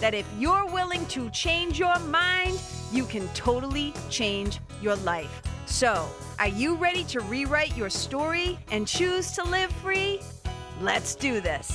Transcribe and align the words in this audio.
that 0.00 0.14
if 0.14 0.26
you're 0.38 0.66
willing 0.66 1.04
to 1.06 1.30
change 1.30 1.78
your 1.78 1.98
mind, 2.00 2.60
you 2.92 3.04
can 3.04 3.28
totally 3.28 3.92
change 4.10 4.60
your 4.80 4.96
life. 4.96 5.42
So, 5.66 6.08
are 6.38 6.48
you 6.48 6.74
ready 6.74 7.04
to 7.04 7.20
rewrite 7.20 7.76
your 7.76 7.90
story 7.90 8.58
and 8.70 8.86
choose 8.86 9.32
to 9.32 9.44
live 9.44 9.70
free? 9.72 10.20
Let's 10.80 11.14
do 11.14 11.40
this. 11.40 11.70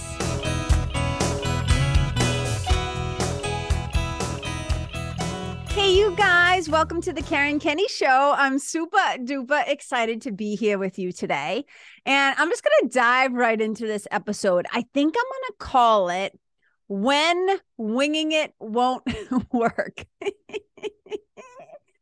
Hey, 5.80 5.96
you 5.96 6.12
guys, 6.18 6.70
welcome 6.70 7.02
to 7.02 7.14
the 7.14 7.22
Karen 7.22 7.58
Kenney 7.58 7.88
Show. 7.88 8.34
I'm 8.36 8.60
super 8.60 8.98
duper 8.98 9.66
excited 9.68 10.22
to 10.24 10.32
be 10.32 10.56
here 10.56 10.78
with 10.78 11.00
you 11.00 11.12
today. 11.12 11.64
And 12.06 12.36
I'm 12.38 12.50
just 12.50 12.64
going 12.64 12.90
to 12.90 12.94
dive 12.94 13.34
right 13.34 13.60
into 13.60 13.88
this 13.88 14.06
episode. 14.12 14.68
I 14.74 14.84
think 14.94 15.16
I'm 15.18 15.24
going 15.24 15.48
to 15.48 15.54
call 15.58 16.10
it 16.10 16.38
When 16.90 17.60
Winging 17.78 18.34
It 18.34 18.54
Won't 18.60 19.04
Work. 19.54 20.06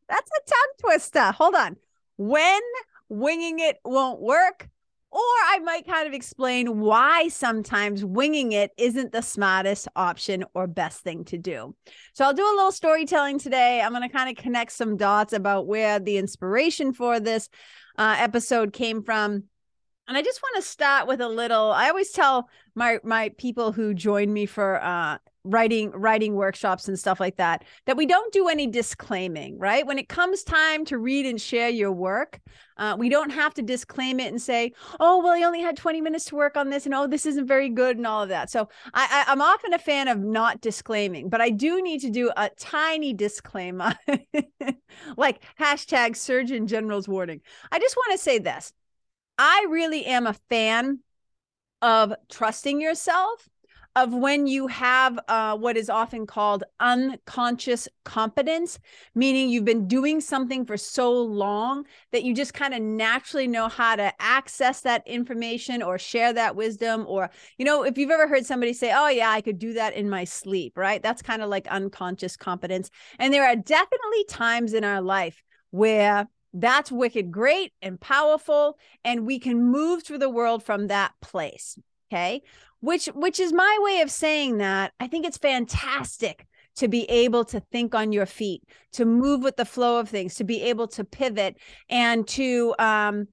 That's 0.10 0.32
a 0.32 0.50
tongue 0.50 0.74
twister. 0.80 1.32
Hold 1.34 1.56
on. 1.56 1.76
When 2.18 2.62
winging 3.10 3.60
it 3.60 3.78
won't 3.84 4.22
work, 4.22 4.68
or 5.10 5.22
I 5.22 5.60
might 5.64 5.88
kind 5.88 6.08
of 6.08 6.14
explain 6.14 6.80
why 6.80 7.30
sometimes 7.30 8.04
winging 8.04 8.52
it 8.52 8.72
isn't 8.78 9.12
the 9.12 9.22
smartest 9.22 9.88
option 9.96 10.44
or 10.54 10.68
best 10.68 11.02
thing 11.02 11.24
to 11.26 11.38
do. 11.38 11.76
So 12.14 12.26
I'll 12.26 12.34
do 12.34 12.44
a 12.44 12.56
little 12.56 12.74
storytelling 12.74 13.40
today. 13.40 13.82
I'm 13.82 13.94
going 13.94 14.08
to 14.08 14.16
kind 14.16 14.30
of 14.30 14.42
connect 14.42 14.74
some 14.74 14.98
dots 14.98 15.34
about 15.34 15.66
where 15.66 16.00
the 16.00 16.18
inspiration 16.18 16.94
for 16.94 17.20
this 17.20 17.50
uh, 17.98 18.16
episode 18.20 18.74
came 18.74 19.02
from. 19.02 19.44
And 20.10 20.18
I 20.18 20.22
just 20.22 20.42
want 20.42 20.64
to 20.64 20.70
start 20.70 21.08
with 21.08 21.22
a 21.22 21.28
little. 21.28 21.72
I 21.72 21.90
always 21.90 22.12
tell 22.12 22.50
my 22.78 23.00
my 23.04 23.30
people 23.38 23.72
who 23.72 23.94
join 23.94 24.32
me 24.32 24.46
for 24.46 24.82
uh, 24.84 25.18
writing 25.44 25.92
writing 25.92 26.36
workshops 26.36 26.88
and 26.88 27.00
stuff 27.00 27.20
like 27.20 27.38
that 27.38 27.64
that 27.86 27.98
we 27.98 28.06
don't 28.06 28.32
do 28.32 28.48
any 28.48 28.68
disclaiming 28.68 29.58
right? 29.58 29.86
When 29.86 29.98
it 29.98 30.08
comes 30.08 30.44
time 30.44 30.86
to 30.86 30.98
read 30.98 31.26
and 31.26 31.42
share 31.42 31.70
your 31.70 31.92
work 31.92 32.40
uh, 32.78 32.96
we 32.98 33.10
don't 33.10 33.32
have 33.32 33.54
to 33.56 33.64
disclaim 33.64 34.20
it 34.20 34.28
and 34.28 34.42
say 34.42 34.74
oh 35.00 35.24
well 35.24 35.36
you 35.36 35.46
only 35.46 35.62
had 35.62 35.76
20 35.76 36.02
minutes 36.02 36.26
to 36.26 36.36
work 36.36 36.56
on 36.56 36.70
this 36.70 36.86
and 36.86 36.94
oh 36.94 37.08
this 37.08 37.26
isn't 37.26 37.48
very 37.48 37.70
good 37.70 37.98
and 37.98 38.06
all 38.06 38.22
of 38.22 38.30
that. 38.30 38.50
So 38.50 38.70
I, 38.94 39.26
I 39.28 39.32
i'm 39.32 39.42
often 39.42 39.74
a 39.74 39.80
fan 39.80 40.08
of 40.08 40.20
not 40.20 40.62
disclaiming 40.62 41.30
but 41.30 41.42
i 41.42 41.50
do 41.50 41.82
need 41.82 42.02
to 42.02 42.12
do 42.12 42.32
a 42.38 42.50
tiny 42.58 43.14
disclaimer 43.14 43.96
like 45.18 45.42
hashtag 45.60 46.16
surgeon 46.16 46.68
general's 46.68 47.08
warning. 47.08 47.42
I 47.72 47.80
just 47.80 47.96
want 47.96 48.12
to 48.12 48.18
say 48.18 48.40
this. 48.40 48.74
I 49.38 49.66
really 49.70 50.06
am 50.06 50.28
a 50.28 50.34
fan 50.50 51.00
of 51.82 52.14
trusting 52.30 52.82
yourself 52.82 53.50
of 53.98 54.14
when 54.14 54.46
you 54.46 54.68
have 54.68 55.20
uh, 55.28 55.58
what 55.58 55.76
is 55.76 55.90
often 55.90 56.28
called 56.28 56.64
unconscious 56.80 57.88
competence, 58.06 58.78
meaning 59.16 59.50
you've 59.50 59.66
been 59.66 59.88
doing 59.88 60.22
something 60.22 60.68
for 60.68 60.78
so 60.78 61.12
long 61.12 61.84
that 62.12 62.22
you 62.22 62.36
just 62.36 62.54
kind 62.54 62.76
of 62.76 62.82
naturally 62.82 63.48
know 63.48 63.68
how 63.68 63.96
to 63.96 64.14
access 64.20 64.82
that 64.82 65.02
information 65.08 65.82
or 65.82 65.98
share 65.98 66.32
that 66.32 66.56
wisdom. 66.56 67.06
Or, 67.08 67.32
you 67.58 67.66
know, 67.66 67.82
if 67.82 67.98
you've 67.98 68.12
ever 68.12 68.28
heard 68.28 68.46
somebody 68.46 68.72
say, 68.74 68.94
Oh, 68.96 69.08
yeah, 69.08 69.32
I 69.32 69.42
could 69.42 69.58
do 69.58 69.74
that 69.74 69.96
in 69.96 70.08
my 70.12 70.26
sleep, 70.26 70.78
right? 70.78 71.02
That's 71.02 71.24
kind 71.24 71.42
of 71.42 71.50
like 71.50 71.66
unconscious 71.66 72.38
competence. 72.38 72.92
And 73.18 73.34
there 73.34 73.48
are 73.48 73.56
definitely 73.56 74.26
times 74.30 74.76
in 74.76 74.84
our 74.84 75.02
life 75.02 75.42
where 75.72 76.28
that's 76.54 76.92
wicked 76.92 77.32
great 77.32 77.72
and 77.82 78.00
powerful 78.00 78.78
and 79.04 79.26
we 79.26 79.40
can 79.40 79.64
move 79.64 80.04
through 80.04 80.18
the 80.18 80.30
world 80.30 80.64
from 80.64 80.88
that 80.88 81.14
place 81.22 81.78
okay? 82.12 82.42
Which 82.80 83.08
which 83.08 83.40
is 83.40 83.52
my 83.52 83.78
way 83.82 84.02
of 84.02 84.12
saying 84.12 84.58
that 84.60 84.94
i 85.00 85.08
think 85.08 85.26
it's 85.26 85.38
fantastic 85.38 86.46
to 86.76 86.88
be 86.88 87.06
able 87.06 87.44
to 87.46 87.60
think 87.60 87.96
on 87.96 88.12
your 88.12 88.28
feet 88.28 88.64
to 88.94 89.04
move 89.04 89.42
with 89.42 89.56
the 89.56 89.66
flow 89.66 90.00
of 90.00 90.08
things 90.08 90.36
to 90.36 90.44
be 90.44 90.62
able 90.62 90.88
to 90.90 91.04
pivot 91.04 91.58
and 91.90 92.28
to 92.28 92.76
um 92.78 93.28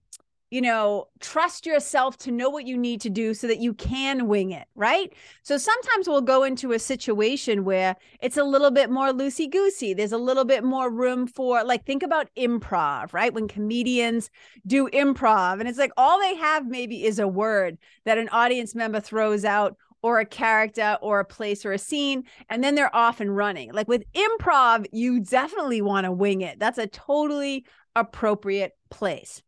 you 0.55 0.61
know, 0.61 1.09
trust 1.19 1.67
yourself 1.67 2.17
to 2.17 2.31
know 2.31 2.49
what 2.49 2.65
you 2.65 2.79
need 2.79 3.01
to 3.01 3.11
do 3.11 3.35
so 3.35 3.49
that 3.49 3.59
you 3.59 3.75
can 3.75 4.29
wing 4.29 4.53
it, 4.53 4.69
right? 4.77 5.13
So 5.43 5.59
sometimes 5.59 6.07
we'll 6.07 6.21
go 6.21 6.45
into 6.45 6.71
a 6.71 6.79
situation 6.79 7.65
where 7.65 7.97
it's 8.21 8.37
a 8.37 8.45
little 8.45 8.71
bit 8.71 8.89
more 8.89 9.09
loosey 9.09 9.51
goosey. 9.51 9.95
There's 9.95 10.13
a 10.13 10.17
little 10.17 10.45
bit 10.45 10.63
more 10.63 10.89
room 10.89 11.27
for, 11.27 11.65
like, 11.65 11.85
think 11.85 12.05
about 12.05 12.31
improv, 12.39 13.13
right? 13.13 13.35
When 13.35 13.49
comedians 13.49 14.31
do 14.65 14.89
improv, 14.91 15.59
and 15.59 15.69
it's 15.69 15.77
like 15.77 15.91
all 15.97 16.21
they 16.21 16.37
have 16.37 16.69
maybe 16.69 17.05
is 17.05 17.19
a 17.19 17.27
word 17.27 17.77
that 18.05 18.19
an 18.19 18.29
audience 18.29 18.77
member 18.77 19.01
throws 19.01 19.45
out 19.45 19.77
or 20.03 20.21
a 20.21 20.25
character 20.25 20.99
or 21.03 21.19
a 21.19 21.25
place 21.25 21.65
or 21.65 21.73
a 21.73 21.79
scene 21.79 22.23
and 22.49 22.63
then 22.63 22.75
they're 22.75 22.95
off 22.95 23.21
and 23.21 23.35
running 23.35 23.73
like 23.73 23.89
with 23.89 24.05
improv 24.13 24.85
you 24.93 25.19
definitely 25.19 25.81
want 25.81 26.05
to 26.05 26.13
wing 26.13 26.43
it 26.43 26.59
that's 26.59 26.77
a 26.77 26.87
totally 26.87 27.65
appropriate 27.97 28.77
place 28.91 29.43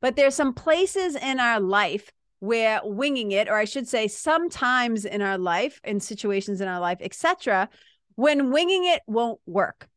but 0.00 0.16
there's 0.16 0.34
some 0.34 0.54
places 0.54 1.16
in 1.16 1.40
our 1.40 1.60
life 1.60 2.10
where 2.40 2.80
winging 2.82 3.32
it, 3.32 3.48
or 3.48 3.56
I 3.56 3.64
should 3.64 3.86
say, 3.86 4.08
sometimes 4.08 5.04
in 5.04 5.22
our 5.22 5.38
life, 5.38 5.80
in 5.84 6.00
situations 6.00 6.60
in 6.60 6.68
our 6.68 6.80
life, 6.80 6.98
etc., 7.00 7.68
when 8.16 8.50
winging 8.50 8.86
it 8.86 9.02
won't 9.06 9.40
work. 9.46 9.88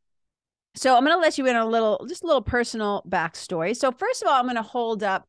So 0.75 0.95
I'm 0.95 1.05
going 1.05 1.15
to 1.15 1.21
let 1.21 1.37
you 1.37 1.45
in 1.45 1.55
a 1.55 1.65
little, 1.65 2.05
just 2.07 2.23
a 2.23 2.27
little 2.27 2.41
personal 2.41 3.03
backstory. 3.07 3.75
So 3.75 3.91
first 3.91 4.21
of 4.21 4.27
all, 4.27 4.35
I'm 4.35 4.45
going 4.45 4.55
to 4.55 4.61
hold 4.61 5.03
up 5.03 5.27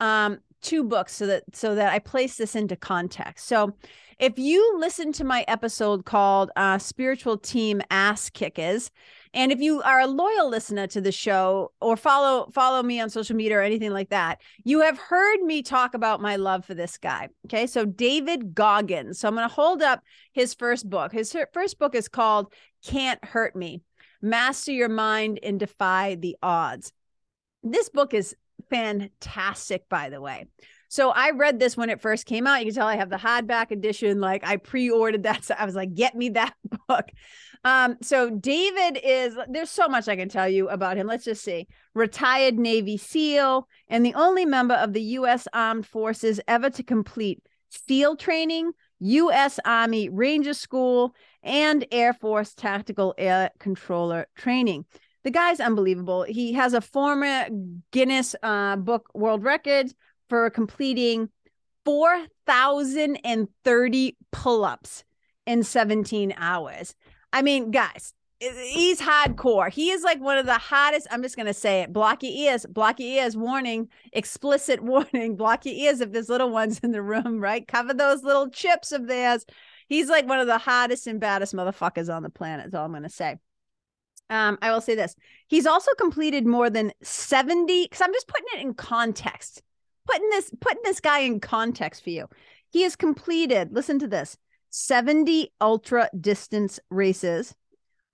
um, 0.00 0.38
two 0.60 0.84
books 0.84 1.14
so 1.14 1.26
that 1.26 1.44
so 1.52 1.74
that 1.74 1.92
I 1.92 1.98
place 1.98 2.36
this 2.36 2.54
into 2.54 2.76
context. 2.76 3.46
So 3.46 3.74
if 4.18 4.38
you 4.38 4.78
listen 4.78 5.12
to 5.14 5.24
my 5.24 5.44
episode 5.48 6.04
called 6.04 6.50
uh, 6.56 6.78
"Spiritual 6.78 7.38
Team 7.38 7.82
Ass 7.90 8.30
Kickers," 8.30 8.90
And 9.34 9.50
if 9.50 9.60
you 9.60 9.80
are 9.82 10.00
a 10.00 10.06
loyal 10.06 10.48
listener 10.50 10.86
to 10.88 11.00
the 11.00 11.12
show 11.12 11.72
or 11.80 11.96
follow 11.96 12.50
follow 12.52 12.82
me 12.82 13.00
on 13.00 13.08
social 13.08 13.34
media 13.34 13.58
or 13.58 13.62
anything 13.62 13.92
like 13.92 14.10
that, 14.10 14.40
you 14.64 14.82
have 14.82 14.98
heard 14.98 15.40
me 15.40 15.62
talk 15.62 15.94
about 15.94 16.20
my 16.20 16.36
love 16.36 16.64
for 16.64 16.74
this 16.74 16.98
guy. 16.98 17.28
Okay? 17.46 17.66
So 17.66 17.86
David 17.86 18.54
Goggins. 18.54 19.18
So 19.18 19.28
I'm 19.28 19.34
going 19.34 19.48
to 19.48 19.54
hold 19.54 19.82
up 19.82 20.02
his 20.32 20.52
first 20.54 20.88
book. 20.88 21.12
His 21.12 21.34
first 21.52 21.78
book 21.78 21.94
is 21.94 22.08
called 22.08 22.52
Can't 22.84 23.24
Hurt 23.24 23.56
Me. 23.56 23.82
Master 24.20 24.72
Your 24.72 24.88
Mind 24.88 25.40
and 25.42 25.58
Defy 25.58 26.14
the 26.14 26.36
Odds. 26.42 26.92
This 27.62 27.88
book 27.88 28.14
is 28.14 28.36
fantastic 28.70 29.88
by 29.88 30.10
the 30.10 30.20
way. 30.20 30.46
So 30.92 31.08
I 31.08 31.30
read 31.30 31.58
this 31.58 31.74
when 31.74 31.88
it 31.88 32.02
first 32.02 32.26
came 32.26 32.46
out. 32.46 32.60
You 32.60 32.66
can 32.66 32.74
tell 32.74 32.86
I 32.86 32.96
have 32.96 33.08
the 33.08 33.16
hardback 33.16 33.70
edition. 33.70 34.20
Like 34.20 34.46
I 34.46 34.58
pre-ordered 34.58 35.22
that. 35.22 35.42
So 35.42 35.54
I 35.58 35.64
was 35.64 35.74
like, 35.74 35.94
get 35.94 36.14
me 36.14 36.28
that 36.30 36.54
book. 36.88 37.06
Um, 37.64 37.96
so 38.02 38.28
David 38.28 38.98
is 39.04 39.36
there's 39.48 39.70
so 39.70 39.88
much 39.88 40.08
I 40.08 40.16
can 40.16 40.28
tell 40.28 40.48
you 40.48 40.68
about 40.68 40.96
him. 40.96 41.06
Let's 41.06 41.24
just 41.24 41.44
see. 41.44 41.68
Retired 41.94 42.58
Navy 42.58 42.96
SEAL 42.96 43.68
and 43.88 44.04
the 44.04 44.14
only 44.14 44.44
member 44.44 44.74
of 44.74 44.92
the 44.92 45.02
US 45.02 45.46
Armed 45.52 45.86
Forces 45.86 46.40
ever 46.48 46.70
to 46.70 46.82
complete 46.82 47.40
SEAL 47.68 48.16
training, 48.16 48.72
US 48.98 49.60
Army 49.64 50.08
Ranger 50.08 50.54
School, 50.54 51.14
and 51.42 51.86
Air 51.92 52.12
Force 52.12 52.52
Tactical 52.54 53.14
Air 53.16 53.50
Controller 53.58 54.26
training. 54.36 54.84
The 55.22 55.30
guy's 55.30 55.60
unbelievable. 55.60 56.24
He 56.24 56.54
has 56.54 56.74
a 56.74 56.80
former 56.80 57.46
Guinness 57.92 58.34
uh, 58.42 58.74
Book 58.76 59.08
World 59.14 59.44
Records 59.44 59.94
for 60.28 60.50
completing 60.50 61.28
4,030 61.84 64.16
pull 64.32 64.64
ups 64.64 65.04
in 65.46 65.62
17 65.62 66.34
hours. 66.36 66.96
I 67.32 67.42
mean, 67.42 67.70
guys, 67.70 68.12
he's 68.40 69.00
hardcore. 69.00 69.70
He 69.70 69.90
is 69.90 70.02
like 70.02 70.20
one 70.20 70.38
of 70.38 70.46
the 70.46 70.58
hottest. 70.58 71.06
I'm 71.10 71.22
just 71.22 71.36
gonna 71.36 71.54
say 71.54 71.82
it. 71.82 71.92
Block 71.92 72.22
your 72.22 72.32
ears. 72.32 72.66
Block 72.66 72.98
your 73.00 73.22
ears. 73.22 73.36
Warning. 73.36 73.88
Explicit 74.12 74.80
warning. 74.82 75.36
Block 75.36 75.64
your 75.64 75.74
ears 75.74 76.00
if 76.00 76.12
there's 76.12 76.28
little 76.28 76.50
ones 76.50 76.80
in 76.80 76.92
the 76.92 77.02
room. 77.02 77.40
Right. 77.40 77.66
Cover 77.66 77.94
those 77.94 78.22
little 78.22 78.50
chips 78.50 78.92
of 78.92 79.06
theirs. 79.06 79.46
He's 79.88 80.08
like 80.08 80.26
one 80.26 80.40
of 80.40 80.46
the 80.46 80.58
hottest 80.58 81.06
and 81.06 81.20
baddest 81.20 81.54
motherfuckers 81.54 82.14
on 82.14 82.22
the 82.22 82.30
planet. 82.30 82.66
Is 82.66 82.74
all 82.74 82.84
I'm 82.84 82.92
gonna 82.92 83.08
say. 83.08 83.36
Um, 84.30 84.58
I 84.62 84.70
will 84.70 84.80
say 84.80 84.94
this. 84.94 85.14
He's 85.48 85.66
also 85.66 85.92
completed 85.98 86.46
more 86.46 86.70
than 86.70 86.92
70. 87.02 87.84
Because 87.84 88.00
I'm 88.00 88.12
just 88.12 88.28
putting 88.28 88.46
it 88.54 88.62
in 88.62 88.74
context. 88.74 89.62
Putting 90.06 90.28
this 90.30 90.50
putting 90.60 90.82
this 90.84 91.00
guy 91.00 91.20
in 91.20 91.38
context 91.38 92.02
for 92.02 92.10
you. 92.10 92.28
He 92.70 92.82
has 92.82 92.96
completed. 92.96 93.68
Listen 93.72 93.98
to 94.00 94.08
this 94.08 94.36
70 94.72 95.52
ultra 95.60 96.08
distance 96.18 96.80
races, 96.90 97.54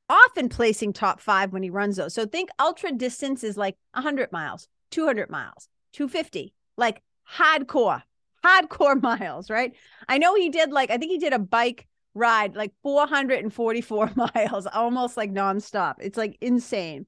often 0.08 0.48
placing 0.48 0.92
top 0.92 1.20
five 1.20 1.52
when 1.52 1.62
he 1.62 1.70
runs 1.70 1.96
those. 1.96 2.14
So 2.14 2.26
think 2.26 2.50
ultra 2.58 2.92
distance 2.92 3.44
is 3.44 3.56
like 3.56 3.76
100 3.92 4.32
miles, 4.32 4.68
200 4.90 5.30
miles, 5.30 5.68
250, 5.92 6.52
like 6.76 7.00
hardcore, 7.30 8.02
hardcore 8.44 9.00
miles, 9.02 9.48
right? 9.48 9.72
I 10.08 10.18
know 10.18 10.34
he 10.34 10.50
did 10.50 10.70
like, 10.70 10.90
I 10.90 10.98
think 10.98 11.12
he 11.12 11.18
did 11.18 11.32
a 11.32 11.38
bike 11.38 11.86
ride 12.14 12.56
like 12.56 12.72
444 12.82 14.12
miles, 14.34 14.66
almost 14.66 15.16
like 15.16 15.32
nonstop. 15.32 15.94
It's 16.00 16.18
like 16.18 16.36
insane. 16.40 17.06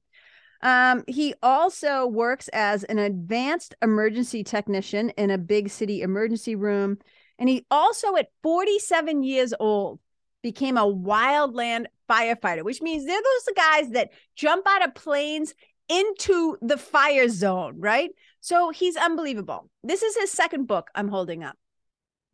Um, 0.61 1.03
he 1.07 1.33
also 1.41 2.05
works 2.05 2.47
as 2.49 2.83
an 2.85 2.99
advanced 2.99 3.75
emergency 3.81 4.43
technician 4.43 5.09
in 5.11 5.31
a 5.31 5.37
big 5.37 5.69
city 5.69 6.01
emergency 6.03 6.55
room. 6.55 6.99
And 7.41 7.49
he 7.49 7.65
also, 7.71 8.15
at 8.17 8.29
47 8.43 9.23
years 9.23 9.51
old, 9.59 9.99
became 10.43 10.77
a 10.77 10.85
wildland 10.85 11.87
firefighter, 12.07 12.63
which 12.63 12.83
means 12.83 13.03
they're 13.03 13.19
those 13.19 13.55
guys 13.55 13.89
that 13.89 14.11
jump 14.35 14.67
out 14.67 14.87
of 14.87 14.93
planes 14.93 15.55
into 15.89 16.55
the 16.61 16.77
fire 16.77 17.27
zone, 17.29 17.79
right? 17.79 18.11
So 18.41 18.69
he's 18.69 18.95
unbelievable. 18.95 19.71
This 19.83 20.03
is 20.03 20.15
his 20.15 20.31
second 20.31 20.67
book 20.67 20.89
I'm 20.93 21.07
holding 21.07 21.43
up. 21.43 21.57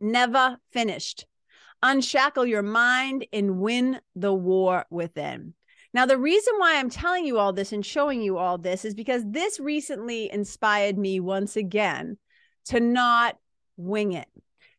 Never 0.02 0.58
finished. 0.72 1.26
Unshackle 1.82 2.46
your 2.46 2.62
mind 2.62 3.26
and 3.32 3.60
win 3.60 4.02
the 4.14 4.34
war 4.34 4.86
within. 4.90 5.54
Now, 5.94 6.06
the 6.06 6.18
reason 6.18 6.56
why 6.58 6.76
I'm 6.76 6.90
telling 6.90 7.26
you 7.26 7.40
all 7.40 7.54
this 7.54 7.72
and 7.72 7.86
showing 7.86 8.22
you 8.22 8.38
all 8.38 8.58
this 8.58 8.84
is 8.84 8.94
because 8.94 9.24
this 9.26 9.58
recently 9.58 10.30
inspired 10.30 10.98
me 10.98 11.22
once 11.22 11.56
again 11.56 12.18
to 12.66 12.82
not 12.82 13.38
wing 13.78 14.12
it, 14.12 14.28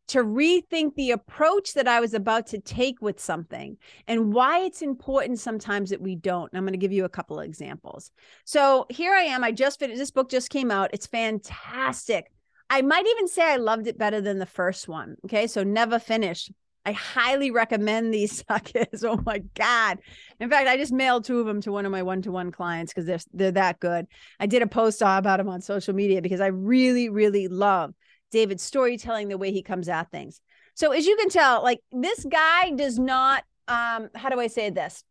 to 0.08 0.24
rethink 0.24 0.94
the 0.94 1.10
approach 1.10 1.74
that 1.74 1.86
I 1.86 2.00
was 2.00 2.14
about 2.14 2.46
to 2.48 2.58
take 2.58 3.00
with 3.00 3.20
something 3.20 3.76
and 4.06 4.32
why 4.32 4.60
it's 4.60 4.82
important 4.82 5.38
sometimes 5.38 5.90
that 5.90 6.00
we 6.00 6.16
don't. 6.16 6.50
And 6.50 6.58
I'm 6.58 6.64
going 6.64 6.72
to 6.72 6.78
give 6.78 6.92
you 6.92 7.04
a 7.04 7.10
couple 7.10 7.38
of 7.38 7.44
examples. 7.44 8.10
So 8.44 8.86
here 8.88 9.12
I 9.12 9.22
am. 9.24 9.44
I 9.44 9.52
just 9.52 9.78
finished 9.78 9.98
this 9.98 10.10
book, 10.10 10.30
just 10.30 10.50
came 10.50 10.70
out. 10.70 10.90
It's 10.92 11.06
fantastic. 11.06 12.32
I 12.70 12.82
might 12.82 13.06
even 13.06 13.28
say 13.28 13.42
I 13.42 13.56
loved 13.56 13.86
it 13.86 13.98
better 13.98 14.20
than 14.20 14.38
the 14.38 14.46
first 14.46 14.88
one. 14.88 15.16
Okay. 15.26 15.46
So 15.46 15.62
never 15.62 15.98
finished. 15.98 16.50
I 16.86 16.92
highly 16.92 17.50
recommend 17.50 18.14
these 18.14 18.44
suckers. 18.48 19.04
Oh 19.04 19.20
my 19.26 19.38
God. 19.54 19.98
In 20.40 20.48
fact, 20.48 20.68
I 20.68 20.78
just 20.78 20.92
mailed 20.92 21.24
two 21.26 21.40
of 21.40 21.46
them 21.46 21.60
to 21.62 21.72
one 21.72 21.84
of 21.84 21.92
my 21.92 22.02
one-to-one 22.02 22.50
clients 22.50 22.94
because 22.94 23.04
they're 23.04 23.20
they're 23.34 23.52
that 23.52 23.78
good. 23.78 24.06
I 24.40 24.46
did 24.46 24.62
a 24.62 24.66
post 24.66 25.02
about 25.02 25.36
them 25.36 25.50
on 25.50 25.60
social 25.60 25.94
media 25.94 26.22
because 26.22 26.40
I 26.40 26.46
really, 26.46 27.10
really 27.10 27.48
love 27.48 27.92
David's 28.30 28.62
storytelling, 28.62 29.28
the 29.28 29.38
way 29.38 29.52
he 29.52 29.62
comes 29.62 29.88
at 29.88 30.10
things. 30.10 30.40
So 30.74 30.92
as 30.92 31.06
you 31.06 31.16
can 31.16 31.28
tell, 31.28 31.62
like 31.62 31.80
this 31.92 32.24
guy 32.24 32.70
does 32.70 32.98
not 32.98 33.44
um, 33.66 34.08
how 34.14 34.30
do 34.30 34.40
I 34.40 34.46
say 34.46 34.70
this? 34.70 35.04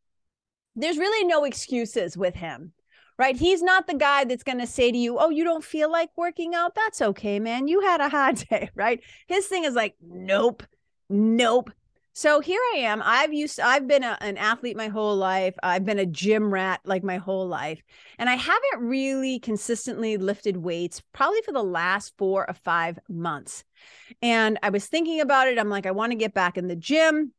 There's 0.75 0.97
really 0.97 1.27
no 1.27 1.43
excuses 1.43 2.17
with 2.17 2.35
him 2.35 2.73
right? 3.17 3.35
He's 3.35 3.63
not 3.63 3.87
the 3.87 3.95
guy 3.95 4.25
that's 4.25 4.43
going 4.43 4.59
to 4.59 4.67
say 4.67 4.91
to 4.91 4.97
you, 4.97 5.17
Oh, 5.17 5.29
you 5.29 5.43
don't 5.43 5.63
feel 5.63 5.91
like 5.91 6.11
working 6.15 6.53
out? 6.53 6.75
That's 6.75 7.01
okay, 7.01 7.39
man. 7.39 7.67
You 7.67 7.81
had 7.81 8.01
a 8.01 8.09
hard 8.09 8.35
day, 8.49 8.69
right? 8.75 9.01
His 9.27 9.47
thing 9.47 9.63
is 9.63 9.73
like, 9.73 9.95
Nope, 10.01 10.63
Nope. 11.09 11.71
So 12.17 12.39
here 12.39 12.59
I 12.73 12.79
am. 12.79 13.03
I've 13.05 13.31
used 13.31 13.59
I've 13.59 13.87
been 13.87 14.03
a, 14.03 14.17
an 14.21 14.37
athlete 14.37 14.75
my 14.75 14.87
whole 14.87 15.15
life. 15.15 15.53
I've 15.61 15.85
been 15.85 15.99
a 15.99 16.05
gym 16.07 16.51
rat 16.51 16.81
like 16.83 17.03
my 17.03 17.17
whole 17.17 17.47
life. 17.47 17.83
And 18.17 18.27
I 18.27 18.33
haven't 18.33 18.87
really 18.87 19.37
consistently 19.37 20.17
lifted 20.17 20.57
weights 20.57 21.03
probably 21.13 21.43
for 21.43 21.51
the 21.51 21.61
last 21.61 22.17
4 22.17 22.49
or 22.49 22.53
5 22.55 22.97
months. 23.07 23.63
And 24.23 24.57
I 24.63 24.71
was 24.71 24.87
thinking 24.87 25.21
about 25.21 25.47
it. 25.47 25.59
I'm 25.59 25.69
like 25.69 25.85
I 25.85 25.91
want 25.91 26.11
to 26.11 26.17
get 26.17 26.33
back 26.33 26.57
in 26.57 26.67
the 26.67 26.75
gym. 26.75 27.33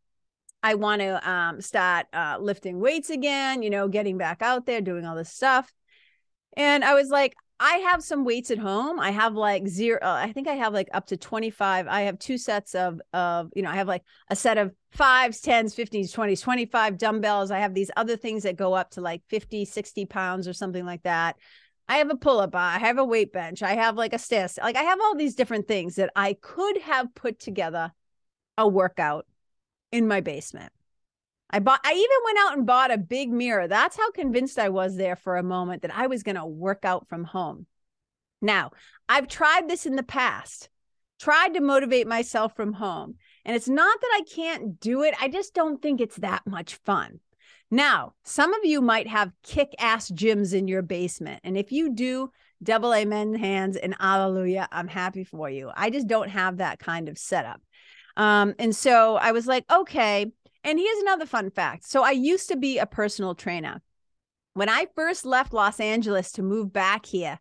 I 0.63 0.77
want 0.77 1.01
to 1.01 1.29
um, 1.29 1.61
start 1.61 2.07
uh, 2.13 2.37
lifting 2.41 2.79
weights 2.79 3.11
again, 3.11 3.65
you 3.65 3.71
know, 3.71 3.89
getting 3.89 4.17
back 4.17 4.43
out 4.43 4.65
there, 4.65 4.81
doing 4.81 5.05
all 5.05 5.17
this 5.17 5.33
stuff. 5.33 5.75
And 6.57 6.85
I 6.85 6.95
was 6.95 7.09
like, 7.09 7.35
I 7.61 7.79
have 7.79 8.05
some 8.05 8.25
weights 8.25 8.53
at 8.53 8.59
home. 8.59 9.01
I 9.01 9.11
have 9.11 9.35
like 9.35 9.67
zero. 9.67 9.99
Uh, 10.01 10.13
I 10.13 10.33
think 10.33 10.47
I 10.47 10.55
have 10.55 10.73
like 10.73 10.89
up 10.93 11.07
to 11.07 11.17
25. 11.17 11.89
I 11.89 12.03
have 12.03 12.19
two 12.19 12.39
sets 12.39 12.75
of, 12.75 13.01
of, 13.13 13.51
you 13.57 13.63
know, 13.63 13.71
I 13.71 13.75
have 13.75 13.89
like 13.89 14.05
a 14.31 14.37
set 14.37 14.59
of 14.59 14.73
fives, 14.93 15.41
tens, 15.41 15.75
50s, 15.75 16.13
20s, 16.13 16.41
25 16.41 16.99
dumbbells. 16.99 17.51
I 17.51 17.59
have 17.59 17.75
these 17.75 17.91
other 17.97 18.17
things 18.17 18.45
that 18.45 18.57
go 18.57 18.75
up 18.75 18.93
to 18.93 19.01
like 19.01 19.23
50, 19.29 19.65
60 19.65 20.07
pounds 20.07 20.47
or 20.47 20.53
something 20.53 20.87
like 20.87 21.03
that. 21.03 21.37
I 21.89 21.97
have 21.97 22.11
a 22.11 22.17
pull 22.17 22.39
up 22.39 22.53
bar. 22.53 22.77
I 22.77 22.79
have 22.79 22.99
a 22.99 23.05
weight 23.05 23.33
bench. 23.33 23.63
I 23.63 23.75
have 23.75 23.97
like 23.97 24.13
a 24.13 24.19
stairs. 24.19 24.59
Like 24.63 24.77
I 24.77 24.83
have 24.83 25.01
all 25.01 25.17
these 25.17 25.35
different 25.35 25.67
things 25.67 25.97
that 25.97 26.11
I 26.15 26.35
could 26.35 26.79
have 26.79 27.13
put 27.15 27.41
together 27.41 27.93
a 28.57 28.69
workout 28.69 29.27
in 29.91 30.07
my 30.07 30.21
basement. 30.21 30.73
I 31.51 31.61
bought 31.61 31.81
I 31.85 31.93
even 31.93 32.25
went 32.25 32.39
out 32.39 32.57
and 32.59 32.67
bought 32.67 32.93
a 32.93 32.99
big 32.99 33.31
mirror. 33.31 33.69
That's 33.69 33.97
how 33.97 34.11
convinced 34.11 34.59
I 34.59 34.69
was 34.69 34.97
there 34.97 35.17
for 35.17 35.37
a 35.37 35.43
moment 35.43 35.83
that 35.83 35.97
I 35.97 36.07
was 36.07 36.23
going 36.23 36.37
to 36.37 36.45
work 36.45 36.85
out 36.85 37.09
from 37.09 37.25
home. 37.25 37.67
Now, 38.41 38.73
I've 39.09 39.29
tried 39.29 39.69
this 39.69 39.87
in 39.87 39.97
the 39.97 40.03
past. 40.03 40.69
Tried 41.19 41.55
to 41.55 41.61
motivate 41.61 42.07
myself 42.07 42.55
from 42.55 42.75
home. 42.75 43.17
And 43.45 43.57
it's 43.57 43.69
not 43.69 44.01
that 44.01 44.21
I 44.21 44.23
can't 44.33 44.79
do 44.79 45.03
it. 45.03 45.15
I 45.21 45.29
just 45.29 45.55
don't 45.55 45.83
think 45.83 46.01
it's 46.01 46.17
that 46.17 46.47
much 46.47 46.77
fun. 46.85 47.21
Now, 47.71 48.15
some 48.25 48.55
of 48.55 48.65
you 48.65 48.81
might 48.81 49.09
have 49.09 49.33
kick 49.43 49.75
ass 49.79 50.11
gyms 50.11 50.55
in 50.55 50.69
your 50.69 50.83
basement. 50.83 51.41
And 51.45 51.57
if 51.57 51.73
you 51.73 51.93
do, 51.93 52.31
double 52.63 52.95
amen 52.95 53.35
hands 53.35 53.77
and 53.77 53.95
hallelujah, 53.99 54.69
I'm 54.73 54.89
happy 54.89 55.25
for 55.25 55.51
you. 55.51 55.71
I 55.75 55.91
just 55.91 56.07
don't 56.07 56.31
have 56.31 56.59
that 56.59 56.79
kind 56.79 57.09
of 57.09 57.19
setup. 57.19 57.61
Um, 58.17 58.55
and 58.59 58.75
so 58.75 59.17
I 59.17 59.33
was 59.33 59.47
like, 59.47 59.65
okay, 59.71 60.33
and 60.69 60.79
here's 60.79 60.99
another 60.99 61.25
fun 61.25 61.51
fact. 61.51 61.89
So 61.89 62.03
I 62.03 62.11
used 62.11 62.49
to 62.49 62.57
be 62.57 62.79
a 62.79 62.85
personal 62.85 63.35
trainer. 63.35 63.81
When 64.53 64.69
I 64.69 64.87
first 64.95 65.25
left 65.25 65.55
Los 65.55 65.81
Angeles 65.81 66.33
to 66.33 66.43
move 66.43 66.73
back 66.73 67.07
here 67.07 67.39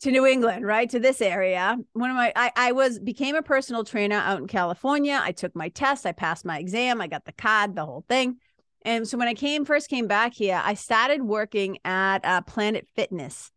to 0.00 0.10
New 0.10 0.26
England, 0.26 0.66
right 0.66 0.90
to 0.90 0.98
this 0.98 1.20
area, 1.20 1.76
one 1.92 2.10
of 2.10 2.16
my 2.16 2.32
I, 2.34 2.50
I 2.56 2.72
was 2.72 2.98
became 2.98 3.36
a 3.36 3.42
personal 3.42 3.84
trainer 3.84 4.16
out 4.16 4.40
in 4.40 4.48
California. 4.48 5.20
I 5.22 5.30
took 5.30 5.54
my 5.54 5.68
test, 5.68 6.06
I 6.06 6.12
passed 6.12 6.44
my 6.44 6.58
exam, 6.58 7.00
I 7.00 7.06
got 7.06 7.24
the 7.24 7.32
card, 7.32 7.76
the 7.76 7.86
whole 7.86 8.04
thing. 8.08 8.38
And 8.82 9.06
so 9.06 9.16
when 9.16 9.28
I 9.28 9.34
came 9.34 9.64
first 9.64 9.88
came 9.88 10.08
back 10.08 10.34
here, 10.34 10.60
I 10.64 10.74
started 10.74 11.22
working 11.22 11.78
at 11.84 12.24
uh, 12.24 12.40
Planet 12.42 12.88
Fitness 12.96 13.52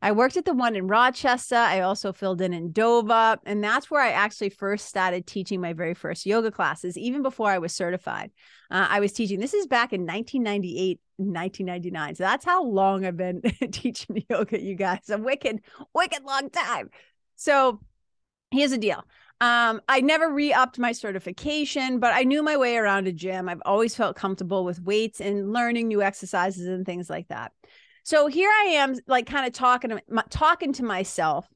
I 0.00 0.12
worked 0.12 0.36
at 0.36 0.44
the 0.44 0.54
one 0.54 0.76
in 0.76 0.86
Rochester. 0.86 1.56
I 1.56 1.80
also 1.80 2.12
filled 2.12 2.40
in 2.40 2.52
in 2.52 2.70
Dover. 2.70 3.38
And 3.44 3.62
that's 3.62 3.90
where 3.90 4.00
I 4.00 4.10
actually 4.10 4.50
first 4.50 4.86
started 4.86 5.26
teaching 5.26 5.60
my 5.60 5.72
very 5.72 5.94
first 5.94 6.24
yoga 6.24 6.50
classes, 6.50 6.96
even 6.96 7.22
before 7.22 7.50
I 7.50 7.58
was 7.58 7.74
certified. 7.74 8.30
Uh, 8.70 8.86
I 8.88 9.00
was 9.00 9.12
teaching, 9.12 9.40
this 9.40 9.54
is 9.54 9.66
back 9.66 9.92
in 9.92 10.02
1998, 10.02 11.00
1999. 11.16 12.14
So 12.14 12.22
that's 12.22 12.44
how 12.44 12.64
long 12.64 13.04
I've 13.04 13.16
been 13.16 13.42
teaching 13.72 14.24
yoga, 14.30 14.60
you 14.62 14.76
guys. 14.76 15.10
A 15.10 15.18
wicked, 15.18 15.60
wicked 15.92 16.22
long 16.22 16.50
time. 16.50 16.90
So 17.34 17.80
here's 18.52 18.70
the 18.70 18.78
deal. 18.78 19.04
Um, 19.40 19.80
I 19.88 20.00
never 20.00 20.32
re-upped 20.32 20.78
my 20.78 20.92
certification, 20.92 22.00
but 22.00 22.12
I 22.12 22.24
knew 22.24 22.42
my 22.42 22.56
way 22.56 22.76
around 22.76 23.06
a 23.06 23.12
gym. 23.12 23.48
I've 23.48 23.62
always 23.64 23.94
felt 23.94 24.16
comfortable 24.16 24.64
with 24.64 24.82
weights 24.82 25.20
and 25.20 25.52
learning 25.52 25.88
new 25.88 26.02
exercises 26.02 26.66
and 26.66 26.84
things 26.84 27.08
like 27.08 27.28
that. 27.28 27.52
So 28.08 28.26
here 28.26 28.48
I 28.48 28.70
am, 28.70 28.94
like 29.06 29.26
kind 29.26 29.46
of 29.46 29.52
talking 29.52 29.90
to 29.90 30.00
talking 30.30 30.72
to 30.72 30.82
myself 30.82 31.46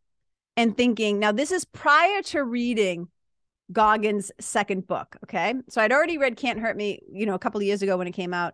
and 0.55 0.77
thinking. 0.77 1.19
Now 1.19 1.33
this 1.33 1.51
is 1.51 1.65
prior 1.65 2.21
to 2.25 2.45
reading 2.45 3.09
Goggins' 3.73 4.31
second 4.39 4.87
book. 4.87 5.17
Okay, 5.25 5.55
so 5.71 5.81
I'd 5.81 5.93
already 5.93 6.19
read 6.19 6.37
"Can't 6.37 6.59
Hurt 6.59 6.77
Me," 6.77 7.01
you 7.11 7.25
know, 7.25 7.33
a 7.33 7.39
couple 7.39 7.59
of 7.59 7.67
years 7.67 7.81
ago 7.81 7.97
when 7.97 8.07
it 8.07 8.13
came 8.13 8.35
out, 8.35 8.53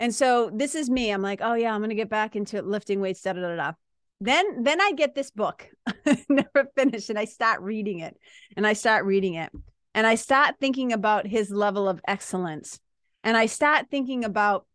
and 0.00 0.12
so 0.12 0.50
this 0.52 0.74
is 0.74 0.90
me. 0.90 1.12
I'm 1.12 1.22
like, 1.22 1.38
oh 1.40 1.54
yeah, 1.54 1.72
I'm 1.72 1.80
gonna 1.80 1.94
get 1.94 2.08
back 2.08 2.34
into 2.34 2.60
lifting 2.62 2.98
weights. 2.98 3.22
Da 3.22 3.34
da 3.34 3.42
da 3.42 3.54
da. 3.54 3.72
Then 4.20 4.64
then 4.64 4.80
I 4.80 4.90
get 4.96 5.14
this 5.14 5.30
book, 5.30 5.70
never 6.28 6.68
finished, 6.74 7.10
and 7.10 7.18
I 7.18 7.26
start 7.26 7.60
reading 7.60 8.00
it, 8.00 8.16
and 8.56 8.66
I 8.66 8.72
start 8.72 9.04
reading 9.04 9.34
it, 9.34 9.52
and 9.94 10.04
I 10.04 10.16
start 10.16 10.56
thinking 10.58 10.92
about 10.92 11.28
his 11.28 11.52
level 11.52 11.88
of 11.88 12.00
excellence, 12.08 12.80
and 13.22 13.36
I 13.36 13.46
start 13.46 13.86
thinking 13.88 14.24
about 14.24 14.66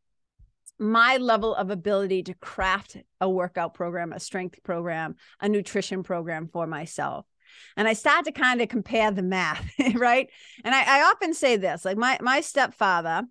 my 0.82 1.18
level 1.18 1.54
of 1.54 1.70
ability 1.70 2.24
to 2.24 2.34
craft 2.34 2.98
a 3.22 3.30
workout 3.30 3.76
program, 3.76 4.12
a 4.12 4.20
strength 4.20 4.64
program, 4.64 5.16
a 5.40 5.48
nutrition 5.48 6.02
program 6.02 6.50
for 6.52 6.66
myself. 6.66 7.26
And 7.78 7.88
I 7.88 7.94
start 7.94 8.26
to 8.26 8.32
kind 8.32 8.62
of 8.62 8.70
compare 8.70 9.12
the 9.12 9.22
math, 9.22 9.72
right? 9.96 10.28
And 10.64 10.74
I, 10.74 11.00
I 11.00 11.04
often 11.04 11.36
say 11.36 11.56
this 11.56 11.86
like 11.86 11.98
my 11.98 12.18
my 12.20 12.42
stepfather, 12.42 13.24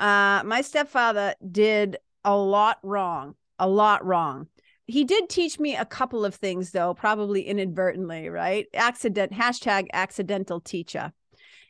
uh, 0.00 0.42
my 0.44 0.62
stepfather 0.62 1.34
did 1.48 1.96
a 2.24 2.36
lot 2.36 2.78
wrong, 2.82 3.36
a 3.58 3.68
lot 3.68 4.04
wrong. 4.04 4.48
He 4.88 5.04
did 5.04 5.28
teach 5.28 5.60
me 5.60 5.76
a 5.76 5.84
couple 5.84 6.24
of 6.24 6.34
things 6.34 6.72
though, 6.72 6.92
probably 6.94 7.42
inadvertently, 7.42 8.28
right? 8.30 8.66
Accident 8.74 9.32
hashtag 9.32 9.86
accidental 9.92 10.60
teacher. 10.60 11.12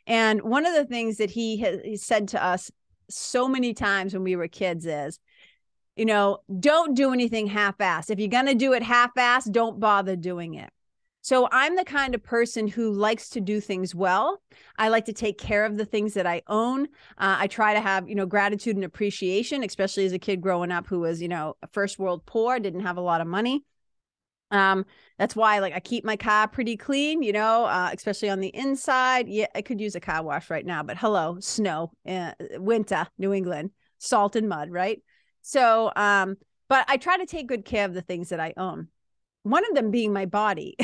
And 0.07 0.41
one 0.41 0.65
of 0.65 0.73
the 0.73 0.85
things 0.85 1.17
that 1.17 1.29
he 1.29 1.57
has 1.57 1.81
he 1.83 1.97
said 1.97 2.29
to 2.29 2.43
us 2.43 2.71
so 3.09 3.47
many 3.47 3.73
times 3.73 4.13
when 4.13 4.23
we 4.23 4.35
were 4.35 4.47
kids 4.47 4.85
is 4.85 5.19
you 5.97 6.05
know, 6.05 6.39
don't 6.59 6.95
do 6.95 7.11
anything 7.11 7.47
half 7.47 7.77
assed. 7.79 8.09
If 8.09 8.19
you're 8.19 8.27
going 8.27 8.45
to 8.45 8.55
do 8.55 8.73
it 8.73 8.83
half 8.83 9.13
assed, 9.15 9.51
don't 9.51 9.79
bother 9.79 10.15
doing 10.15 10.53
it. 10.53 10.69
So 11.21 11.49
I'm 11.51 11.75
the 11.75 11.83
kind 11.83 12.15
of 12.15 12.23
person 12.23 12.69
who 12.69 12.93
likes 12.93 13.29
to 13.31 13.41
do 13.41 13.59
things 13.59 13.93
well. 13.93 14.41
I 14.77 14.87
like 14.87 15.03
to 15.05 15.13
take 15.13 15.37
care 15.37 15.65
of 15.65 15.75
the 15.75 15.83
things 15.83 16.13
that 16.13 16.25
I 16.25 16.41
own. 16.47 16.85
Uh, 17.17 17.35
I 17.39 17.47
try 17.47 17.73
to 17.73 17.81
have, 17.81 18.07
you 18.07 18.15
know, 18.15 18.25
gratitude 18.25 18.77
and 18.77 18.85
appreciation, 18.85 19.61
especially 19.63 20.05
as 20.05 20.13
a 20.13 20.19
kid 20.19 20.39
growing 20.39 20.71
up 20.71 20.87
who 20.87 21.01
was, 21.01 21.21
you 21.21 21.27
know, 21.27 21.57
first 21.73 21.99
world 21.99 22.25
poor, 22.25 22.59
didn't 22.59 22.79
have 22.81 22.95
a 22.95 23.01
lot 23.01 23.19
of 23.19 23.27
money. 23.27 23.65
Um, 24.51 24.85
that's 25.19 25.35
why 25.35 25.59
like 25.59 25.73
I 25.73 25.81
keep 25.81 26.05
my 26.05 26.15
car 26.15 26.47
pretty 26.47 26.77
clean, 26.77 27.21
you 27.21 27.33
know, 27.33 27.65
uh, 27.65 27.89
especially 27.93 28.29
on 28.29 28.39
the 28.39 28.55
inside. 28.55 29.27
Yeah, 29.27 29.47
I 29.53 29.61
could 29.61 29.81
use 29.81 29.95
a 29.95 29.99
car 29.99 30.23
wash 30.23 30.49
right 30.49 30.65
now, 30.65 30.83
but 30.83 30.97
hello, 30.97 31.37
snow, 31.41 31.91
uh, 32.07 32.31
winter, 32.53 33.05
New 33.17 33.33
England, 33.33 33.71
salt 33.97 34.37
and 34.37 34.47
mud, 34.47 34.71
right? 34.71 35.01
So, 35.41 35.91
um, 35.95 36.37
but 36.69 36.85
I 36.87 36.97
try 36.97 37.17
to 37.17 37.25
take 37.25 37.47
good 37.47 37.65
care 37.65 37.85
of 37.85 37.93
the 37.93 38.01
things 38.01 38.29
that 38.29 38.39
I 38.39 38.53
own. 38.57 38.89
One 39.43 39.63
of 39.69 39.75
them 39.75 39.91
being 39.91 40.11
my 40.11 40.25
body, 40.25 40.75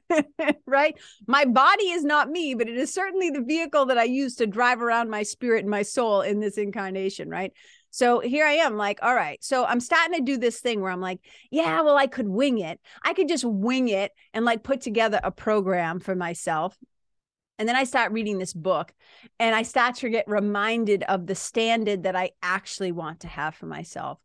right? 0.66 0.96
My 1.26 1.44
body 1.44 1.90
is 1.90 2.04
not 2.04 2.30
me, 2.30 2.54
but 2.54 2.68
it 2.68 2.76
is 2.76 2.94
certainly 2.94 3.30
the 3.30 3.42
vehicle 3.42 3.86
that 3.86 3.98
I 3.98 4.04
use 4.04 4.36
to 4.36 4.46
drive 4.46 4.80
around 4.80 5.10
my 5.10 5.24
spirit 5.24 5.60
and 5.60 5.70
my 5.70 5.82
soul 5.82 6.20
in 6.20 6.38
this 6.38 6.58
incarnation, 6.58 7.28
right? 7.28 7.52
So 7.90 8.20
here 8.20 8.46
I 8.46 8.52
am, 8.52 8.76
like, 8.76 9.00
all 9.02 9.14
right. 9.14 9.42
So 9.42 9.64
I'm 9.64 9.80
starting 9.80 10.14
to 10.18 10.24
do 10.24 10.36
this 10.36 10.60
thing 10.60 10.80
where 10.80 10.92
I'm 10.92 11.00
like, 11.00 11.18
yeah, 11.50 11.80
well, 11.80 11.96
I 11.96 12.06
could 12.06 12.28
wing 12.28 12.58
it. 12.58 12.78
I 13.02 13.14
could 13.14 13.28
just 13.28 13.44
wing 13.44 13.88
it 13.88 14.12
and 14.32 14.44
like 14.44 14.62
put 14.62 14.80
together 14.80 15.18
a 15.22 15.32
program 15.32 15.98
for 15.98 16.14
myself. 16.14 16.76
And 17.58 17.68
then 17.68 17.76
I 17.76 17.84
start 17.84 18.12
reading 18.12 18.38
this 18.38 18.52
book 18.52 18.92
and 19.38 19.54
I 19.54 19.62
start 19.62 19.96
to 19.96 20.08
get 20.08 20.28
reminded 20.28 21.02
of 21.04 21.26
the 21.26 21.34
standard 21.34 22.04
that 22.04 22.16
I 22.16 22.30
actually 22.42 22.92
want 22.92 23.20
to 23.20 23.28
have 23.28 23.54
for 23.54 23.66
myself. 23.66 24.18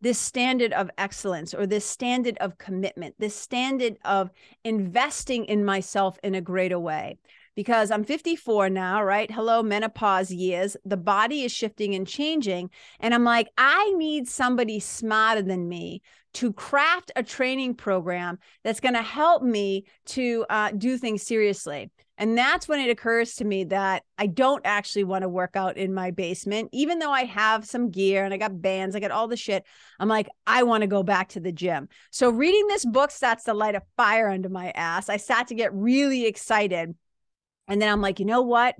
This 0.00 0.18
standard 0.18 0.72
of 0.72 0.90
excellence 0.96 1.52
or 1.52 1.66
this 1.66 1.84
standard 1.84 2.38
of 2.38 2.58
commitment, 2.58 3.14
this 3.18 3.36
standard 3.36 3.98
of 4.04 4.30
investing 4.64 5.44
in 5.44 5.64
myself 5.64 6.18
in 6.24 6.34
a 6.34 6.40
greater 6.40 6.78
way 6.78 7.18
because 7.54 7.90
I'm 7.90 8.04
54 8.04 8.70
now, 8.70 9.02
right? 9.02 9.30
Hello, 9.30 9.62
menopause 9.62 10.30
years. 10.30 10.76
The 10.84 10.96
body 10.96 11.42
is 11.42 11.52
shifting 11.52 11.94
and 11.94 12.06
changing. 12.06 12.70
And 13.00 13.12
I'm 13.12 13.24
like, 13.24 13.48
I 13.58 13.92
need 13.96 14.28
somebody 14.28 14.80
smarter 14.80 15.42
than 15.42 15.68
me 15.68 16.00
to 16.34 16.52
craft 16.52 17.10
a 17.16 17.22
training 17.22 17.74
program 17.74 18.38
that's 18.62 18.80
going 18.80 18.94
to 18.94 19.02
help 19.02 19.42
me 19.42 19.84
to 20.06 20.46
uh, 20.48 20.70
do 20.70 20.96
things 20.96 21.22
seriously. 21.22 21.90
And 22.20 22.36
that's 22.36 22.68
when 22.68 22.80
it 22.80 22.90
occurs 22.90 23.36
to 23.36 23.46
me 23.46 23.64
that 23.64 24.04
I 24.18 24.26
don't 24.26 24.60
actually 24.66 25.04
want 25.04 25.22
to 25.22 25.28
work 25.28 25.56
out 25.56 25.78
in 25.78 25.94
my 25.94 26.10
basement, 26.10 26.68
even 26.70 26.98
though 26.98 27.10
I 27.10 27.24
have 27.24 27.64
some 27.64 27.90
gear 27.90 28.26
and 28.26 28.34
I 28.34 28.36
got 28.36 28.60
bands, 28.60 28.94
I 28.94 29.00
got 29.00 29.10
all 29.10 29.26
the 29.26 29.38
shit. 29.38 29.64
I'm 29.98 30.08
like, 30.08 30.28
I 30.46 30.64
want 30.64 30.82
to 30.82 30.86
go 30.86 31.02
back 31.02 31.30
to 31.30 31.40
the 31.40 31.50
gym. 31.50 31.88
So 32.10 32.28
reading 32.28 32.66
this 32.66 32.84
book 32.84 33.10
starts 33.10 33.44
to 33.44 33.54
light 33.54 33.74
a 33.74 33.82
fire 33.96 34.28
under 34.28 34.50
my 34.50 34.70
ass. 34.72 35.08
I 35.08 35.16
start 35.16 35.48
to 35.48 35.54
get 35.54 35.72
really 35.72 36.26
excited 36.26 36.94
and 37.66 37.80
then 37.80 37.90
I'm 37.90 38.02
like, 38.02 38.20
you 38.20 38.26
know 38.26 38.42
what? 38.42 38.74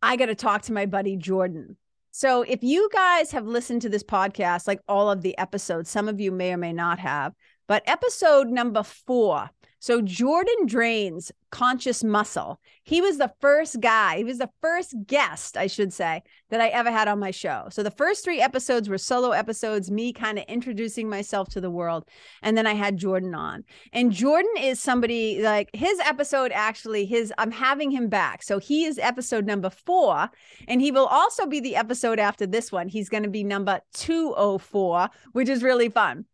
I 0.00 0.14
got 0.14 0.26
to 0.26 0.36
talk 0.36 0.62
to 0.62 0.72
my 0.72 0.86
buddy 0.86 1.16
Jordan. 1.16 1.76
So 2.12 2.42
if 2.42 2.62
you 2.62 2.88
guys 2.92 3.32
have 3.32 3.46
listened 3.46 3.82
to 3.82 3.88
this 3.88 4.04
podcast, 4.04 4.68
like 4.68 4.78
all 4.86 5.10
of 5.10 5.22
the 5.22 5.36
episodes, 5.38 5.90
some 5.90 6.06
of 6.06 6.20
you 6.20 6.30
may 6.30 6.52
or 6.52 6.56
may 6.56 6.72
not 6.72 7.00
have, 7.00 7.32
but 7.66 7.82
episode 7.86 8.46
number 8.46 8.84
four, 8.84 9.50
so 9.84 10.00
Jordan 10.00 10.64
Drains 10.64 11.30
conscious 11.50 12.02
muscle. 12.02 12.58
He 12.84 13.02
was 13.02 13.18
the 13.18 13.30
first 13.42 13.82
guy, 13.82 14.16
he 14.16 14.24
was 14.24 14.38
the 14.38 14.48
first 14.62 14.94
guest, 15.06 15.58
I 15.58 15.66
should 15.66 15.92
say, 15.92 16.22
that 16.48 16.62
I 16.62 16.68
ever 16.68 16.90
had 16.90 17.06
on 17.06 17.18
my 17.18 17.30
show. 17.30 17.66
So 17.70 17.82
the 17.82 17.90
first 17.90 18.24
three 18.24 18.40
episodes 18.40 18.88
were 18.88 18.96
solo 18.96 19.32
episodes, 19.32 19.90
me 19.90 20.14
kind 20.14 20.38
of 20.38 20.46
introducing 20.48 21.10
myself 21.10 21.50
to 21.50 21.60
the 21.60 21.70
world. 21.70 22.08
And 22.40 22.56
then 22.56 22.66
I 22.66 22.72
had 22.72 22.96
Jordan 22.96 23.34
on. 23.34 23.64
And 23.92 24.10
Jordan 24.10 24.54
is 24.58 24.80
somebody 24.80 25.42
like 25.42 25.68
his 25.74 26.00
episode 26.00 26.50
actually, 26.54 27.04
his 27.04 27.30
I'm 27.36 27.50
having 27.50 27.90
him 27.90 28.08
back. 28.08 28.42
So 28.42 28.58
he 28.58 28.86
is 28.86 28.98
episode 28.98 29.44
number 29.44 29.68
four. 29.68 30.30
And 30.66 30.80
he 30.80 30.92
will 30.92 31.08
also 31.08 31.44
be 31.44 31.60
the 31.60 31.76
episode 31.76 32.18
after 32.18 32.46
this 32.46 32.72
one. 32.72 32.88
He's 32.88 33.10
going 33.10 33.24
to 33.24 33.28
be 33.28 33.44
number 33.44 33.82
204, 33.92 35.10
which 35.32 35.50
is 35.50 35.62
really 35.62 35.90
fun. 35.90 36.24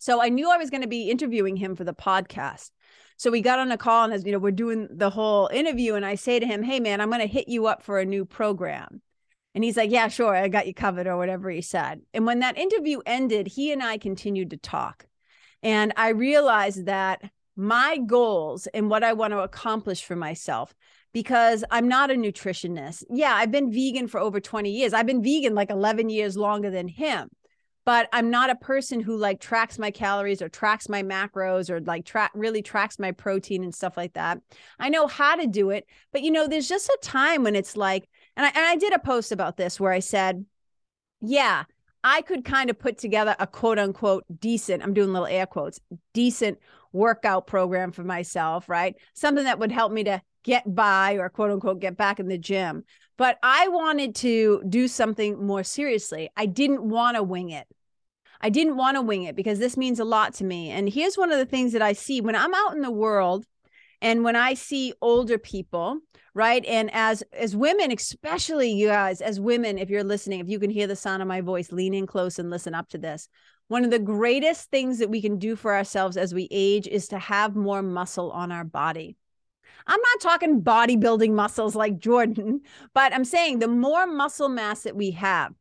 So 0.00 0.22
I 0.22 0.28
knew 0.28 0.50
I 0.50 0.56
was 0.56 0.70
going 0.70 0.82
to 0.82 0.88
be 0.88 1.10
interviewing 1.10 1.56
him 1.56 1.74
for 1.74 1.84
the 1.84 1.94
podcast. 1.94 2.70
So 3.18 3.32
we 3.32 3.40
got 3.40 3.58
on 3.58 3.72
a 3.72 3.76
call 3.76 4.04
and 4.04 4.12
as 4.12 4.24
you 4.24 4.30
know, 4.30 4.38
we're 4.38 4.52
doing 4.52 4.86
the 4.90 5.10
whole 5.10 5.48
interview. 5.52 5.94
And 5.94 6.06
I 6.06 6.14
say 6.14 6.38
to 6.38 6.46
him, 6.46 6.62
Hey 6.62 6.78
man, 6.78 7.00
I'm 7.00 7.10
going 7.10 7.20
to 7.20 7.26
hit 7.26 7.48
you 7.48 7.66
up 7.66 7.82
for 7.82 7.98
a 7.98 8.04
new 8.04 8.24
program. 8.24 9.02
And 9.54 9.64
he's 9.64 9.76
like, 9.76 9.90
Yeah, 9.90 10.06
sure, 10.06 10.34
I 10.34 10.46
got 10.46 10.68
you 10.68 10.74
covered, 10.74 11.08
or 11.08 11.16
whatever 11.16 11.50
he 11.50 11.60
said. 11.60 12.00
And 12.14 12.26
when 12.26 12.38
that 12.40 12.56
interview 12.56 13.00
ended, 13.04 13.48
he 13.48 13.72
and 13.72 13.82
I 13.82 13.98
continued 13.98 14.50
to 14.50 14.56
talk. 14.56 15.06
And 15.64 15.92
I 15.96 16.10
realized 16.10 16.86
that 16.86 17.28
my 17.56 17.98
goals 17.98 18.68
and 18.68 18.88
what 18.88 19.02
I 19.02 19.14
want 19.14 19.32
to 19.32 19.40
accomplish 19.40 20.04
for 20.04 20.14
myself, 20.14 20.72
because 21.12 21.64
I'm 21.72 21.88
not 21.88 22.12
a 22.12 22.14
nutritionist. 22.14 23.02
Yeah, 23.10 23.34
I've 23.34 23.50
been 23.50 23.72
vegan 23.72 24.06
for 24.06 24.20
over 24.20 24.38
20 24.38 24.70
years. 24.70 24.92
I've 24.94 25.06
been 25.06 25.24
vegan 25.24 25.56
like 25.56 25.70
11 25.70 26.08
years 26.08 26.36
longer 26.36 26.70
than 26.70 26.86
him 26.86 27.28
but 27.88 28.06
I'm 28.12 28.28
not 28.28 28.50
a 28.50 28.54
person 28.54 29.00
who 29.00 29.16
like 29.16 29.40
tracks 29.40 29.78
my 29.78 29.90
calories 29.90 30.42
or 30.42 30.50
tracks 30.50 30.90
my 30.90 31.02
macros 31.02 31.70
or 31.70 31.80
like 31.80 32.04
track 32.04 32.30
really 32.34 32.60
tracks 32.60 32.98
my 32.98 33.12
protein 33.12 33.64
and 33.64 33.74
stuff 33.74 33.96
like 33.96 34.12
that. 34.12 34.42
I 34.78 34.90
know 34.90 35.06
how 35.06 35.36
to 35.36 35.46
do 35.46 35.70
it, 35.70 35.86
but 36.12 36.20
you 36.20 36.30
know, 36.30 36.46
there's 36.46 36.68
just 36.68 36.90
a 36.90 36.98
time 37.00 37.44
when 37.44 37.56
it's 37.56 37.78
like, 37.78 38.06
and 38.36 38.44
I, 38.44 38.50
and 38.50 38.58
I 38.58 38.76
did 38.76 38.92
a 38.92 38.98
post 38.98 39.32
about 39.32 39.56
this 39.56 39.80
where 39.80 39.90
I 39.90 40.00
said, 40.00 40.44
yeah, 41.22 41.64
I 42.04 42.20
could 42.20 42.44
kind 42.44 42.68
of 42.68 42.78
put 42.78 42.98
together 42.98 43.34
a 43.38 43.46
quote 43.46 43.78
unquote 43.78 44.24
decent, 44.38 44.82
I'm 44.82 44.92
doing 44.92 45.14
little 45.14 45.26
air 45.26 45.46
quotes, 45.46 45.80
decent 46.12 46.58
workout 46.92 47.46
program 47.46 47.92
for 47.92 48.04
myself, 48.04 48.68
right? 48.68 48.96
Something 49.14 49.44
that 49.44 49.60
would 49.60 49.72
help 49.72 49.92
me 49.92 50.04
to 50.04 50.20
get 50.42 50.74
by 50.74 51.14
or 51.14 51.30
quote 51.30 51.52
unquote 51.52 51.80
get 51.80 51.96
back 51.96 52.20
in 52.20 52.28
the 52.28 52.36
gym. 52.36 52.84
But 53.16 53.38
I 53.42 53.68
wanted 53.68 54.14
to 54.16 54.62
do 54.68 54.88
something 54.88 55.42
more 55.42 55.64
seriously. 55.64 56.28
I 56.36 56.44
didn't 56.44 56.82
want 56.82 57.16
to 57.16 57.22
wing 57.22 57.48
it. 57.48 57.66
I 58.40 58.50
didn't 58.50 58.76
want 58.76 58.96
to 58.96 59.02
wing 59.02 59.24
it 59.24 59.36
because 59.36 59.58
this 59.58 59.76
means 59.76 59.98
a 60.00 60.04
lot 60.04 60.34
to 60.34 60.44
me. 60.44 60.70
And 60.70 60.88
here's 60.88 61.18
one 61.18 61.32
of 61.32 61.38
the 61.38 61.46
things 61.46 61.72
that 61.72 61.82
I 61.82 61.92
see 61.92 62.20
when 62.20 62.36
I'm 62.36 62.54
out 62.54 62.74
in 62.74 62.82
the 62.82 62.90
world 62.90 63.46
and 64.00 64.22
when 64.22 64.36
I 64.36 64.54
see 64.54 64.92
older 65.02 65.38
people, 65.38 65.98
right? 66.34 66.64
And 66.66 66.90
as 66.92 67.22
as 67.32 67.56
women, 67.56 67.90
especially 67.92 68.70
you 68.70 68.88
guys, 68.88 69.20
as 69.20 69.40
women, 69.40 69.78
if 69.78 69.90
you're 69.90 70.04
listening, 70.04 70.40
if 70.40 70.48
you 70.48 70.60
can 70.60 70.70
hear 70.70 70.86
the 70.86 70.96
sound 70.96 71.20
of 71.20 71.28
my 71.28 71.40
voice, 71.40 71.72
lean 71.72 71.94
in 71.94 72.06
close 72.06 72.38
and 72.38 72.50
listen 72.50 72.74
up 72.74 72.88
to 72.90 72.98
this. 72.98 73.28
One 73.66 73.84
of 73.84 73.90
the 73.90 73.98
greatest 73.98 74.70
things 74.70 74.98
that 74.98 75.10
we 75.10 75.20
can 75.20 75.38
do 75.38 75.56
for 75.56 75.74
ourselves 75.74 76.16
as 76.16 76.32
we 76.32 76.48
age 76.50 76.86
is 76.86 77.08
to 77.08 77.18
have 77.18 77.56
more 77.56 77.82
muscle 77.82 78.30
on 78.30 78.52
our 78.52 78.64
body. 78.64 79.16
I'm 79.86 80.00
not 80.00 80.20
talking 80.20 80.62
bodybuilding 80.62 81.32
muscles 81.32 81.74
like 81.74 81.98
Jordan, 81.98 82.60
but 82.94 83.12
I'm 83.12 83.24
saying 83.24 83.58
the 83.58 83.68
more 83.68 84.06
muscle 84.06 84.48
mass 84.48 84.82
that 84.82 84.96
we 84.96 85.12
have, 85.12 85.54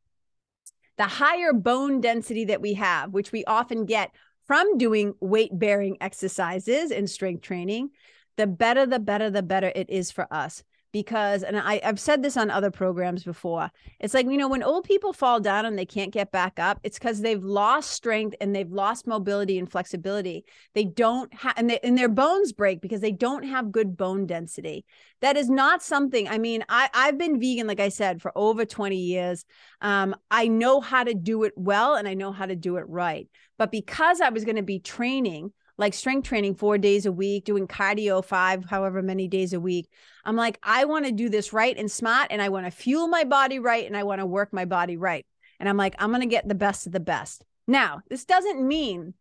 the 0.97 1.07
higher 1.07 1.53
bone 1.53 2.01
density 2.01 2.45
that 2.45 2.61
we 2.61 2.73
have, 2.73 3.13
which 3.13 3.31
we 3.31 3.45
often 3.45 3.85
get 3.85 4.11
from 4.45 4.77
doing 4.77 5.13
weight 5.19 5.51
bearing 5.57 5.97
exercises 6.01 6.91
and 6.91 7.09
strength 7.09 7.41
training, 7.41 7.89
the 8.37 8.47
better, 8.47 8.85
the 8.85 8.99
better, 8.99 9.29
the 9.29 9.43
better 9.43 9.71
it 9.75 9.89
is 9.89 10.11
for 10.11 10.31
us 10.31 10.63
because 10.91 11.43
and 11.43 11.57
I, 11.57 11.79
I've 11.83 11.99
said 11.99 12.23
this 12.23 12.37
on 12.37 12.49
other 12.49 12.71
programs 12.71 13.23
before. 13.23 13.69
It's 13.99 14.13
like, 14.13 14.25
you 14.25 14.37
know, 14.37 14.47
when 14.47 14.63
old 14.63 14.85
people 14.85 15.13
fall 15.13 15.39
down 15.39 15.65
and 15.65 15.77
they 15.77 15.85
can't 15.85 16.11
get 16.11 16.31
back 16.31 16.59
up, 16.59 16.79
it's 16.83 16.97
because 16.97 17.21
they've 17.21 17.43
lost 17.43 17.91
strength 17.91 18.35
and 18.39 18.55
they've 18.55 18.71
lost 18.71 19.07
mobility 19.07 19.59
and 19.59 19.69
flexibility. 19.69 20.45
They 20.73 20.85
don't 20.85 21.33
have 21.33 21.53
and, 21.57 21.71
and 21.83 21.97
their 21.97 22.09
bones 22.09 22.53
break 22.53 22.81
because 22.81 23.01
they 23.01 23.11
don't 23.11 23.43
have 23.43 23.71
good 23.71 23.97
bone 23.97 24.25
density. 24.25 24.85
That 25.21 25.37
is 25.37 25.49
not 25.49 25.83
something, 25.83 26.27
I 26.27 26.37
mean, 26.37 26.63
I, 26.69 26.89
I've 26.93 27.17
been 27.17 27.39
vegan, 27.39 27.67
like 27.67 27.79
I 27.79 27.89
said, 27.89 28.21
for 28.21 28.31
over 28.35 28.65
20 28.65 28.95
years. 28.95 29.45
Um, 29.81 30.15
I 30.29 30.47
know 30.47 30.79
how 30.79 31.03
to 31.03 31.13
do 31.13 31.43
it 31.43 31.53
well 31.55 31.95
and 31.95 32.07
I 32.07 32.13
know 32.13 32.31
how 32.31 32.45
to 32.45 32.55
do 32.55 32.77
it 32.77 32.85
right. 32.87 33.27
But 33.57 33.71
because 33.71 34.21
I 34.21 34.29
was 34.29 34.45
going 34.45 34.57
to 34.57 34.63
be 34.63 34.79
training 34.79 35.51
like 35.77 35.93
strength 35.93 36.27
training 36.27 36.55
four 36.55 36.77
days 36.77 37.05
a 37.05 37.11
week, 37.11 37.45
doing 37.45 37.67
cardio 37.67 38.23
five, 38.23 38.65
however 38.65 39.01
many 39.01 39.27
days 39.27 39.53
a 39.53 39.59
week. 39.59 39.89
I'm 40.25 40.35
like, 40.35 40.59
I 40.63 40.85
want 40.85 41.05
to 41.05 41.11
do 41.11 41.29
this 41.29 41.53
right 41.53 41.77
and 41.77 41.89
smart, 41.89 42.27
and 42.31 42.41
I 42.41 42.49
want 42.49 42.65
to 42.65 42.71
fuel 42.71 43.07
my 43.07 43.23
body 43.23 43.59
right, 43.59 43.85
and 43.85 43.95
I 43.95 44.03
want 44.03 44.19
to 44.19 44.25
work 44.25 44.51
my 44.51 44.65
body 44.65 44.97
right. 44.97 45.25
And 45.59 45.67
I'm 45.69 45.77
like, 45.77 45.95
I'm 45.99 46.09
going 46.09 46.21
to 46.21 46.27
get 46.27 46.47
the 46.47 46.55
best 46.55 46.85
of 46.85 46.93
the 46.93 46.99
best. 46.99 47.43
Now, 47.67 48.01
this 48.09 48.25
doesn't 48.25 48.65
mean 48.65 49.13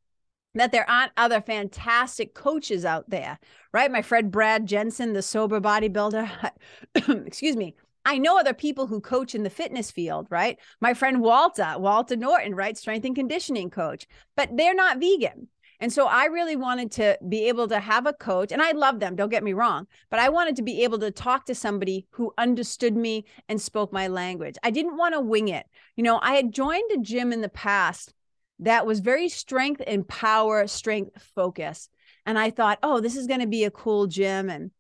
that 0.55 0.73
there 0.73 0.89
aren't 0.89 1.13
other 1.17 1.41
fantastic 1.41 2.35
coaches 2.35 2.85
out 2.85 3.09
there, 3.11 3.39
right? 3.73 3.91
My 3.91 4.03
friend 4.03 4.31
Brad 4.31 4.67
Jensen, 4.67 5.13
the 5.13 5.23
sober 5.23 5.61
bodybuilder, 5.61 6.51
excuse 7.27 7.57
me. 7.57 7.75
I 8.05 8.19
know 8.19 8.39
other 8.39 8.55
people 8.55 8.87
who 8.87 9.01
coach 9.01 9.35
in 9.35 9.43
the 9.43 9.51
fitness 9.51 9.91
field, 9.91 10.29
right? 10.31 10.59
My 10.81 10.95
friend 10.95 11.21
Walter, 11.21 11.75
Walter 11.77 12.15
Norton, 12.15 12.55
right? 12.55 12.79
Strength 12.79 13.05
and 13.05 13.17
conditioning 13.17 13.69
coach, 13.69 14.07
but 14.37 14.57
they're 14.57 14.75
not 14.75 15.01
vegan. 15.01 15.49
And 15.81 15.93
so 15.93 16.07
I 16.07 16.27
really 16.27 16.57
wanted 16.57 16.91
to 16.93 17.19
be 17.29 17.49
able 17.49 17.69
to 17.69 17.81
have 17.81 18.07
a 18.07 18.13
coach, 18.13 18.53
and 18.53 18.63
I 18.63 18.73
love 18.73 19.01
them, 19.01 19.17
don't 19.17 19.29
get 19.29 19.45
me 19.45 19.53
wrong, 19.53 19.87
but 20.11 20.19
I 20.19 20.29
wanted 20.29 20.57
to 20.57 20.63
be 20.63 20.83
able 20.85 20.99
to 21.01 21.11
talk 21.11 21.47
to 21.47 21.55
somebody 21.55 22.07
who 22.11 22.33
understood 22.39 22.97
me 22.97 23.25
and 23.49 23.61
spoke 23.61 23.93
my 23.93 24.09
language. 24.09 24.57
I 24.63 24.71
didn't 24.71 24.97
want 24.97 25.15
to 25.15 25.21
wing 25.21 25.49
it. 25.49 25.67
You 25.97 26.05
know, 26.05 26.19
I 26.23 26.35
had 26.35 26.53
joined 26.53 26.91
a 26.93 26.99
gym 26.99 27.33
in 27.33 27.43
the 27.43 27.49
past 27.49 28.15
that 28.61 28.87
was 28.87 29.01
very 29.01 29.29
strength 29.29 29.83
and 29.87 30.09
power, 30.09 30.67
strength 30.67 31.23
focus. 31.35 31.89
and 32.25 32.39
I 32.39 32.51
thought, 32.51 32.79
oh, 32.83 33.01
this 33.01 33.17
is 33.17 33.27
going 33.27 33.41
to 33.41 33.47
be 33.47 33.65
a 33.65 33.71
cool 33.71 34.07
gym. 34.07 34.51
And 34.51 34.71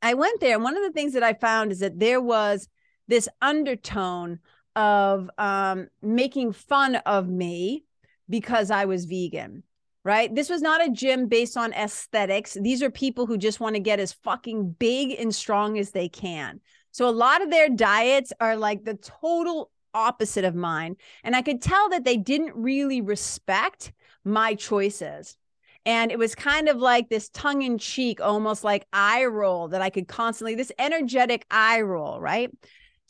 I 0.00 0.14
went 0.14 0.40
there. 0.40 0.54
And 0.54 0.64
one 0.64 0.76
of 0.76 0.82
the 0.82 0.92
things 0.92 1.12
that 1.12 1.22
I 1.22 1.34
found 1.34 1.70
is 1.70 1.80
that 1.80 2.00
there 2.00 2.20
was 2.20 2.68
this 3.06 3.28
undertone 3.40 4.40
of 4.74 5.30
um, 5.38 5.88
making 6.00 6.52
fun 6.52 6.96
of 6.96 7.28
me 7.28 7.84
because 8.28 8.70
I 8.70 8.86
was 8.86 9.04
vegan 9.04 9.62
right? 10.04 10.34
This 10.34 10.50
was 10.50 10.62
not 10.62 10.84
a 10.84 10.90
gym 10.90 11.28
based 11.28 11.56
on 11.56 11.72
aesthetics. 11.72 12.56
These 12.60 12.82
are 12.82 12.90
people 12.90 13.26
who 13.26 13.38
just 13.38 13.60
want 13.60 13.76
to 13.76 13.80
get 13.80 14.00
as 14.00 14.12
fucking 14.12 14.72
big 14.78 15.18
and 15.18 15.34
strong 15.34 15.78
as 15.78 15.90
they 15.90 16.08
can. 16.08 16.60
So 16.90 17.08
a 17.08 17.10
lot 17.10 17.42
of 17.42 17.50
their 17.50 17.68
diets 17.68 18.32
are 18.40 18.56
like 18.56 18.84
the 18.84 18.94
total 18.94 19.70
opposite 19.94 20.44
of 20.44 20.54
mine. 20.54 20.96
And 21.22 21.36
I 21.36 21.42
could 21.42 21.62
tell 21.62 21.88
that 21.90 22.04
they 22.04 22.16
didn't 22.16 22.54
really 22.54 23.00
respect 23.00 23.92
my 24.24 24.54
choices. 24.54 25.36
And 25.84 26.12
it 26.12 26.18
was 26.18 26.34
kind 26.34 26.68
of 26.68 26.76
like 26.76 27.08
this 27.08 27.28
tongue 27.30 27.62
in 27.62 27.78
cheek, 27.78 28.20
almost 28.20 28.62
like 28.62 28.86
eye 28.92 29.24
roll 29.24 29.68
that 29.68 29.82
I 29.82 29.90
could 29.90 30.06
constantly, 30.06 30.54
this 30.54 30.70
energetic 30.78 31.44
eye 31.50 31.80
roll, 31.80 32.20
right? 32.20 32.50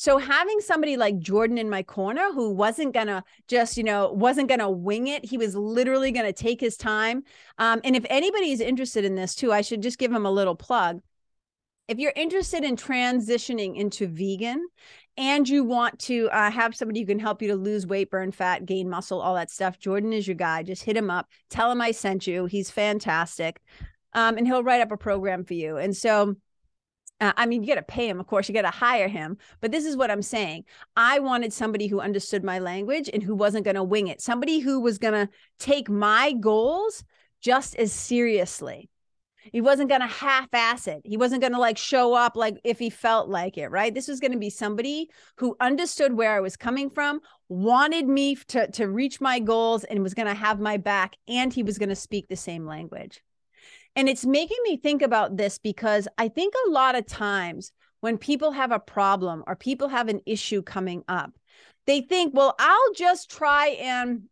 So 0.03 0.19
having 0.19 0.59
somebody 0.59 0.97
like 0.97 1.21
Jordan 1.21 1.59
in 1.59 1.71
my 1.71 1.85
corner 1.85 2.33
who 2.33 2.51
wasn't 2.51 2.93
gonna 2.93 3.23
just, 3.47 3.77
you 3.77 3.85
know, 3.85 4.11
wasn't 4.11 4.49
gonna 4.49 4.69
wing 4.69 5.07
it, 5.07 5.25
he 5.25 5.39
was 5.39 5.55
literally 5.55 6.11
gonna 6.11 6.33
take 6.33 6.61
his 6.61 6.77
time. 6.77 7.23
Um, 7.57 7.81
and 7.85 7.95
if 7.95 8.05
anybody's 8.11 8.61
interested 8.61 9.05
in 9.05 9.15
this 9.15 9.37
too, 9.37 9.53
I 9.53 9.61
should 9.61 9.81
just 9.81 9.99
give 10.01 10.11
him 10.11 10.27
a 10.27 10.31
little 10.33 10.57
plug. 10.57 11.03
If 11.87 12.01
you're 12.01 12.13
interested 12.17 12.65
in 12.65 12.75
transitioning 12.75 13.77
into 13.77 14.09
vegan 14.09 14.67
and 15.17 15.49
you 15.49 15.63
want 15.63 16.01
to 16.01 16.29
uh, 16.31 16.51
have 16.51 16.75
somebody 16.75 16.99
who 17.03 17.07
can 17.07 17.21
help 17.21 17.41
you 17.41 17.47
to 17.47 17.55
lose 17.55 17.87
weight, 17.87 18.11
burn 18.11 18.33
fat, 18.33 18.67
gain 18.67 18.91
muscle, 18.91 19.21
all 19.21 19.37
that 19.37 19.53
stuff, 19.53 19.79
Jordan 19.79 20.13
is 20.13 20.27
your 20.27 20.35
guy. 20.35 20.65
Just 20.65 20.83
hit 20.83 20.97
him 20.97 21.11
up, 21.11 21.29
tell 21.49 21.71
him 21.71 21.81
I 21.81 21.93
sent 21.93 22.27
you. 22.27 22.47
He's 22.47 22.73
fantastic. 22.73 23.61
Um, 24.15 24.37
and 24.37 24.49
he'll 24.49 24.65
write 24.65 24.81
up 24.81 24.91
a 24.91 24.97
program 24.97 25.45
for 25.45 25.55
you. 25.55 25.77
And 25.77 25.97
so 25.97 26.35
uh, 27.23 27.33
I 27.37 27.47
mean, 27.47 27.63
you 27.63 27.69
got 27.69 27.77
to 27.77 27.83
pay 27.83 28.09
him, 28.09 28.19
of 28.19 28.27
course, 28.27 28.49
you 28.49 28.55
got 28.55 28.63
to 28.63 28.71
hire 28.71 29.07
him. 29.07 29.39
But 29.61 29.71
this 29.71 29.85
is 29.87 29.97
what 29.97 30.11
I'm 30.11 30.23
saying. 30.23 30.65
I 30.97 31.21
wanted 31.21 31.53
somebody 31.53 31.87
who 31.87 32.01
understood 32.01 32.43
my 32.43 32.59
language 32.59 33.09
and 33.13 33.23
who 33.23 33.37
wasn't 33.37 33.65
going 33.65 33.77
to 33.77 33.85
wing 33.85 34.09
it, 34.09 34.21
somebody 34.21 34.59
who 34.59 34.81
was 34.81 34.99
going 34.99 35.15
to 35.15 35.33
take 35.61 35.89
my 35.89 36.33
goals 36.33 37.05
just 37.41 37.77
as 37.77 37.93
seriously. 37.93 38.91
He 39.53 39.61
wasn't 39.61 39.89
going 39.89 40.01
to 40.01 40.07
half 40.09 40.49
ass 40.53 40.89
it. 40.89 41.03
He 41.05 41.17
wasn't 41.17 41.43
going 41.43 41.53
to 41.53 41.61
like 41.61 41.79
show 41.79 42.13
up 42.13 42.37
like 42.37 42.59
if 42.65 42.81
he 42.81 42.91
felt 42.91 43.29
like 43.29 43.57
it, 43.57 43.69
right? 43.69 43.95
This 43.95 44.09
was 44.09 44.19
going 44.19 44.33
to 44.33 44.39
be 44.39 44.51
somebody 44.51 45.09
who 45.37 45.57
understood 45.61 46.15
where 46.15 46.35
I 46.35 46.41
was 46.41 46.57
coming 46.57 46.91
from, 46.91 47.21
wanted 47.49 48.09
me 48.09 48.35
to, 48.49 48.69
to 48.73 48.89
reach 48.89 49.21
my 49.21 49.39
goals, 49.39 49.85
and 49.85 50.03
was 50.03 50.15
going 50.15 50.29
to 50.29 50.35
have 50.35 50.59
my 50.59 50.77
back. 50.77 51.17
And 51.29 51.53
he 51.53 51.63
was 51.63 51.79
going 51.79 51.89
to 51.89 51.97
speak 51.97 52.27
the 52.27 52.37
same 52.37 52.67
language. 52.67 53.23
And 53.95 54.09
it's 54.09 54.25
making 54.25 54.59
me 54.65 54.77
think 54.77 55.03
about 55.03 55.37
this 55.37 55.59
because 55.59 56.09
I 56.19 56.29
think 56.29 56.55
a 56.67 56.71
lot 56.71 56.95
of 56.95 57.07
times 57.07 57.73
when 58.01 58.19
people 58.19 58.53
have 58.53 58.73
a 58.73 58.79
problem 58.79 59.45
or 59.47 59.55
people 59.55 59.89
have 59.89 60.09
an 60.09 60.21
issue 60.27 60.63
coming 60.63 61.05
up, 61.09 61.33
they 61.87 62.01
think, 62.01 62.35
well, 62.35 62.55
I'll 62.59 62.93
just 62.95 63.31
try 63.31 63.69
and 63.81 64.25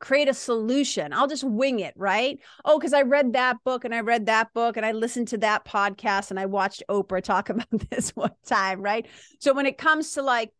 create 0.00 0.28
a 0.28 0.34
solution. 0.34 1.12
I'll 1.12 1.26
just 1.26 1.44
wing 1.44 1.80
it, 1.80 1.94
right? 1.96 2.38
Oh, 2.64 2.78
because 2.78 2.92
I 2.92 3.02
read 3.02 3.32
that 3.34 3.56
book 3.64 3.84
and 3.84 3.94
I 3.94 4.00
read 4.00 4.26
that 4.26 4.52
book 4.52 4.76
and 4.76 4.84
I 4.84 4.92
listened 4.92 5.28
to 5.28 5.38
that 5.38 5.64
podcast 5.64 6.30
and 6.30 6.38
I 6.38 6.46
watched 6.46 6.82
Oprah 6.88 7.22
talk 7.22 7.48
about 7.50 7.68
this 7.90 8.10
one 8.10 8.32
time, 8.46 8.82
right? 8.82 9.06
So 9.40 9.54
when 9.54 9.66
it 9.66 9.78
comes 9.78 10.12
to 10.12 10.22
like 10.22 10.52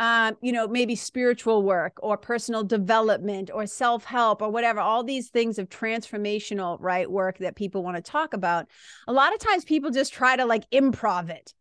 um, 0.00 0.38
you 0.40 0.50
know, 0.50 0.66
maybe 0.66 0.96
spiritual 0.96 1.62
work 1.62 1.98
or 2.02 2.16
personal 2.16 2.64
development 2.64 3.50
or 3.52 3.66
self 3.66 4.02
help 4.02 4.40
or 4.40 4.48
whatever, 4.48 4.80
all 4.80 5.04
these 5.04 5.28
things 5.28 5.58
of 5.58 5.68
transformational, 5.68 6.78
right, 6.80 7.08
work 7.08 7.36
that 7.38 7.54
people 7.54 7.82
want 7.82 7.96
to 7.96 8.02
talk 8.02 8.32
about. 8.32 8.66
A 9.06 9.12
lot 9.12 9.34
of 9.34 9.40
times 9.40 9.62
people 9.66 9.90
just 9.90 10.14
try 10.14 10.36
to 10.36 10.46
like 10.46 10.68
improv 10.70 11.28
it. 11.28 11.52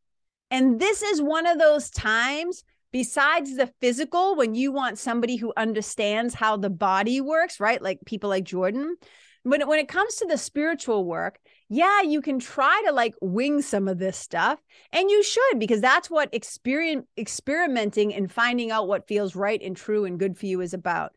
And 0.49 0.79
this 0.79 1.01
is 1.01 1.21
one 1.21 1.45
of 1.47 1.59
those 1.59 1.89
times, 1.89 2.63
besides 2.93 3.57
the 3.57 3.67
physical, 3.81 4.37
when 4.37 4.55
you 4.55 4.71
want 4.71 4.97
somebody 4.97 5.35
who 5.35 5.51
understands 5.57 6.33
how 6.33 6.55
the 6.55 6.69
body 6.69 7.19
works, 7.19 7.59
right? 7.59 7.81
Like 7.81 7.99
people 8.05 8.29
like 8.29 8.45
Jordan. 8.45 8.95
When, 9.43 9.67
when 9.67 9.79
it 9.79 9.89
comes 9.89 10.15
to 10.15 10.25
the 10.25 10.37
spiritual 10.37 11.03
work, 11.03 11.39
yeah, 11.69 12.01
you 12.01 12.21
can 12.21 12.39
try 12.39 12.81
to 12.87 12.91
like 12.91 13.13
wing 13.21 13.61
some 13.61 13.87
of 13.87 13.99
this 13.99 14.17
stuff, 14.17 14.59
and 14.91 15.09
you 15.09 15.23
should 15.23 15.59
because 15.59 15.81
that's 15.81 16.09
what 16.09 16.33
experience 16.33 17.05
experimenting 17.15 18.13
and 18.13 18.31
finding 18.31 18.71
out 18.71 18.87
what 18.87 19.07
feels 19.07 19.35
right 19.35 19.61
and 19.61 19.77
true 19.77 20.05
and 20.05 20.19
good 20.19 20.37
for 20.37 20.47
you 20.47 20.61
is 20.61 20.73
about. 20.73 21.13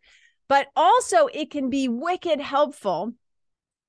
But 0.48 0.68
also, 0.76 1.28
it 1.32 1.50
can 1.50 1.70
be 1.70 1.88
wicked 1.88 2.38
helpful 2.38 3.14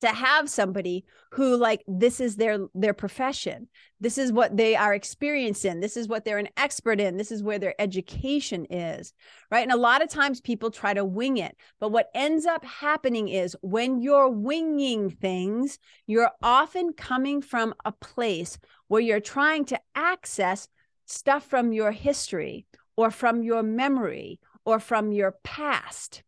to 0.04 0.10
have 0.10 0.50
somebody 0.50 1.06
who 1.32 1.58
like 1.58 1.84
this 1.88 2.20
is 2.20 2.36
their 2.36 2.60
their 2.74 2.94
profession. 2.94 3.68
This 4.00 4.18
is 4.18 4.32
what 4.32 4.56
they 4.56 4.76
are 4.76 4.94
experienced 4.94 5.66
in 5.66 5.80
this 5.80 5.98
is 5.98 6.08
what 6.08 6.26
they're 6.26 6.38
an 6.38 6.50
expert 6.58 7.00
in. 7.00 7.18
This 7.18 7.32
is 7.32 7.42
where 7.42 7.60
their 7.60 7.76
education 7.80 8.66
is 8.70 9.14
right? 9.52 9.64
And 9.64 9.72
a 9.72 9.78
lot 9.78 10.02
of 10.02 10.10
times 10.10 10.42
people 10.42 10.72
try 10.72 10.94
to 10.94 11.06
wing 11.06 11.38
it. 11.38 11.56
But 11.80 11.92
what 11.92 12.10
ends 12.16 12.46
up 12.46 12.66
happening 12.66 13.30
is 13.30 13.56
when 13.62 14.02
you're 14.02 14.30
winging 14.30 15.12
things 15.12 15.78
you're 16.08 16.32
often 16.42 16.94
coming 16.94 17.42
from 17.42 17.74
a 17.86 17.92
place 17.92 18.58
where 18.88 19.02
you're 19.02 19.20
trying 19.20 19.66
to 19.66 19.80
access 19.96 20.68
stuff 21.06 21.46
from 21.46 21.72
your 21.72 21.92
history 21.92 22.66
or 22.98 23.12
from 23.12 23.44
your 23.44 23.64
memory 23.64 24.40
or 24.66 24.80
from 24.80 25.12
your 25.12 25.36
past. 25.44 26.24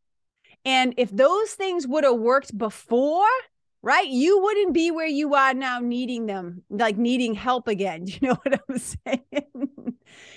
And 0.63 0.93
if 0.97 1.11
those 1.11 1.53
things 1.53 1.88
would 1.88 2.03
have 2.03 2.15
worked 2.15 2.57
before 2.57 3.27
right? 3.86 4.08
You 4.08 4.41
wouldn't 4.41 4.74
be 4.74 4.89
where 4.89 5.06
you 5.06 5.36
are 5.36 5.54
now 5.54 5.80
needing 5.80 6.26
them, 6.26 6.63
like 6.71 6.98
needing 6.98 7.36
help 7.36 7.67
again. 7.67 8.04
Do 8.06 8.13
you 8.13 8.28
know 8.28 8.38
what 8.41 8.60
I'm 8.67 8.80
saying? 8.80 9.69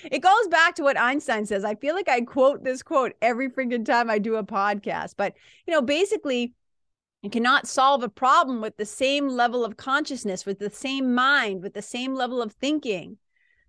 it 0.03 0.19
goes 0.19 0.47
back 0.49 0.75
to 0.75 0.83
what 0.83 0.99
Einstein 0.99 1.47
says. 1.47 1.65
I 1.65 1.73
feel 1.73 1.95
like 1.95 2.07
I 2.07 2.21
quote 2.21 2.63
this 2.63 2.83
quote 2.83 3.13
every 3.23 3.49
freaking 3.49 3.83
time 3.83 4.07
I 4.07 4.19
do 4.19 4.35
a 4.35 4.43
podcast, 4.43 5.15
but 5.17 5.33
you 5.65 5.73
know, 5.73 5.81
basically, 5.81 6.53
you 7.23 7.31
cannot 7.31 7.67
solve 7.67 8.03
a 8.03 8.09
problem 8.09 8.61
with 8.61 8.77
the 8.77 8.85
same 8.85 9.27
level 9.27 9.65
of 9.65 9.77
consciousness, 9.77 10.45
with 10.45 10.59
the 10.59 10.69
same 10.69 11.15
mind, 11.15 11.63
with 11.63 11.73
the 11.73 11.81
same 11.81 12.13
level 12.13 12.43
of 12.43 12.53
thinking 12.53 13.17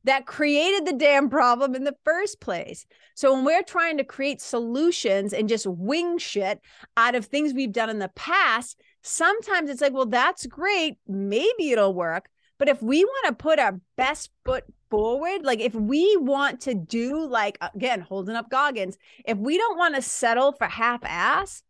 that 0.04 0.26
created 0.26 0.86
the 0.86 0.92
damn 0.92 1.28
problem 1.28 1.74
in 1.74 1.84
the 1.84 1.96
first 2.04 2.40
place. 2.40 2.86
So 3.14 3.32
when 3.32 3.44
we're 3.44 3.62
trying 3.62 3.98
to 3.98 4.04
create 4.04 4.40
solutions 4.40 5.32
and 5.32 5.48
just 5.48 5.66
wing 5.66 6.18
shit 6.18 6.60
out 6.96 7.14
of 7.14 7.26
things 7.26 7.52
we've 7.52 7.72
done 7.72 7.90
in 7.90 7.98
the 7.98 8.10
past, 8.14 8.80
sometimes 9.02 9.70
it's 9.70 9.80
like, 9.80 9.92
well, 9.92 10.06
that's 10.06 10.46
great. 10.46 10.98
Maybe 11.06 11.70
it'll 11.70 11.94
work. 11.94 12.28
But 12.58 12.68
if 12.68 12.82
we 12.82 13.04
want 13.04 13.26
to 13.28 13.42
put 13.42 13.58
our 13.58 13.80
best 13.96 14.30
foot 14.44 14.64
forward, 14.90 15.44
like 15.44 15.60
if 15.60 15.74
we 15.74 16.16
want 16.18 16.60
to 16.62 16.74
do, 16.74 17.26
like, 17.26 17.56
again, 17.74 18.00
holding 18.00 18.36
up 18.36 18.50
Goggins, 18.50 18.98
if 19.24 19.38
we 19.38 19.56
don't 19.56 19.78
want 19.78 19.94
to 19.94 20.02
settle 20.02 20.52
for 20.52 20.66
half 20.66 21.00
ass, 21.04 21.62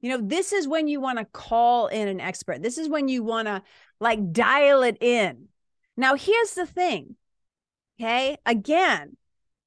you 0.00 0.10
know, 0.10 0.20
this 0.20 0.52
is 0.52 0.66
when 0.66 0.88
you 0.88 1.00
want 1.00 1.18
to 1.18 1.24
call 1.24 1.88
in 1.88 2.08
an 2.08 2.20
expert. 2.20 2.62
This 2.62 2.78
is 2.78 2.88
when 2.88 3.08
you 3.08 3.22
want 3.22 3.48
to 3.48 3.62
like 4.00 4.32
dial 4.32 4.82
it 4.82 4.96
in. 5.00 5.48
Now, 5.96 6.14
here's 6.14 6.54
the 6.54 6.66
thing. 6.66 7.16
Okay. 8.00 8.36
Again, 8.46 9.16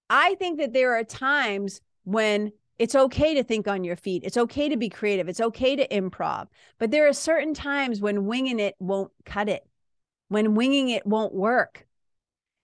I 0.10 0.36
think 0.36 0.60
that 0.60 0.74
there 0.74 0.96
are 0.96 1.04
times 1.04 1.82
when 2.04 2.52
it's 2.82 2.96
okay 2.96 3.36
to 3.36 3.44
think 3.44 3.68
on 3.68 3.84
your 3.84 3.96
feet. 3.96 4.24
It's 4.26 4.38
okay 4.38 4.68
to 4.68 4.76
be 4.76 4.90
creative. 4.90 5.30
It's 5.30 5.40
okay 5.40 5.76
to 5.76 5.88
improv. 5.90 6.48
But 6.80 6.90
there 6.90 7.08
are 7.08 7.14
certain 7.14 7.54
times 7.54 8.02
when 8.02 8.26
winging 8.26 8.60
it 8.60 8.74
won't 8.80 9.12
cut 9.24 9.50
it, 9.50 9.64
when 10.30 10.56
winging 10.56 10.90
it 10.90 11.06
won't 11.06 11.32
work. 11.32 11.86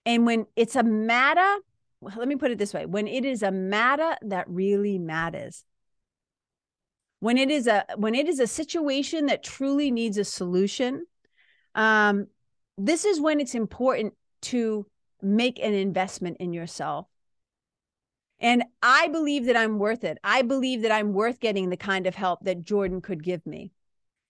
And 0.07 0.25
when 0.25 0.47
it's 0.55 0.75
a 0.75 0.81
matter, 0.81 1.61
well, 2.01 2.15
let 2.17 2.27
me 2.27 2.35
put 2.35 2.49
it 2.49 2.57
this 2.57 2.73
way 2.73 2.87
when 2.87 3.07
it 3.07 3.25
is 3.25 3.43
a 3.43 3.51
matter 3.51 4.15
that 4.23 4.49
really 4.49 4.97
matters. 4.97 5.63
When 7.19 7.37
it 7.37 7.51
is 7.51 7.67
a 7.67 7.85
when 7.95 8.15
it 8.15 8.27
is 8.27 8.39
a 8.39 8.47
situation 8.47 9.27
that 9.27 9.43
truly 9.43 9.91
needs 9.91 10.17
a 10.17 10.25
solution, 10.25 11.05
um, 11.75 12.25
this 12.75 13.05
is 13.05 13.21
when 13.21 13.39
it's 13.39 13.53
important 13.53 14.15
to 14.43 14.87
make 15.21 15.59
an 15.59 15.75
investment 15.75 16.37
in 16.39 16.53
yourself 16.53 17.05
and 18.39 18.63
I 18.81 19.07
believe 19.07 19.45
that 19.45 19.57
I'm 19.57 19.79
worth 19.79 20.03
it. 20.03 20.17
I 20.23 20.41
believe 20.41 20.83
that 20.83 20.91
I'm 20.91 21.13
worth 21.13 21.39
getting 21.39 21.69
the 21.69 21.77
kind 21.77 22.05
of 22.05 22.15
help 22.15 22.43
that 22.43 22.63
Jordan 22.63 23.01
could 23.01 23.23
give 23.23 23.45
me. 23.45 23.71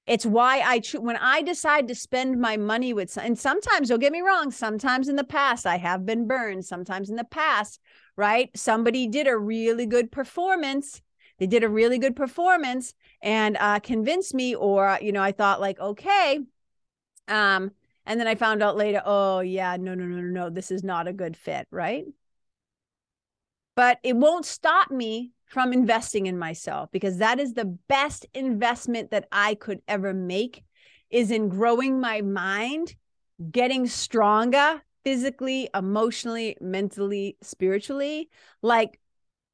It's 0.06 0.26
why 0.26 0.62
I 0.62 0.80
cho- 0.80 1.02
when 1.02 1.18
I 1.18 1.42
decide 1.42 1.90
to 1.90 1.96
spend 1.96 2.40
my 2.40 2.56
money 2.56 2.94
with 2.94 3.18
and 3.18 3.38
sometimes 3.38 3.90
don't 3.90 4.00
get 4.00 4.14
me 4.14 4.22
wrong, 4.22 4.52
sometimes 4.52 5.10
in 5.10 5.18
the 5.18 5.26
past 5.26 5.66
I 5.66 5.78
have 5.78 6.06
been 6.06 6.28
burned, 6.28 6.66
sometimes 6.66 7.10
in 7.10 7.18
the 7.18 7.26
past, 7.26 7.82
right? 8.16 8.50
Somebody 8.56 9.08
did 9.08 9.28
a 9.28 9.38
really 9.38 9.86
good 9.86 10.10
performance. 10.10 11.02
They 11.40 11.48
did 11.48 11.64
a 11.64 11.70
really 11.70 11.98
good 12.00 12.16
performance 12.16 12.94
and 13.22 13.58
uh, 13.60 13.80
convinced 13.82 14.34
me 14.34 14.56
or 14.56 14.98
you 15.02 15.12
know, 15.12 15.22
I 15.22 15.34
thought 15.34 15.60
like, 15.60 15.80
okay, 15.80 16.40
um 17.28 17.72
and 18.06 18.20
then 18.20 18.28
I 18.28 18.36
found 18.36 18.64
out 18.64 18.78
later, 18.78 19.02
oh 19.06 19.42
yeah, 19.42 19.76
no 19.78 19.94
no 19.94 20.06
no 20.06 20.16
no 20.22 20.44
no, 20.46 20.50
this 20.50 20.72
is 20.72 20.84
not 20.84 21.10
a 21.10 21.14
good 21.14 21.36
fit, 21.36 21.68
right? 21.72 22.06
But 23.78 24.00
it 24.02 24.16
won't 24.16 24.44
stop 24.44 24.90
me 24.90 25.34
from 25.46 25.72
investing 25.72 26.26
in 26.26 26.36
myself 26.38 26.90
because 26.92 27.20
that 27.20 27.40
is 27.40 27.54
the 27.54 27.78
best 27.88 28.26
investment 28.34 29.12
that 29.12 29.28
I 29.32 29.54
could 29.54 29.82
ever 29.88 30.16
make 30.16 30.64
is 31.12 31.30
in 31.30 31.48
growing 31.48 32.02
my 32.02 32.22
mind, 32.22 32.96
getting 33.52 33.86
stronger 33.86 34.82
physically, 35.06 35.70
emotionally, 35.76 36.58
mentally, 36.60 37.38
spiritually. 37.44 38.30
Like 38.64 39.00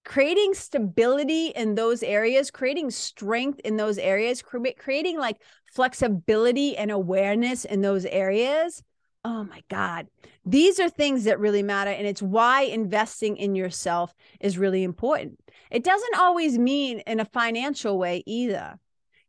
creating 0.06 0.54
stability 0.54 1.48
in 1.48 1.76
those 1.76 2.02
areas, 2.02 2.50
creating 2.50 2.92
strength 2.92 3.60
in 3.66 3.76
those 3.76 3.98
areas, 3.98 4.42
creating 4.42 5.20
like 5.20 5.42
flexibility 5.74 6.78
and 6.78 6.92
awareness 6.92 7.66
in 7.66 7.82
those 7.82 8.06
areas. 8.06 8.84
Oh 9.26 9.46
my 9.46 9.64
God. 9.70 10.08
These 10.46 10.80
are 10.80 10.90
things 10.90 11.24
that 11.24 11.40
really 11.40 11.64
matter. 11.64 11.92
And 11.92 12.06
it's 12.06 12.22
why 12.22 12.64
investing 12.64 13.38
in 13.38 13.56
yourself 13.56 14.14
is 14.42 14.58
really 14.58 14.84
important. 14.84 15.40
It 15.72 15.84
doesn't 15.84 16.16
always 16.18 16.60
mean 16.60 17.00
in 17.00 17.22
a 17.22 17.26
financial 17.26 17.98
way 17.98 18.24
either. 18.26 18.80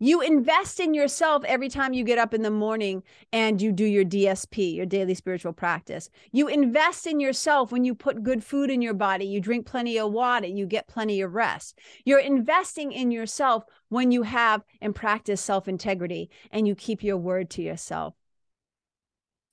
You 0.00 0.20
invest 0.20 0.80
in 0.80 0.92
yourself 0.92 1.44
every 1.44 1.68
time 1.68 1.92
you 1.92 2.02
get 2.02 2.18
up 2.18 2.34
in 2.34 2.42
the 2.42 2.50
morning 2.50 3.04
and 3.32 3.62
you 3.62 3.70
do 3.70 3.84
your 3.84 4.04
DSP, 4.04 4.74
your 4.74 4.84
daily 4.84 5.14
spiritual 5.14 5.52
practice. 5.52 6.10
You 6.32 6.48
invest 6.48 7.06
in 7.06 7.20
yourself 7.20 7.70
when 7.70 7.84
you 7.84 7.94
put 7.94 8.24
good 8.24 8.42
food 8.42 8.70
in 8.70 8.82
your 8.82 8.94
body, 8.94 9.24
you 9.24 9.40
drink 9.40 9.64
plenty 9.64 9.98
of 9.98 10.10
water, 10.10 10.48
you 10.48 10.66
get 10.66 10.88
plenty 10.88 11.20
of 11.20 11.34
rest. 11.34 11.78
You're 12.04 12.18
investing 12.18 12.90
in 12.90 13.12
yourself 13.12 13.64
when 13.88 14.10
you 14.10 14.22
have 14.22 14.64
and 14.80 14.94
practice 14.94 15.40
self 15.40 15.68
integrity 15.68 16.28
and 16.50 16.66
you 16.66 16.74
keep 16.74 17.04
your 17.04 17.16
word 17.16 17.48
to 17.50 17.62
yourself. 17.62 18.14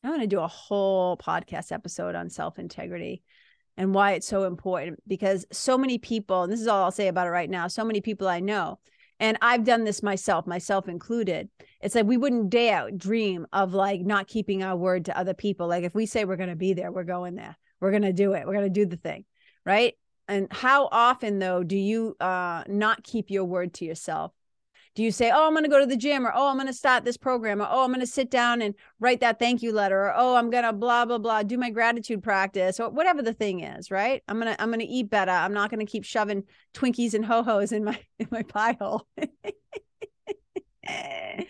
I 0.04 0.10
want 0.10 0.22
to 0.22 0.28
do 0.28 0.40
a 0.40 0.48
whole 0.48 1.18
podcast 1.18 1.72
episode 1.72 2.16
on 2.16 2.30
self 2.30 2.60
integrity 2.60 3.24
and 3.78 3.94
why 3.94 4.14
it's 4.14 4.28
so 4.28 4.44
important 4.44 5.02
because 5.08 5.46
so 5.52 5.78
many 5.78 5.98
people, 5.98 6.44
and 6.44 6.52
this 6.52 6.62
is 6.62 6.68
all 6.68 6.84
I'll 6.84 6.92
say 6.92 7.08
about 7.08 7.28
it 7.28 7.32
right 7.32 7.50
now, 7.50 7.68
so 7.68 7.86
many 7.86 8.02
people 8.02 8.28
I 8.28 8.40
know 8.40 8.80
and 9.22 9.38
I've 9.40 9.64
done 9.64 9.84
this 9.84 10.02
myself, 10.02 10.48
myself 10.48 10.90
included. 10.90 11.48
It's 11.80 11.94
like 11.94 12.08
we 12.08 12.18
wouldn't 12.18 12.50
dare 12.50 12.90
dream 12.90 13.46
of 13.54 13.76
like 13.76 14.02
not 14.02 14.28
keeping 14.28 14.64
our 14.64 14.76
word 14.76 15.06
to 15.06 15.18
other 15.18 15.36
people. 15.36 15.68
Like 15.68 15.84
if 15.84 15.94
we 15.94 16.08
say 16.08 16.26
we're 16.26 16.38
going 16.38 16.50
to 16.50 16.56
be 16.56 16.74
there, 16.74 16.92
we're 16.92 17.04
going 17.04 17.36
there. 17.36 17.56
We're 17.80 17.92
going 17.92 18.02
to 18.02 18.14
do 18.14 18.34
it. 18.34 18.48
We're 18.48 18.54
going 18.54 18.66
to 18.66 18.70
do 18.70 18.88
the 18.88 18.98
thing. 18.98 19.26
Right. 19.64 19.94
And 20.28 20.48
how 20.52 20.90
often 20.92 21.38
though 21.38 21.62
do 21.62 21.78
you 21.78 22.16
uh 22.20 22.64
not 22.68 23.04
keep 23.04 23.30
your 23.30 23.46
word 23.46 23.76
to 23.76 23.86
yourself? 23.86 24.34
Do 24.94 25.04
you 25.04 25.12
say, 25.12 25.32
oh, 25.34 25.48
I'm 25.48 25.54
going 25.54 25.64
to 25.64 25.70
go 25.70 25.80
to 25.80 25.86
the 25.86 25.96
gym 25.96 26.28
or 26.28 26.34
oh, 26.36 26.50
I'm 26.50 26.58
going 26.58 26.68
to 26.68 26.74
start 26.74 27.06
this 27.06 27.16
program 27.16 27.62
or 27.62 27.68
oh, 27.70 27.84
I'm 27.84 27.92
going 27.92 28.02
to 28.02 28.08
sit 28.08 28.30
down 28.30 28.62
and 28.62 28.76
write 29.00 29.22
that 29.22 29.40
thank 29.40 29.62
you 29.62 29.72
letter 29.72 29.98
or 29.98 30.14
oh, 30.16 30.36
I'm 30.36 30.50
going 30.50 30.66
to 30.66 30.74
blah, 30.74 31.06
blah, 31.06 31.18
blah, 31.18 31.44
do 31.44 31.58
my 31.58 31.70
gratitude 31.70 32.22
practice 32.22 32.78
or 32.78 32.90
whatever 32.90 33.22
the 33.22 33.34
thing 33.34 33.62
is, 33.62 33.90
right? 33.90 34.22
I'm 34.28 34.38
going 34.40 34.54
to, 34.54 34.62
I'm 34.62 34.68
going 34.70 34.82
to 34.82 34.86
eat 34.86 35.10
better. 35.10 35.32
I'm 35.32 35.54
not 35.54 35.70
going 35.70 35.86
to 35.86 35.90
keep 35.90 36.04
shoving 36.04 36.44
Twinkies 36.74 37.14
and 37.14 37.24
ho-hos 37.24 37.72
in 37.72 37.86
my, 37.86 37.98
in 38.20 38.28
my 38.32 38.44
pie 38.44 38.78
hole. 38.80 39.08
I 40.88 41.46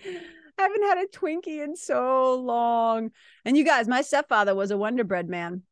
haven't 0.58 0.84
had 0.84 0.98
a 1.00 1.08
Twinkie 1.08 1.64
in 1.64 1.76
so 1.76 2.36
long. 2.36 3.10
And 3.44 3.58
you 3.58 3.66
guys, 3.66 3.88
my 3.88 4.02
stepfather 4.02 4.54
was 4.54 4.70
a 4.70 4.78
Wonder 4.78 5.04
Bread 5.04 5.28
man. 5.28 5.64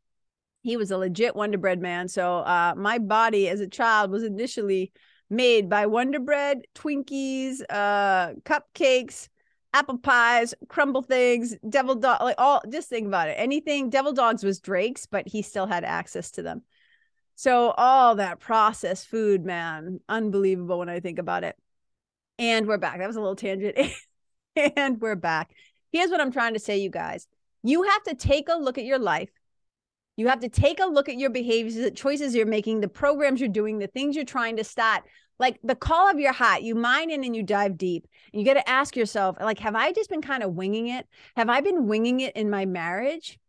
He 0.63 0.75
was 0.75 0.89
a 0.89 0.97
legit 0.97 1.35
Wonder 1.35 1.59
Bread 1.59 1.79
man. 1.79 2.07
So 2.07 2.37
uh, 2.37 2.73
my 2.75 2.97
body 2.97 3.47
as 3.47 3.59
a 3.59 3.67
child 3.67 4.09
was 4.09 4.23
initially 4.23 4.91
made 5.29 5.69
by 5.69 5.85
Wonder 5.85 6.19
Bread, 6.19 6.63
Twinkies, 6.75 7.61
uh, 7.69 8.33
cupcakes, 8.43 9.29
apple 9.73 9.97
pies, 9.97 10.53
crumble 10.67 11.01
things, 11.01 11.55
devil 11.67 11.95
dog, 11.95 12.21
like 12.21 12.35
all 12.37 12.61
just 12.71 12.89
think 12.89 13.07
about 13.07 13.29
it. 13.29 13.35
Anything 13.37 13.89
devil 13.89 14.13
dogs 14.13 14.43
was 14.43 14.59
Drake's, 14.59 15.05
but 15.05 15.27
he 15.27 15.41
still 15.41 15.67
had 15.67 15.83
access 15.83 16.31
to 16.31 16.41
them. 16.41 16.63
So 17.35 17.71
all 17.77 18.15
that 18.15 18.39
processed 18.39 19.07
food, 19.07 19.45
man, 19.45 19.99
unbelievable 20.09 20.79
when 20.79 20.89
I 20.89 20.99
think 20.99 21.19
about 21.19 21.43
it. 21.43 21.55
And 22.37 22.67
we're 22.67 22.77
back. 22.77 22.97
That 22.97 23.07
was 23.07 23.15
a 23.15 23.21
little 23.21 23.35
tangent. 23.35 23.77
and 24.55 24.99
we're 24.99 25.15
back. 25.15 25.51
Here's 25.91 26.09
what 26.09 26.21
I'm 26.21 26.31
trying 26.31 26.53
to 26.53 26.59
say, 26.59 26.79
you 26.79 26.89
guys. 26.89 27.27
You 27.63 27.83
have 27.83 28.03
to 28.03 28.15
take 28.15 28.49
a 28.49 28.57
look 28.57 28.77
at 28.77 28.85
your 28.85 28.99
life. 28.99 29.29
You 30.19 30.27
have 30.27 30.41
to 30.41 30.49
take 30.49 30.81
a 30.81 30.85
look 30.85 31.07
at 31.07 31.17
your 31.17 31.29
behaviors, 31.29 31.75
the 31.75 31.91
choices 31.91 32.35
you're 32.35 32.45
making, 32.45 32.81
the 32.81 32.89
programs 32.89 33.39
you're 33.39 33.47
doing, 33.47 33.79
the 33.79 33.87
things 33.87 34.17
you're 34.17 34.25
trying 34.25 34.57
to 34.57 34.65
start 34.65 35.03
like 35.39 35.57
the 35.63 35.75
call 35.75 36.11
of 36.11 36.19
your 36.19 36.33
heart. 36.33 36.61
You 36.61 36.75
mine 36.75 37.09
in 37.09 37.23
and 37.23 37.33
you 37.33 37.41
dive 37.41 37.77
deep. 37.77 38.05
And 38.33 38.41
you 38.41 38.45
got 38.45 38.55
to 38.55 38.69
ask 38.69 38.97
yourself 38.97 39.37
like 39.39 39.59
have 39.59 39.77
i 39.77 39.93
just 39.93 40.09
been 40.09 40.21
kind 40.21 40.43
of 40.43 40.53
winging 40.53 40.89
it? 40.89 41.07
Have 41.37 41.49
i 41.49 41.61
been 41.61 41.87
winging 41.87 42.19
it 42.19 42.35
in 42.35 42.49
my 42.49 42.65
marriage? 42.65 43.39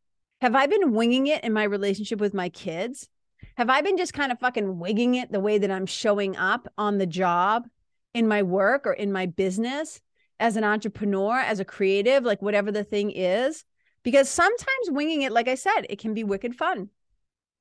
Have 0.41 0.55
i 0.55 0.69
been 0.69 0.93
winging 0.93 1.27
it 1.27 1.43
in 1.43 1.53
my 1.53 1.65
relationship 1.65 2.21
with 2.21 2.35
my 2.35 2.49
kids? 2.49 3.09
Have 3.57 3.69
i 3.69 3.81
been 3.81 3.97
just 3.97 4.15
kind 4.15 4.31
of 4.31 4.39
fucking 4.39 4.79
wigging 4.79 5.17
it 5.17 5.33
the 5.33 5.41
way 5.41 5.59
that 5.59 5.73
i'm 5.73 5.87
showing 5.87 6.37
up 6.37 6.69
on 6.79 6.99
the 6.99 7.07
job 7.07 7.67
in 8.15 8.29
my 8.29 8.45
work 8.45 8.87
or 8.87 8.93
in 8.93 9.11
my 9.11 9.27
business 9.27 10.01
as 10.39 10.55
an 10.57 10.63
entrepreneur 10.63 11.41
as 11.41 11.59
a 11.59 11.65
creative 11.65 12.23
like 12.23 12.41
whatever 12.41 12.71
the 12.71 12.85
thing 12.85 13.11
is 13.11 13.65
because 14.03 14.29
sometimes 14.29 14.91
winging 14.91 15.23
it 15.23 15.33
like 15.33 15.49
i 15.49 15.55
said 15.55 15.83
it 15.89 15.99
can 15.99 16.15
be 16.15 16.25
wicked 16.25 16.55
fun 16.55 16.89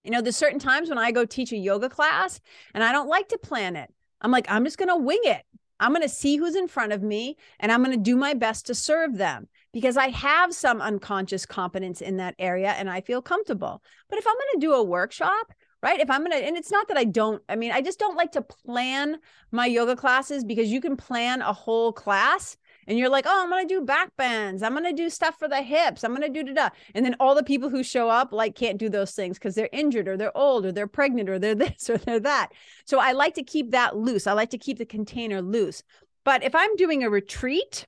you 0.04 0.12
know, 0.12 0.22
there's 0.22 0.38
certain 0.38 0.60
times 0.60 0.90
when 0.90 0.98
I 0.98 1.12
go 1.12 1.26
teach 1.26 1.52
a 1.52 1.58
yoga 1.58 1.90
class 1.90 2.40
and 2.74 2.84
I 2.84 2.92
don't 2.92 3.10
like 3.10 3.30
to 3.30 3.38
plan 3.38 3.76
it. 3.76 3.94
I'm 4.22 4.32
like, 4.32 4.50
I'm 4.50 4.64
just 4.64 4.78
going 4.78 4.90
to 4.90 4.96
wing 4.96 5.20
it. 5.24 5.44
I'm 5.80 5.92
going 5.92 6.02
to 6.02 6.10
see 6.10 6.36
who's 6.36 6.56
in 6.56 6.68
front 6.68 6.92
of 6.92 7.02
me 7.02 7.38
and 7.60 7.72
I'm 7.72 7.84
going 7.84 7.96
to 7.96 8.04
do 8.04 8.18
my 8.18 8.34
best 8.34 8.66
to 8.68 8.76
serve 8.76 9.18
them 9.18 9.48
because 9.72 9.98
I 9.98 10.10
have 10.10 10.54
some 10.54 10.82
unconscious 10.82 11.46
competence 11.46 12.02
in 12.02 12.18
that 12.18 12.36
area 12.38 12.72
and 12.72 12.90
I 12.90 13.02
feel 13.02 13.22
comfortable. 13.22 13.82
But 14.10 14.20
if 14.20 14.28
I'm 14.28 14.34
going 14.34 14.60
to 14.60 14.66
do 14.66 14.74
a 14.74 14.84
workshop, 14.84 15.54
right? 15.82 16.00
If 16.00 16.10
I'm 16.10 16.26
going 16.26 16.32
to, 16.32 16.46
and 16.46 16.58
it's 16.58 16.72
not 16.72 16.90
that 16.90 16.98
I 16.98 17.06
don't, 17.06 17.42
I 17.48 17.56
mean, 17.56 17.72
I 17.72 17.82
just 17.82 18.00
don't 18.00 18.18
like 18.18 18.34
to 18.34 18.42
plan 18.42 19.20
my 19.52 19.66
yoga 19.66 19.96
classes 19.96 20.44
because 20.44 20.70
you 20.70 20.82
can 20.82 20.98
plan 20.98 21.42
a 21.42 21.54
whole 21.54 21.94
class 21.94 22.58
and 22.90 22.98
you're 22.98 23.10
like, 23.10 23.26
oh, 23.28 23.44
I'm 23.44 23.50
gonna 23.50 23.68
do 23.68 23.82
back 23.82 24.18
bends, 24.18 24.64
I'm 24.64 24.74
gonna 24.74 24.92
do 24.92 25.10
stuff 25.10 25.38
for 25.38 25.48
the 25.48 25.62
hips, 25.62 26.04
I'm 26.04 26.14
gonna 26.14 26.28
do 26.28 26.44
da 26.44 26.54
da. 26.54 26.70
And 26.96 27.06
then 27.06 27.16
all 27.20 27.36
the 27.36 27.44
people 27.44 27.70
who 27.70 27.84
show 27.84 28.10
up 28.10 28.34
like 28.34 28.56
can't 28.56 28.80
do 28.80 28.90
those 28.90 29.12
things 29.12 29.38
because 29.38 29.54
they're 29.54 29.70
injured 29.72 30.08
or 30.08 30.18
they're 30.18 30.36
old 30.36 30.66
or 30.66 30.72
they're 30.72 30.88
pregnant 30.88 31.30
or 31.30 31.38
they're 31.38 31.56
this 31.56 31.90
or 31.90 32.00
they're 32.00 32.20
that. 32.20 32.50
So 32.86 33.00
I 33.00 33.12
like 33.12 33.36
to 33.36 33.44
keep 33.44 33.72
that 33.72 33.96
loose. 33.96 34.26
I 34.26 34.34
like 34.34 34.50
to 34.50 34.58
keep 34.58 34.80
the 34.80 34.86
container 34.86 35.42
loose. 35.42 35.84
But 36.26 36.44
if 36.44 36.56
I'm 36.56 36.76
doing 36.76 37.04
a 37.04 37.10
retreat, 37.10 37.86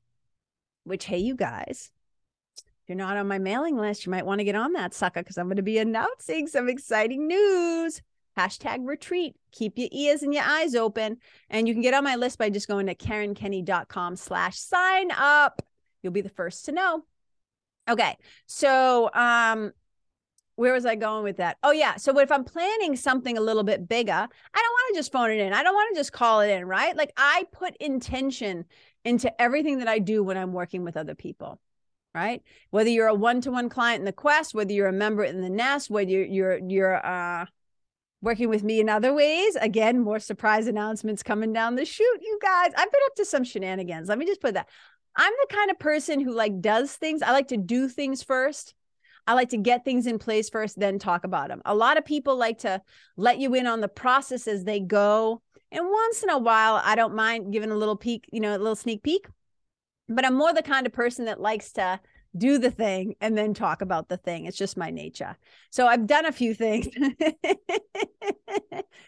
which 0.83 1.05
hey, 1.05 1.17
you 1.17 1.35
guys, 1.35 1.91
if 2.57 2.89
you're 2.89 2.95
not 2.95 3.17
on 3.17 3.27
my 3.27 3.39
mailing 3.39 3.77
list, 3.77 4.05
you 4.05 4.11
might 4.11 4.25
want 4.25 4.39
to 4.39 4.45
get 4.45 4.55
on 4.55 4.73
that 4.73 4.93
sucker 4.93 5.21
because 5.21 5.37
I'm 5.37 5.47
going 5.47 5.57
to 5.57 5.63
be 5.63 5.79
announcing 5.79 6.47
some 6.47 6.69
exciting 6.69 7.27
news 7.27 8.01
hashtag 8.41 8.79
retreat. 8.81 9.35
Keep 9.51 9.77
your 9.77 9.89
ears 9.91 10.23
and 10.23 10.33
your 10.33 10.43
eyes 10.43 10.75
open. 10.75 11.17
And 11.49 11.67
you 11.67 11.73
can 11.73 11.81
get 11.81 11.93
on 11.93 12.03
my 12.03 12.15
list 12.15 12.37
by 12.37 12.49
just 12.49 12.67
going 12.67 12.87
to 12.87 12.95
KarenKenney.com 12.95 14.15
slash 14.15 14.57
sign 14.57 15.11
up. 15.11 15.61
You'll 16.01 16.13
be 16.13 16.21
the 16.21 16.29
first 16.29 16.65
to 16.65 16.71
know. 16.71 17.03
Okay. 17.89 18.15
So 18.45 19.09
um 19.13 19.71
where 20.55 20.73
was 20.73 20.85
I 20.85 20.95
going 20.95 21.23
with 21.23 21.37
that? 21.37 21.57
Oh 21.63 21.71
yeah. 21.71 21.95
So 21.95 22.17
if 22.19 22.31
I'm 22.31 22.43
planning 22.43 22.95
something 22.95 23.37
a 23.37 23.41
little 23.41 23.63
bit 23.63 23.87
bigger, 23.87 24.11
I 24.11 24.17
don't 24.17 24.71
want 24.71 24.93
to 24.93 24.99
just 24.99 25.11
phone 25.11 25.31
it 25.31 25.39
in. 25.39 25.53
I 25.53 25.63
don't 25.63 25.73
want 25.73 25.95
to 25.95 25.99
just 25.99 26.11
call 26.11 26.41
it 26.41 26.49
in, 26.49 26.65
right? 26.65 26.95
Like 26.95 27.11
I 27.17 27.45
put 27.51 27.75
intention 27.77 28.65
into 29.03 29.41
everything 29.41 29.79
that 29.79 29.87
I 29.87 29.97
do 29.99 30.23
when 30.23 30.37
I'm 30.37 30.53
working 30.53 30.83
with 30.83 30.97
other 30.97 31.15
people 31.15 31.59
right? 32.13 32.43
Whether 32.71 32.89
you're 32.89 33.07
a 33.07 33.13
one-to-one 33.13 33.69
client 33.69 33.99
in 33.99 34.05
the 34.05 34.11
quest, 34.11 34.53
whether 34.53 34.73
you're 34.73 34.87
a 34.87 34.91
member 34.93 35.23
in 35.23 35.39
the 35.39 35.49
nest, 35.49 35.89
whether 35.89 36.09
you're 36.09 36.25
you're 36.25 36.57
you're 36.57 37.05
uh 37.05 37.45
working 38.21 38.49
with 38.49 38.63
me 38.63 38.79
in 38.79 38.89
other 38.89 39.13
ways. 39.13 39.55
Again, 39.55 39.99
more 39.99 40.19
surprise 40.19 40.67
announcements 40.67 41.23
coming 41.23 41.53
down 41.53 41.75
the 41.75 41.85
chute, 41.85 42.21
you 42.21 42.39
guys. 42.41 42.71
I've 42.77 42.91
been 42.91 43.01
up 43.07 43.15
to 43.15 43.25
some 43.25 43.43
shenanigans. 43.43 44.09
Let 44.09 44.17
me 44.17 44.25
just 44.25 44.41
put 44.41 44.53
that. 44.53 44.69
I'm 45.15 45.33
the 45.41 45.55
kind 45.55 45.71
of 45.71 45.79
person 45.79 46.19
who 46.19 46.33
like 46.33 46.61
does 46.61 46.93
things. 46.93 47.21
I 47.21 47.31
like 47.31 47.49
to 47.49 47.57
do 47.57 47.89
things 47.89 48.23
first. 48.23 48.73
I 49.27 49.33
like 49.33 49.49
to 49.49 49.57
get 49.57 49.85
things 49.85 50.07
in 50.07 50.17
place 50.19 50.49
first, 50.49 50.79
then 50.79 50.97
talk 50.97 51.23
about 51.23 51.49
them. 51.49 51.61
A 51.65 51.75
lot 51.75 51.97
of 51.97 52.05
people 52.05 52.35
like 52.37 52.59
to 52.59 52.81
let 53.17 53.37
you 53.37 53.53
in 53.53 53.67
on 53.67 53.81
the 53.81 53.87
process 53.87 54.47
as 54.47 54.63
they 54.63 54.79
go. 54.79 55.41
And 55.71 55.85
once 55.85 56.23
in 56.23 56.29
a 56.29 56.39
while, 56.39 56.81
I 56.83 56.95
don't 56.95 57.15
mind 57.15 57.53
giving 57.53 57.71
a 57.71 57.75
little 57.75 57.95
peek, 57.95 58.27
you 58.31 58.39
know, 58.39 58.51
a 58.51 58.57
little 58.57 58.75
sneak 58.75 59.03
peek. 59.03 59.27
But 60.09 60.25
I'm 60.25 60.33
more 60.33 60.53
the 60.53 60.63
kind 60.63 60.85
of 60.85 60.93
person 60.93 61.25
that 61.25 61.39
likes 61.39 61.71
to 61.73 61.99
do 62.37 62.57
the 62.57 62.71
thing 62.71 63.15
and 63.19 63.37
then 63.37 63.53
talk 63.53 63.81
about 63.81 64.09
the 64.09 64.17
thing. 64.17 64.45
It's 64.45 64.57
just 64.57 64.77
my 64.77 64.89
nature. 64.89 65.37
So 65.69 65.87
I've 65.87 66.07
done 66.07 66.25
a 66.25 66.31
few 66.31 66.53
things. 66.53 66.87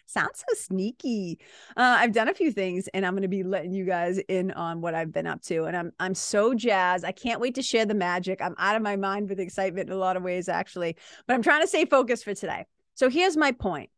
Sounds 0.05 0.43
so 0.47 0.55
sneaky. 0.55 1.39
Uh, 1.77 1.97
I've 1.99 2.11
done 2.11 2.27
a 2.27 2.33
few 2.33 2.51
things 2.51 2.89
and 2.93 3.05
I'm 3.05 3.13
going 3.13 3.21
to 3.21 3.27
be 3.27 3.43
letting 3.43 3.71
you 3.71 3.85
guys 3.85 4.17
in 4.17 4.51
on 4.51 4.81
what 4.81 4.93
I've 4.93 5.13
been 5.13 5.27
up 5.27 5.41
to. 5.43 5.63
And 5.65 5.77
I'm 5.77 5.91
I'm 5.99 6.15
so 6.15 6.53
jazzed. 6.53 7.05
I 7.05 7.11
can't 7.11 7.39
wait 7.39 7.55
to 7.55 7.61
share 7.61 7.85
the 7.85 7.93
magic. 7.93 8.41
I'm 8.41 8.55
out 8.57 8.75
of 8.75 8.81
my 8.81 8.95
mind 8.95 9.29
with 9.29 9.39
excitement 9.39 9.89
in 9.89 9.95
a 9.95 9.99
lot 9.99 10.17
of 10.17 10.23
ways 10.23 10.49
actually, 10.49 10.97
but 11.25 11.33
I'm 11.33 11.41
trying 11.41 11.61
to 11.61 11.67
stay 11.67 11.85
focused 11.85 12.23
for 12.25 12.33
today. 12.33 12.65
So 12.95 13.09
here's 13.09 13.37
my 13.37 13.51
point. 13.51 13.89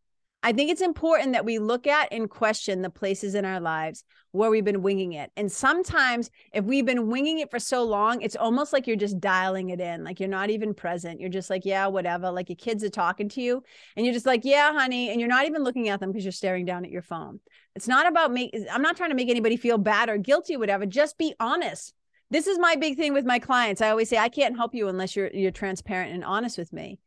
I 0.46 0.54
think 0.54 0.70
it's 0.70 0.82
important 0.82 1.34
that 1.34 1.44
we 1.44 1.58
look 1.58 1.88
at 1.88 2.08
and 2.12 2.30
question 2.30 2.84
the 2.84 2.92
places 2.92 3.34
in 3.34 3.46
our 3.46 3.60
lives 3.60 4.04
where 4.32 4.52
we've 4.52 4.64
been 4.64 4.84
winging 4.84 5.14
it. 5.14 5.32
And 5.36 5.52
sometimes, 5.52 6.30
if 6.54 6.64
we've 6.66 6.86
been 6.86 7.08
winging 7.10 7.40
it 7.40 7.50
for 7.50 7.58
so 7.58 7.84
long, 7.84 8.22
it's 8.22 8.36
almost 8.36 8.72
like 8.72 8.86
you're 8.86 8.96
just 8.96 9.20
dialing 9.20 9.72
it 9.72 9.82
in, 9.82 10.04
like 10.04 10.20
you're 10.20 10.30
not 10.30 10.52
even 10.52 10.76
present. 10.76 11.20
You're 11.20 11.32
just 11.32 11.50
like, 11.50 11.66
yeah, 11.66 11.88
whatever. 11.88 12.30
Like 12.30 12.50
your 12.50 12.58
kids 12.58 12.84
are 12.84 12.90
talking 12.90 13.28
to 13.30 13.42
you, 13.42 13.64
and 13.98 14.06
you're 14.06 14.14
just 14.14 14.28
like, 14.28 14.46
yeah, 14.46 14.72
honey. 14.72 15.10
And 15.10 15.20
you're 15.20 15.28
not 15.28 15.48
even 15.48 15.64
looking 15.64 15.90
at 15.90 16.00
them 16.00 16.12
because 16.12 16.24
you're 16.24 16.32
staring 16.32 16.64
down 16.64 16.86
at 16.86 16.92
your 16.92 17.02
phone. 17.02 17.40
It's 17.76 17.88
not 17.88 18.06
about 18.06 18.32
me. 18.32 18.52
I'm 18.72 18.84
not 18.84 18.98
trying 18.98 19.10
to 19.10 19.16
make 19.16 19.30
anybody 19.30 19.58
feel 19.58 19.80
bad 19.80 20.10
or 20.10 20.20
guilty 20.20 20.58
or 20.58 20.60
whatever. 20.60 20.86
Just 20.86 21.18
be 21.18 21.34
honest. 21.40 21.96
this 22.30 22.46
is 22.46 22.60
my 22.60 22.76
big 22.76 22.98
thing 22.98 23.14
with 23.14 23.26
my 23.26 23.40
clients. 23.40 23.82
I 23.82 23.90
always 23.90 24.10
say 24.10 24.20
I 24.20 24.30
can't 24.30 24.56
help 24.56 24.76
you 24.76 24.90
unless 24.90 25.16
you're 25.16 25.32
you're 25.34 25.50
transparent 25.50 26.14
and 26.14 26.24
honest 26.24 26.60
with 26.60 26.72
me. 26.72 27.00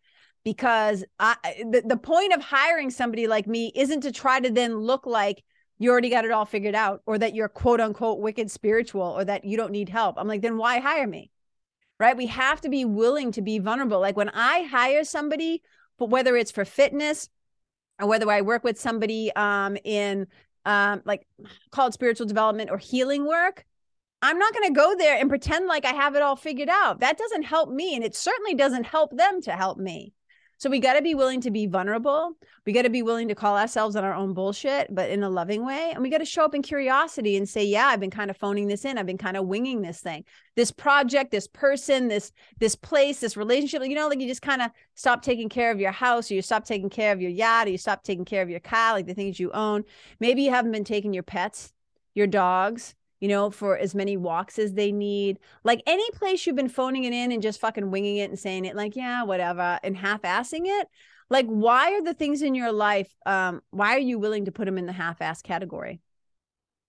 Because 0.48 1.04
I 1.18 1.36
the, 1.58 1.82
the 1.84 1.98
point 1.98 2.32
of 2.32 2.40
hiring 2.40 2.88
somebody 2.88 3.26
like 3.26 3.46
me 3.46 3.70
isn't 3.74 4.00
to 4.00 4.10
try 4.10 4.40
to 4.40 4.50
then 4.50 4.78
look 4.78 5.04
like 5.04 5.44
you 5.78 5.90
already 5.90 6.08
got 6.08 6.24
it 6.24 6.30
all 6.30 6.46
figured 6.46 6.74
out 6.74 7.02
or 7.04 7.18
that 7.18 7.34
you're 7.34 7.50
quote 7.50 7.82
unquote 7.82 8.18
wicked 8.18 8.50
spiritual 8.50 9.02
or 9.02 9.26
that 9.26 9.44
you 9.44 9.58
don't 9.58 9.72
need 9.72 9.90
help. 9.90 10.16
I'm 10.16 10.26
like, 10.26 10.40
then 10.40 10.56
why 10.56 10.78
hire 10.78 11.06
me? 11.06 11.30
Right? 12.00 12.16
We 12.16 12.28
have 12.28 12.62
to 12.62 12.70
be 12.70 12.86
willing 12.86 13.30
to 13.32 13.42
be 13.42 13.58
vulnerable. 13.58 14.00
Like 14.00 14.16
when 14.16 14.30
I 14.30 14.62
hire 14.62 15.04
somebody, 15.04 15.62
but 15.98 16.08
whether 16.08 16.34
it's 16.34 16.50
for 16.50 16.64
fitness 16.64 17.28
or 18.00 18.08
whether 18.08 18.30
I 18.30 18.40
work 18.40 18.64
with 18.64 18.80
somebody 18.80 19.30
um, 19.36 19.76
in 19.84 20.28
um, 20.64 21.02
like 21.04 21.26
called 21.72 21.92
spiritual 21.92 22.26
development 22.26 22.70
or 22.70 22.78
healing 22.78 23.26
work, 23.26 23.66
I'm 24.22 24.38
not 24.38 24.54
going 24.54 24.68
to 24.68 24.80
go 24.80 24.96
there 24.96 25.18
and 25.18 25.28
pretend 25.28 25.66
like 25.66 25.84
I 25.84 25.92
have 25.92 26.14
it 26.14 26.22
all 26.22 26.36
figured 26.36 26.70
out. 26.70 27.00
That 27.00 27.18
doesn't 27.18 27.42
help 27.42 27.68
me. 27.68 27.94
And 27.94 28.02
it 28.02 28.16
certainly 28.16 28.54
doesn't 28.54 28.84
help 28.84 29.14
them 29.14 29.42
to 29.42 29.52
help 29.52 29.76
me. 29.76 30.14
So 30.58 30.68
we 30.68 30.80
got 30.80 30.94
to 30.94 31.02
be 31.02 31.14
willing 31.14 31.40
to 31.42 31.52
be 31.52 31.66
vulnerable. 31.66 32.32
We 32.66 32.72
got 32.72 32.82
to 32.82 32.90
be 32.90 33.02
willing 33.02 33.28
to 33.28 33.36
call 33.36 33.56
ourselves 33.56 33.94
on 33.94 34.02
our 34.02 34.12
own 34.12 34.34
bullshit, 34.34 34.92
but 34.92 35.08
in 35.08 35.22
a 35.22 35.30
loving 35.30 35.64
way. 35.64 35.92
And 35.92 36.02
we 36.02 36.10
got 36.10 36.18
to 36.18 36.24
show 36.24 36.44
up 36.44 36.52
in 36.52 36.62
curiosity 36.62 37.36
and 37.36 37.48
say, 37.48 37.64
yeah, 37.64 37.86
I've 37.86 38.00
been 38.00 38.10
kind 38.10 38.28
of 38.28 38.36
phoning 38.36 38.66
this 38.66 38.84
in. 38.84 38.98
I've 38.98 39.06
been 39.06 39.18
kind 39.18 39.36
of 39.36 39.46
winging 39.46 39.82
this 39.82 40.00
thing, 40.00 40.24
this 40.56 40.72
project, 40.72 41.30
this 41.30 41.46
person, 41.46 42.08
this, 42.08 42.32
this 42.58 42.74
place, 42.74 43.20
this 43.20 43.36
relationship. 43.36 43.84
You 43.84 43.94
know, 43.94 44.08
like 44.08 44.20
you 44.20 44.26
just 44.26 44.42
kind 44.42 44.60
of 44.60 44.72
stop 44.96 45.22
taking 45.22 45.48
care 45.48 45.70
of 45.70 45.78
your 45.78 45.92
house 45.92 46.28
or 46.28 46.34
you 46.34 46.42
stop 46.42 46.64
taking 46.64 46.90
care 46.90 47.12
of 47.12 47.22
your 47.22 47.30
yacht 47.30 47.68
or 47.68 47.70
you 47.70 47.78
stop 47.78 48.02
taking 48.02 48.24
care 48.24 48.42
of 48.42 48.50
your 48.50 48.58
car, 48.58 48.94
like 48.94 49.06
the 49.06 49.14
things 49.14 49.38
you 49.38 49.52
own. 49.52 49.84
Maybe 50.18 50.42
you 50.42 50.50
haven't 50.50 50.72
been 50.72 50.82
taking 50.82 51.14
your 51.14 51.22
pets, 51.22 51.72
your 52.14 52.26
dogs, 52.26 52.96
you 53.20 53.28
know, 53.28 53.50
for 53.50 53.76
as 53.76 53.94
many 53.94 54.16
walks 54.16 54.58
as 54.58 54.74
they 54.74 54.92
need. 54.92 55.38
Like 55.64 55.82
any 55.86 56.08
place 56.12 56.46
you've 56.46 56.56
been 56.56 56.68
phoning 56.68 57.04
it 57.04 57.12
in 57.12 57.32
and 57.32 57.42
just 57.42 57.60
fucking 57.60 57.90
winging 57.90 58.18
it 58.18 58.30
and 58.30 58.38
saying 58.38 58.64
it 58.64 58.76
like, 58.76 58.96
yeah, 58.96 59.22
whatever, 59.24 59.78
and 59.82 59.96
half-assing 59.96 60.62
it. 60.64 60.88
Like, 61.30 61.46
why 61.46 61.92
are 61.92 62.02
the 62.02 62.14
things 62.14 62.40
in 62.42 62.54
your 62.54 62.72
life, 62.72 63.14
um, 63.26 63.60
why 63.70 63.94
are 63.94 63.98
you 64.00 64.18
willing 64.18 64.46
to 64.46 64.52
put 64.52 64.64
them 64.64 64.78
in 64.78 64.86
the 64.86 64.92
half-ass 64.92 65.42
category? 65.42 66.00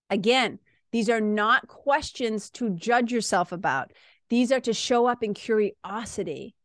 Again, 0.09 0.59
these 0.91 1.09
are 1.09 1.21
not 1.21 1.67
questions 1.67 2.49
to 2.51 2.69
judge 2.69 3.11
yourself 3.11 3.51
about. 3.51 3.91
These 4.29 4.51
are 4.51 4.61
to 4.61 4.73
show 4.73 5.07
up 5.07 5.23
in 5.23 5.33
curiosity. 5.33 6.55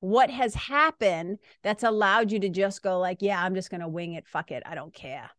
What 0.00 0.30
has 0.30 0.54
happened 0.54 1.38
that's 1.62 1.82
allowed 1.82 2.30
you 2.30 2.38
to 2.40 2.48
just 2.48 2.82
go 2.82 3.00
like, 3.00 3.22
yeah, 3.22 3.42
I'm 3.42 3.54
just 3.54 3.70
going 3.70 3.80
to 3.80 3.88
wing 3.88 4.12
it. 4.12 4.28
Fuck 4.28 4.50
it. 4.50 4.62
I 4.64 4.74
don't 4.74 4.94
care. 4.94 5.30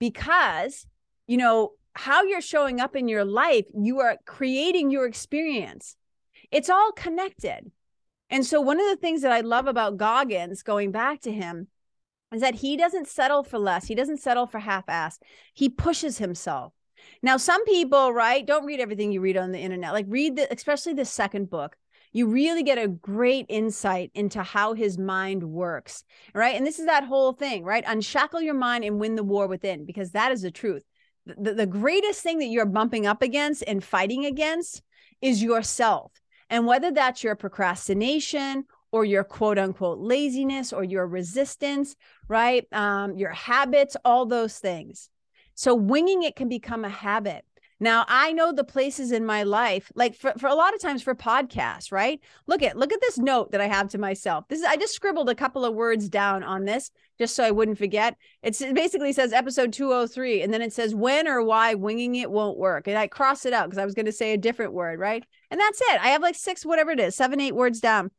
Because, 0.00 0.86
you 1.26 1.36
know, 1.36 1.72
how 1.98 2.22
you're 2.22 2.40
showing 2.40 2.80
up 2.80 2.94
in 2.94 3.08
your 3.08 3.24
life, 3.24 3.64
you 3.76 3.98
are 3.98 4.16
creating 4.24 4.88
your 4.88 5.04
experience. 5.04 5.96
It's 6.52 6.70
all 6.70 6.92
connected. 6.92 7.72
And 8.30 8.46
so, 8.46 8.60
one 8.60 8.78
of 8.78 8.86
the 8.86 8.96
things 8.96 9.22
that 9.22 9.32
I 9.32 9.40
love 9.40 9.66
about 9.66 9.96
Goggins, 9.96 10.62
going 10.62 10.92
back 10.92 11.22
to 11.22 11.32
him, 11.32 11.66
is 12.32 12.40
that 12.40 12.54
he 12.54 12.76
doesn't 12.76 13.08
settle 13.08 13.42
for 13.42 13.58
less. 13.58 13.88
He 13.88 13.96
doesn't 13.96 14.20
settle 14.20 14.46
for 14.46 14.60
half 14.60 14.88
ass. 14.88 15.18
He 15.54 15.68
pushes 15.68 16.18
himself. 16.18 16.72
Now, 17.20 17.36
some 17.36 17.64
people, 17.64 18.12
right, 18.12 18.46
don't 18.46 18.66
read 18.66 18.78
everything 18.78 19.10
you 19.10 19.20
read 19.20 19.36
on 19.36 19.50
the 19.50 19.58
internet. 19.58 19.92
Like, 19.92 20.06
read 20.08 20.36
the, 20.36 20.52
especially 20.52 20.94
the 20.94 21.04
second 21.04 21.50
book. 21.50 21.76
You 22.12 22.28
really 22.28 22.62
get 22.62 22.78
a 22.78 22.86
great 22.86 23.46
insight 23.48 24.12
into 24.14 24.44
how 24.44 24.74
his 24.74 24.98
mind 24.98 25.42
works, 25.42 26.04
right? 26.32 26.54
And 26.54 26.64
this 26.64 26.78
is 26.78 26.86
that 26.86 27.04
whole 27.04 27.32
thing, 27.32 27.64
right? 27.64 27.84
Unshackle 27.84 28.40
your 28.40 28.54
mind 28.54 28.84
and 28.84 29.00
win 29.00 29.16
the 29.16 29.24
war 29.24 29.48
within, 29.48 29.84
because 29.84 30.12
that 30.12 30.30
is 30.30 30.42
the 30.42 30.52
truth 30.52 30.84
the, 31.36 31.54
the 31.54 31.66
greatest 31.66 32.22
thing 32.22 32.38
that 32.38 32.46
you're 32.46 32.66
bumping 32.66 33.06
up 33.06 33.22
against 33.22 33.64
and 33.66 33.82
fighting 33.82 34.24
against 34.26 34.82
is 35.20 35.42
yourself. 35.42 36.12
And 36.50 36.66
whether 36.66 36.90
that's 36.90 37.22
your 37.22 37.34
procrastination 37.34 38.64
or 38.90 39.04
your 39.04 39.24
quote 39.24 39.58
unquote 39.58 39.98
laziness 39.98 40.72
or 40.72 40.84
your 40.84 41.06
resistance, 41.06 41.94
right? 42.28 42.66
Um, 42.72 43.16
your 43.16 43.30
habits, 43.30 43.96
all 44.04 44.26
those 44.26 44.58
things. 44.58 45.10
So 45.54 45.74
winging 45.74 46.22
it 46.22 46.36
can 46.36 46.48
become 46.48 46.84
a 46.84 46.88
habit. 46.88 47.44
Now 47.80 48.04
I 48.08 48.32
know 48.32 48.52
the 48.52 48.64
places 48.64 49.12
in 49.12 49.24
my 49.24 49.44
life, 49.44 49.90
like 49.94 50.14
for, 50.14 50.32
for 50.38 50.48
a 50.48 50.54
lot 50.54 50.74
of 50.74 50.80
times 50.80 51.02
for 51.02 51.14
podcasts, 51.14 51.92
right? 51.92 52.20
Look 52.46 52.62
at 52.62 52.76
look 52.76 52.92
at 52.92 53.00
this 53.00 53.18
note 53.18 53.52
that 53.52 53.60
I 53.60 53.68
have 53.68 53.88
to 53.90 53.98
myself. 53.98 54.46
This 54.48 54.60
is 54.60 54.64
I 54.64 54.76
just 54.76 54.94
scribbled 54.94 55.28
a 55.28 55.34
couple 55.34 55.64
of 55.64 55.74
words 55.74 56.08
down 56.08 56.42
on 56.42 56.64
this 56.64 56.90
just 57.18 57.34
so 57.34 57.44
I 57.44 57.50
wouldn't 57.50 57.78
forget. 57.78 58.16
It's, 58.42 58.60
it 58.60 58.74
basically 58.74 59.12
says 59.12 59.32
episode 59.32 59.72
203, 59.72 60.42
and 60.42 60.54
then 60.54 60.62
it 60.62 60.72
says 60.72 60.94
when 60.94 61.26
or 61.26 61.42
why 61.42 61.74
winging 61.74 62.14
it 62.14 62.30
won't 62.30 62.56
work. 62.56 62.86
And 62.86 62.96
I 62.96 63.08
cross 63.08 63.44
it 63.44 63.52
out 63.52 63.66
because 63.66 63.78
I 63.78 63.84
was 63.84 63.94
going 63.94 64.06
to 64.06 64.12
say 64.12 64.32
a 64.32 64.38
different 64.38 64.72
word, 64.72 65.00
right? 65.00 65.24
And 65.50 65.60
that's 65.60 65.80
it. 65.80 66.00
I 66.00 66.08
have 66.10 66.22
like 66.22 66.36
six, 66.36 66.64
whatever 66.64 66.92
it 66.92 67.00
is, 67.00 67.16
seven, 67.16 67.40
eight 67.40 67.54
words 67.54 67.80
down. 67.80 68.10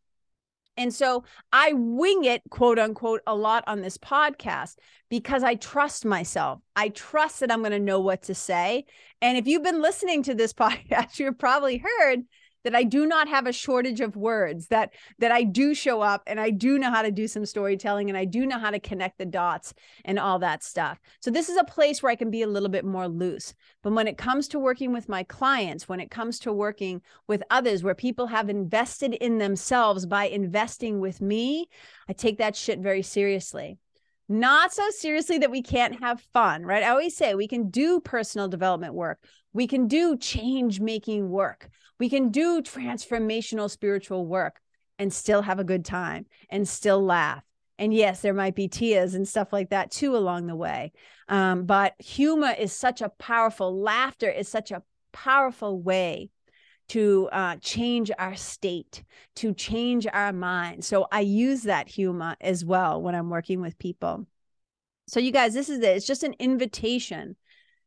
And 0.80 0.94
so 0.94 1.26
I 1.52 1.74
wing 1.74 2.24
it, 2.24 2.42
quote 2.50 2.80
unquote, 2.80 3.22
a 3.28 3.36
lot 3.36 3.66
on 3.68 3.82
this 3.82 3.98
podcast 3.98 4.78
because 5.10 5.44
I 5.44 5.56
trust 5.56 6.06
myself. 6.06 6.62
I 6.74 6.88
trust 6.88 7.42
that 7.42 7.52
I'm 7.52 7.60
going 7.60 7.72
to 7.74 7.80
know 7.80 8.00
what 8.00 8.22
to 8.24 8.34
say. 8.34 8.86
And 9.22 9.38
if 9.38 9.46
you've 9.46 9.62
been 9.62 9.82
listening 9.82 10.24
to 10.24 10.34
this 10.34 10.54
podcast, 10.56 11.20
you've 11.20 11.38
probably 11.38 11.80
heard 11.80 12.22
that 12.64 12.76
I 12.76 12.84
do 12.84 13.06
not 13.06 13.28
have 13.28 13.48
a 13.48 13.54
shortage 13.54 14.02
of 14.02 14.16
words, 14.16 14.68
that 14.68 14.94
that 15.20 15.32
I 15.32 15.44
do 15.44 15.74
show 15.74 16.02
up 16.02 16.24
and 16.28 16.40
I 16.40 16.50
do 16.50 16.78
know 16.78 16.90
how 16.90 17.02
to 17.02 17.12
do 17.12 17.28
some 17.28 17.46
storytelling 17.46 18.10
and 18.10 18.18
I 18.18 18.26
do 18.26 18.46
know 18.46 18.60
how 18.60 18.72
to 18.72 18.80
connect 18.80 19.18
the 19.18 19.26
dots 19.26 19.74
and 20.06 20.20
all 20.20 20.40
that 20.40 20.64
stuff. 20.64 21.00
So 21.22 21.32
this 21.32 21.50
is 21.50 21.58
a 21.58 21.64
place 21.64 22.02
where 22.02 22.12
I 22.12 22.16
can 22.16 22.32
be 22.32 22.42
a 22.42 22.48
little 22.48 22.70
bit 22.70 22.86
more 22.86 23.08
loose. 23.08 23.54
But 23.84 23.94
when 23.94 24.08
it 24.08 24.18
comes 24.18 24.48
to 24.50 24.60
working 24.60 24.92
with 24.92 25.10
my 25.10 25.24
clients, 25.24 25.88
when 25.88 26.00
it 26.00 26.12
comes 26.12 26.40
to 26.40 26.54
working 26.54 27.02
with 27.28 27.44
others 27.50 27.84
where 27.84 27.96
people 27.96 28.28
have 28.28 28.50
invested 28.50 29.14
in 29.16 29.38
themselves 29.38 30.06
by 30.06 30.26
investing 30.26 31.00
with 31.00 31.22
me, 31.22 31.68
I 32.08 32.14
take 32.14 32.38
that 32.40 32.56
shit 32.56 32.80
very 32.80 33.02
seriously 33.02 33.80
not 34.30 34.72
so 34.72 34.88
seriously 34.92 35.40
that 35.40 35.50
we 35.50 35.64
can't 35.64 36.00
have 36.02 36.22
fun, 36.34 36.64
right? 36.64 36.84
I 36.84 36.90
always 36.90 37.18
say 37.18 37.34
we 37.34 37.48
can 37.48 37.72
do 37.72 38.00
personal 38.00 38.48
development 38.48 38.94
work, 38.94 39.20
we 39.54 39.66
can 39.66 39.88
do 39.88 40.16
change 40.16 40.80
making 40.80 41.30
work, 41.30 41.70
we 42.00 42.10
can 42.10 42.30
do 42.30 42.62
transformational 42.62 43.70
spiritual 43.70 44.26
work 44.26 44.60
and 44.98 45.14
still 45.14 45.42
have 45.42 45.60
a 45.60 45.64
good 45.64 45.86
time 45.86 46.26
and 46.50 46.68
still 46.68 47.04
laugh. 47.04 47.44
And 47.78 47.94
yes, 47.94 48.22
there 48.22 48.34
might 48.34 48.56
be 48.56 48.68
tears 48.68 49.14
and 49.14 49.28
stuff 49.28 49.54
like 49.54 49.70
that 49.70 49.92
too 49.92 50.16
along 50.16 50.48
the 50.48 50.56
way. 50.56 50.92
Um, 51.30 51.66
but 51.66 51.94
humor 52.00 52.54
is 52.58 52.74
such 52.74 53.02
a 53.02 53.10
powerful, 53.10 53.80
laughter 53.80 54.30
is 54.30 54.50
such 54.50 54.72
a 54.72 54.84
powerful 55.14 55.82
way 55.82 56.30
to 56.90 57.30
uh, 57.32 57.56
change 57.62 58.12
our 58.18 58.36
state, 58.36 59.04
to 59.36 59.54
change 59.54 60.08
our 60.12 60.34
mind. 60.34 60.84
So 60.84 61.08
I 61.12 61.22
use 61.22 61.64
that 61.64 61.88
humor 61.88 62.36
as 62.42 62.66
well 62.66 63.02
when 63.02 63.16
I'm 63.16 63.30
working 63.30 63.62
with 63.62 63.78
people. 63.78 64.28
So, 65.08 65.20
you 65.20 65.32
guys, 65.32 65.54
this 65.54 65.70
is 65.70 65.80
it. 65.80 65.98
It's 65.98 66.06
just 66.06 66.24
an 66.24 66.36
invitation 66.38 67.36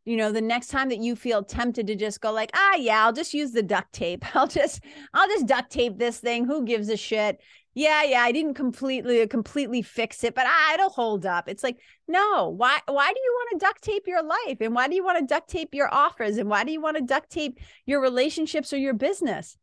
you 0.04 0.16
know 0.16 0.32
the 0.32 0.40
next 0.40 0.68
time 0.68 0.88
that 0.88 0.98
you 0.98 1.14
feel 1.14 1.42
tempted 1.42 1.86
to 1.86 1.94
just 1.94 2.20
go 2.20 2.32
like 2.32 2.50
ah 2.54 2.76
yeah 2.76 3.04
i'll 3.04 3.12
just 3.12 3.34
use 3.34 3.52
the 3.52 3.62
duct 3.62 3.92
tape. 3.92 4.24
I'll 4.36 4.46
just 4.46 4.82
i'll 5.14 5.28
just 5.28 5.46
duct 5.46 5.70
tape 5.70 5.98
this 5.98 6.18
thing. 6.18 6.44
Who 6.44 6.64
gives 6.64 6.88
a 6.88 6.96
shit? 6.96 7.40
Yeah 7.74 8.02
yeah 8.02 8.20
i 8.20 8.32
didn't 8.32 8.54
completely 8.54 9.26
completely 9.28 9.82
fix 9.82 10.24
it 10.24 10.34
but 10.34 10.46
ah, 10.46 10.74
it'll 10.74 10.90
hold 10.90 11.24
up. 11.26 11.48
It's 11.48 11.62
like 11.62 11.78
no 12.08 12.48
why 12.48 12.78
why 12.86 13.12
do 13.12 13.20
you 13.22 13.32
want 13.38 13.60
to 13.60 13.66
duct 13.66 13.82
tape 13.82 14.06
your 14.06 14.22
life? 14.22 14.58
And 14.60 14.74
why 14.74 14.88
do 14.88 14.94
you 14.94 15.04
want 15.04 15.18
to 15.18 15.26
duct 15.26 15.48
tape 15.48 15.74
your 15.74 15.92
offers? 15.92 16.36
And 16.38 16.50
why 16.50 16.64
do 16.64 16.72
you 16.72 16.80
want 16.80 16.96
to 16.96 17.02
duct 17.02 17.30
tape 17.30 17.58
your 17.86 18.00
relationships 18.00 18.72
or 18.72 18.78
your 18.78 18.94
business? 18.94 19.56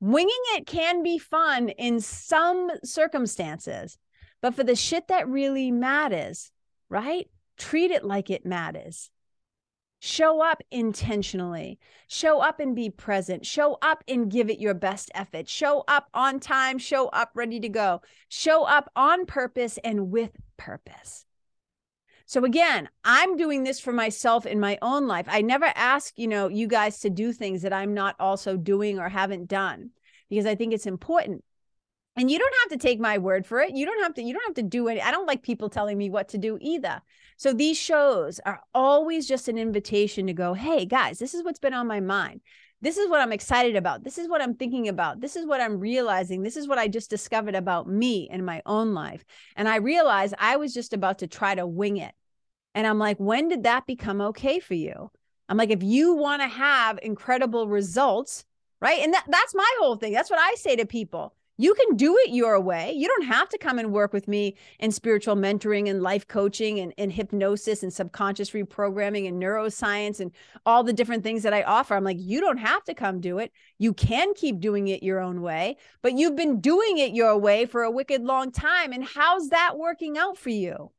Winging 0.00 0.34
it 0.56 0.66
can 0.66 1.02
be 1.02 1.18
fun 1.18 1.70
in 1.70 2.00
some 2.00 2.70
circumstances 2.84 3.98
but 4.42 4.54
for 4.54 4.62
the 4.62 4.76
shit 4.76 5.08
that 5.08 5.28
really 5.28 5.70
matters 5.70 6.50
right 6.88 7.28
treat 7.56 7.90
it 7.90 8.04
like 8.04 8.30
it 8.30 8.46
matters. 8.46 9.10
Show 9.98 10.42
up 10.42 10.62
intentionally. 10.70 11.78
Show 12.06 12.40
up 12.40 12.60
and 12.60 12.76
be 12.76 12.90
present. 12.90 13.46
Show 13.46 13.78
up 13.80 14.04
and 14.06 14.30
give 14.30 14.50
it 14.50 14.60
your 14.60 14.74
best 14.74 15.10
effort. 15.14 15.48
Show 15.48 15.84
up 15.88 16.08
on 16.12 16.38
time. 16.38 16.78
Show 16.78 17.08
up 17.08 17.30
ready 17.34 17.58
to 17.60 17.68
go. 17.68 18.02
Show 18.28 18.64
up 18.64 18.90
on 18.94 19.26
purpose 19.26 19.78
and 19.82 20.10
with 20.10 20.32
purpose. 20.58 21.24
So 22.26 22.44
again, 22.44 22.88
I'm 23.04 23.36
doing 23.36 23.62
this 23.62 23.80
for 23.80 23.92
myself 23.92 24.46
in 24.46 24.60
my 24.60 24.78
own 24.82 25.06
life. 25.06 25.26
I 25.28 25.42
never 25.42 25.72
ask, 25.74 26.12
you 26.16 26.26
know, 26.26 26.48
you 26.48 26.66
guys 26.66 27.00
to 27.00 27.10
do 27.10 27.32
things 27.32 27.62
that 27.62 27.72
I'm 27.72 27.94
not 27.94 28.16
also 28.18 28.56
doing 28.56 28.98
or 28.98 29.08
haven't 29.08 29.48
done 29.48 29.90
because 30.28 30.44
I 30.44 30.56
think 30.56 30.74
it's 30.74 30.86
important 30.86 31.44
and 32.16 32.30
you 32.30 32.38
don't 32.38 32.54
have 32.62 32.78
to 32.78 32.86
take 32.86 32.98
my 32.98 33.18
word 33.18 33.46
for 33.46 33.60
it. 33.60 33.74
You 33.74 33.86
don't 33.86 34.02
have 34.02 34.14
to 34.14 34.22
you 34.22 34.32
don't 34.32 34.46
have 34.46 34.54
to 34.54 34.62
do 34.62 34.88
any 34.88 35.00
i 35.00 35.10
don't 35.10 35.26
like 35.26 35.42
people 35.42 35.68
telling 35.68 35.98
me 35.98 36.10
what 36.10 36.28
to 36.30 36.38
do 36.38 36.58
either. 36.60 37.02
So 37.36 37.52
these 37.52 37.76
shows 37.76 38.40
are 38.46 38.60
always 38.74 39.28
just 39.28 39.48
an 39.48 39.58
invitation 39.58 40.26
to 40.26 40.32
go 40.32 40.54
hey 40.54 40.86
guys 40.86 41.18
this 41.18 41.34
is 41.34 41.44
what's 41.44 41.58
been 41.58 41.74
on 41.74 41.86
my 41.86 42.00
mind. 42.00 42.40
This 42.80 42.96
is 42.98 43.08
what 43.08 43.20
i'm 43.20 43.32
excited 43.32 43.76
about. 43.76 44.04
This 44.04 44.18
is 44.18 44.28
what 44.28 44.42
i'm 44.42 44.54
thinking 44.54 44.88
about. 44.88 45.20
This 45.20 45.36
is 45.36 45.46
what 45.46 45.60
i'm 45.60 45.78
realizing. 45.78 46.42
This 46.42 46.56
is 46.56 46.68
what 46.68 46.78
i 46.78 46.88
just 46.88 47.10
discovered 47.10 47.54
about 47.54 47.88
me 47.88 48.28
in 48.30 48.44
my 48.44 48.62
own 48.66 48.94
life. 48.94 49.24
And 49.56 49.68
i 49.68 49.76
realized 49.76 50.34
i 50.38 50.56
was 50.56 50.74
just 50.74 50.92
about 50.92 51.18
to 51.18 51.26
try 51.26 51.54
to 51.54 51.66
wing 51.66 51.98
it. 51.98 52.14
And 52.74 52.86
i'm 52.86 52.98
like 52.98 53.18
when 53.18 53.48
did 53.48 53.64
that 53.64 53.86
become 53.86 54.20
okay 54.20 54.58
for 54.60 54.74
you? 54.74 55.10
I'm 55.48 55.56
like, 55.56 55.70
if 55.70 55.82
you 55.82 56.14
want 56.14 56.42
to 56.42 56.48
have 56.48 56.98
incredible 57.02 57.68
results, 57.68 58.44
right? 58.80 59.00
And 59.02 59.14
that, 59.14 59.24
that's 59.28 59.54
my 59.54 59.70
whole 59.78 59.96
thing. 59.96 60.12
That's 60.12 60.30
what 60.30 60.40
I 60.40 60.54
say 60.56 60.76
to 60.76 60.86
people. 60.86 61.34
You 61.58 61.74
can 61.74 61.96
do 61.96 62.16
it 62.18 62.30
your 62.30 62.60
way. 62.60 62.92
You 62.92 63.08
don't 63.08 63.26
have 63.26 63.48
to 63.48 63.58
come 63.58 63.78
and 63.78 63.92
work 63.92 64.12
with 64.12 64.28
me 64.28 64.56
in 64.78 64.92
spiritual 64.92 65.36
mentoring 65.36 65.88
and 65.88 66.02
life 66.02 66.28
coaching 66.28 66.80
and, 66.80 66.92
and 66.98 67.10
hypnosis 67.10 67.82
and 67.82 67.92
subconscious 67.92 68.50
reprogramming 68.50 69.26
and 69.26 69.42
neuroscience 69.42 70.20
and 70.20 70.32
all 70.66 70.82
the 70.82 70.92
different 70.92 71.22
things 71.22 71.42
that 71.44 71.54
I 71.54 71.62
offer. 71.62 71.94
I'm 71.94 72.04
like, 72.04 72.18
you 72.20 72.40
don't 72.40 72.58
have 72.58 72.84
to 72.84 72.94
come 72.94 73.20
do 73.20 73.38
it. 73.38 73.52
You 73.78 73.94
can 73.94 74.34
keep 74.34 74.60
doing 74.60 74.88
it 74.88 75.02
your 75.02 75.20
own 75.20 75.40
way, 75.40 75.78
but 76.02 76.12
you've 76.12 76.36
been 76.36 76.60
doing 76.60 76.98
it 76.98 77.12
your 77.12 77.38
way 77.38 77.64
for 77.64 77.82
a 77.82 77.90
wicked 77.90 78.22
long 78.22 78.52
time. 78.52 78.92
And 78.92 79.04
how's 79.04 79.48
that 79.48 79.78
working 79.78 80.18
out 80.18 80.36
for 80.36 80.50
you? 80.50 80.92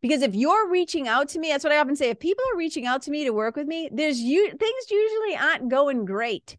Because 0.00 0.22
if 0.22 0.34
you're 0.34 0.70
reaching 0.70 1.08
out 1.08 1.28
to 1.30 1.38
me, 1.38 1.48
that's 1.48 1.64
what 1.64 1.72
I 1.72 1.78
often 1.78 1.96
say. 1.96 2.10
If 2.10 2.20
people 2.20 2.44
are 2.52 2.56
reaching 2.56 2.86
out 2.86 3.02
to 3.02 3.10
me 3.10 3.24
to 3.24 3.32
work 3.32 3.56
with 3.56 3.66
me, 3.66 3.90
there's 3.92 4.20
you 4.20 4.50
things 4.50 4.90
usually 4.90 5.36
aren't 5.36 5.68
going 5.68 6.04
great. 6.04 6.56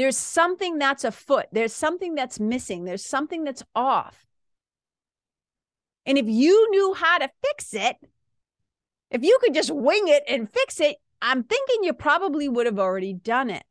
There's 0.00 0.16
something 0.16 0.78
that's 0.78 1.04
afoot. 1.04 1.44
There's 1.52 1.74
something 1.74 2.14
that's 2.14 2.40
missing. 2.40 2.84
There's 2.84 3.04
something 3.04 3.44
that's 3.44 3.62
off. 3.74 4.24
And 6.06 6.16
if 6.16 6.24
you 6.26 6.70
knew 6.70 6.94
how 6.94 7.18
to 7.18 7.28
fix 7.44 7.74
it, 7.74 7.96
if 9.10 9.22
you 9.22 9.38
could 9.42 9.52
just 9.52 9.70
wing 9.70 10.04
it 10.06 10.22
and 10.26 10.50
fix 10.50 10.80
it, 10.80 10.96
I'm 11.20 11.42
thinking 11.42 11.84
you 11.84 11.92
probably 11.92 12.48
would 12.48 12.64
have 12.64 12.78
already 12.78 13.12
done 13.12 13.50
it. 13.50 13.62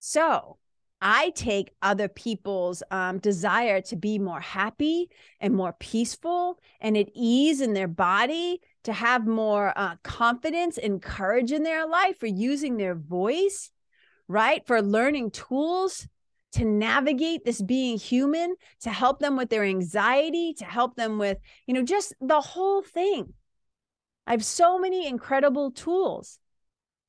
So 0.00 0.58
I 1.00 1.30
take 1.30 1.72
other 1.80 2.08
people's 2.08 2.82
um, 2.90 3.20
desire 3.20 3.80
to 3.80 3.96
be 3.96 4.18
more 4.18 4.40
happy 4.40 5.08
and 5.40 5.54
more 5.54 5.72
peaceful 5.72 6.60
and 6.78 6.94
at 6.94 7.08
ease 7.14 7.62
in 7.62 7.72
their 7.72 7.88
body, 7.88 8.60
to 8.82 8.92
have 8.92 9.26
more 9.26 9.72
uh, 9.76 9.96
confidence 10.02 10.76
and 10.76 11.00
courage 11.00 11.52
in 11.52 11.62
their 11.62 11.86
life 11.86 12.18
for 12.20 12.26
using 12.26 12.76
their 12.76 12.94
voice 12.94 13.70
right? 14.30 14.64
For 14.64 14.80
learning 14.80 15.32
tools 15.32 16.06
to 16.52 16.64
navigate 16.64 17.44
this 17.44 17.60
being 17.60 17.98
human, 17.98 18.54
to 18.82 18.90
help 18.90 19.18
them 19.18 19.36
with 19.36 19.50
their 19.50 19.64
anxiety, 19.64 20.54
to 20.54 20.64
help 20.64 20.94
them 20.94 21.18
with, 21.18 21.38
you 21.66 21.74
know, 21.74 21.82
just 21.82 22.14
the 22.20 22.40
whole 22.40 22.80
thing. 22.80 23.34
I 24.26 24.32
have 24.32 24.44
so 24.44 24.78
many 24.78 25.06
incredible 25.06 25.72
tools. 25.72 26.38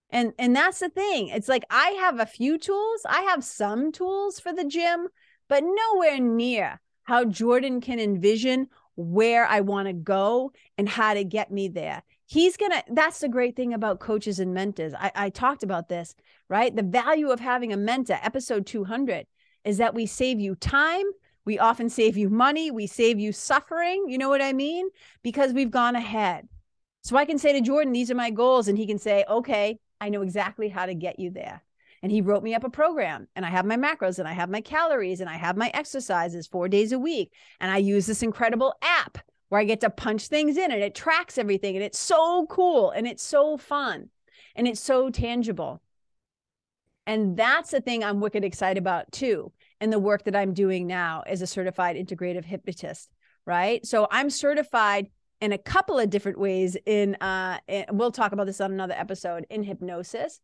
And 0.10 0.34
and 0.40 0.56
that's 0.56 0.80
the 0.80 0.90
thing. 0.90 1.28
It's 1.30 1.48
like 1.48 1.64
I 1.70 1.92
have 2.02 2.20
a 2.20 2.26
few 2.26 2.58
tools. 2.58 3.02
I 3.08 3.22
have 3.22 3.44
some 3.44 3.92
tools 3.92 4.40
for 4.40 4.52
the 4.52 4.66
gym, 4.66 5.08
but 5.48 5.64
nowhere 5.64 6.20
near 6.20 6.82
how 7.04 7.26
Jordan 7.26 7.82
can 7.82 8.00
envision 8.00 8.68
where 8.96 9.46
I 9.46 9.62
want 9.62 9.88
to 9.88 9.94
go 9.94 10.52
and 10.78 10.90
how 10.90 11.14
to 11.14 11.24
get 11.24 11.52
me 11.52 11.68
there 11.68 12.04
he's 12.32 12.56
gonna 12.56 12.82
that's 12.94 13.20
the 13.20 13.28
great 13.28 13.58
thing 13.58 13.74
about 13.74 14.00
coaches 14.00 14.40
and 14.40 14.54
mentors 14.54 14.94
I, 14.94 15.12
I 15.16 15.30
talked 15.30 15.64
about 15.64 15.90
this 15.90 16.16
right? 16.48 16.74
The 16.74 16.84
value 16.84 17.30
of 17.30 17.40
having 17.42 17.74
a 17.74 17.78
mentor 17.78 18.18
episode 18.22 18.66
200 18.66 19.26
is 19.66 19.78
that 19.78 19.94
we 19.94 20.06
save 20.06 20.40
you 20.40 20.56
time 20.56 21.04
we 21.44 21.60
often 21.60 21.90
save 21.90 22.16
you 22.16 22.30
money 22.30 22.72
we 22.72 22.88
save 22.88 23.20
you 23.20 23.34
suffering 23.34 24.06
you 24.08 24.18
know 24.18 24.30
what 24.30 24.42
i 24.42 24.54
mean? 24.54 24.88
Because 25.24 25.52
we've 25.52 25.72
gone 25.72 25.96
ahead. 25.98 26.48
So 27.02 27.18
i 27.18 27.26
can 27.26 27.38
say 27.38 27.52
to 27.52 27.60
jordan 27.60 27.92
these 27.92 28.10
are 28.10 28.16
my 28.16 28.30
goals 28.30 28.70
and 28.70 28.78
he 28.78 28.88
can 28.88 28.98
say 28.98 29.26
okay 29.30 29.78
i 30.00 30.08
know 30.08 30.22
exactly 30.22 30.70
how 30.70 30.86
to 30.86 30.96
get 30.96 31.20
you 31.20 31.32
there. 31.32 31.62
And 32.04 32.12
he 32.12 32.22
wrote 32.22 32.44
me 32.44 32.56
up 32.56 32.64
a 32.64 32.70
program 32.70 33.28
and 33.36 33.46
i 33.46 33.50
have 33.50 33.66
my 33.66 33.76
macros 33.76 34.20
and 34.20 34.28
i 34.28 34.34
have 34.34 34.50
my 34.50 34.62
calories 34.62 35.20
and 35.20 35.30
i 35.30 35.36
have 35.36 35.58
my 35.58 35.70
exercises 35.74 36.48
four 36.48 36.70
days 36.70 36.94
a 36.94 37.00
week 37.00 37.34
and 37.60 37.70
i 37.70 37.78
use 37.78 38.06
this 38.06 38.24
incredible 38.24 38.74
app 38.82 39.18
where 39.52 39.60
I 39.60 39.66
get 39.66 39.82
to 39.82 39.90
punch 39.90 40.28
things 40.30 40.56
in 40.56 40.72
and 40.72 40.82
it 40.82 40.96
tracks 40.96 41.38
everything. 41.38 41.76
And 41.76 41.84
it's 41.84 42.00
so 42.00 42.46
cool 42.46 42.92
and 42.92 43.06
it's 43.06 43.22
so 43.22 43.58
fun 43.58 44.08
and 44.56 44.66
it's 44.66 44.80
so 44.80 45.10
tangible. 45.10 45.82
And 47.06 47.36
that's 47.36 47.72
the 47.72 47.82
thing 47.82 48.02
I'm 48.02 48.22
wicked 48.22 48.46
excited 48.46 48.80
about 48.80 49.12
too. 49.12 49.52
And 49.82 49.92
the 49.92 50.00
work 50.00 50.24
that 50.24 50.38
I'm 50.38 50.54
doing 50.54 50.88
now 50.88 51.24
as 51.28 51.42
a 51.42 51.48
certified 51.48 51.98
integrative 51.98 52.46
hypnotist, 52.46 53.10
right? 53.46 53.86
So 53.86 54.08
I'm 54.10 54.30
certified 54.30 55.10
in 55.42 55.52
a 55.52 55.58
couple 55.58 56.00
of 56.00 56.10
different 56.10 56.40
ways 56.40 56.78
in 56.86 57.16
uh 57.16 57.60
in, 57.68 57.84
we'll 57.92 58.14
talk 58.14 58.32
about 58.32 58.46
this 58.46 58.62
on 58.62 58.72
another 58.72 58.96
episode 58.98 59.46
in 59.50 59.64
hypnosis 59.64 60.40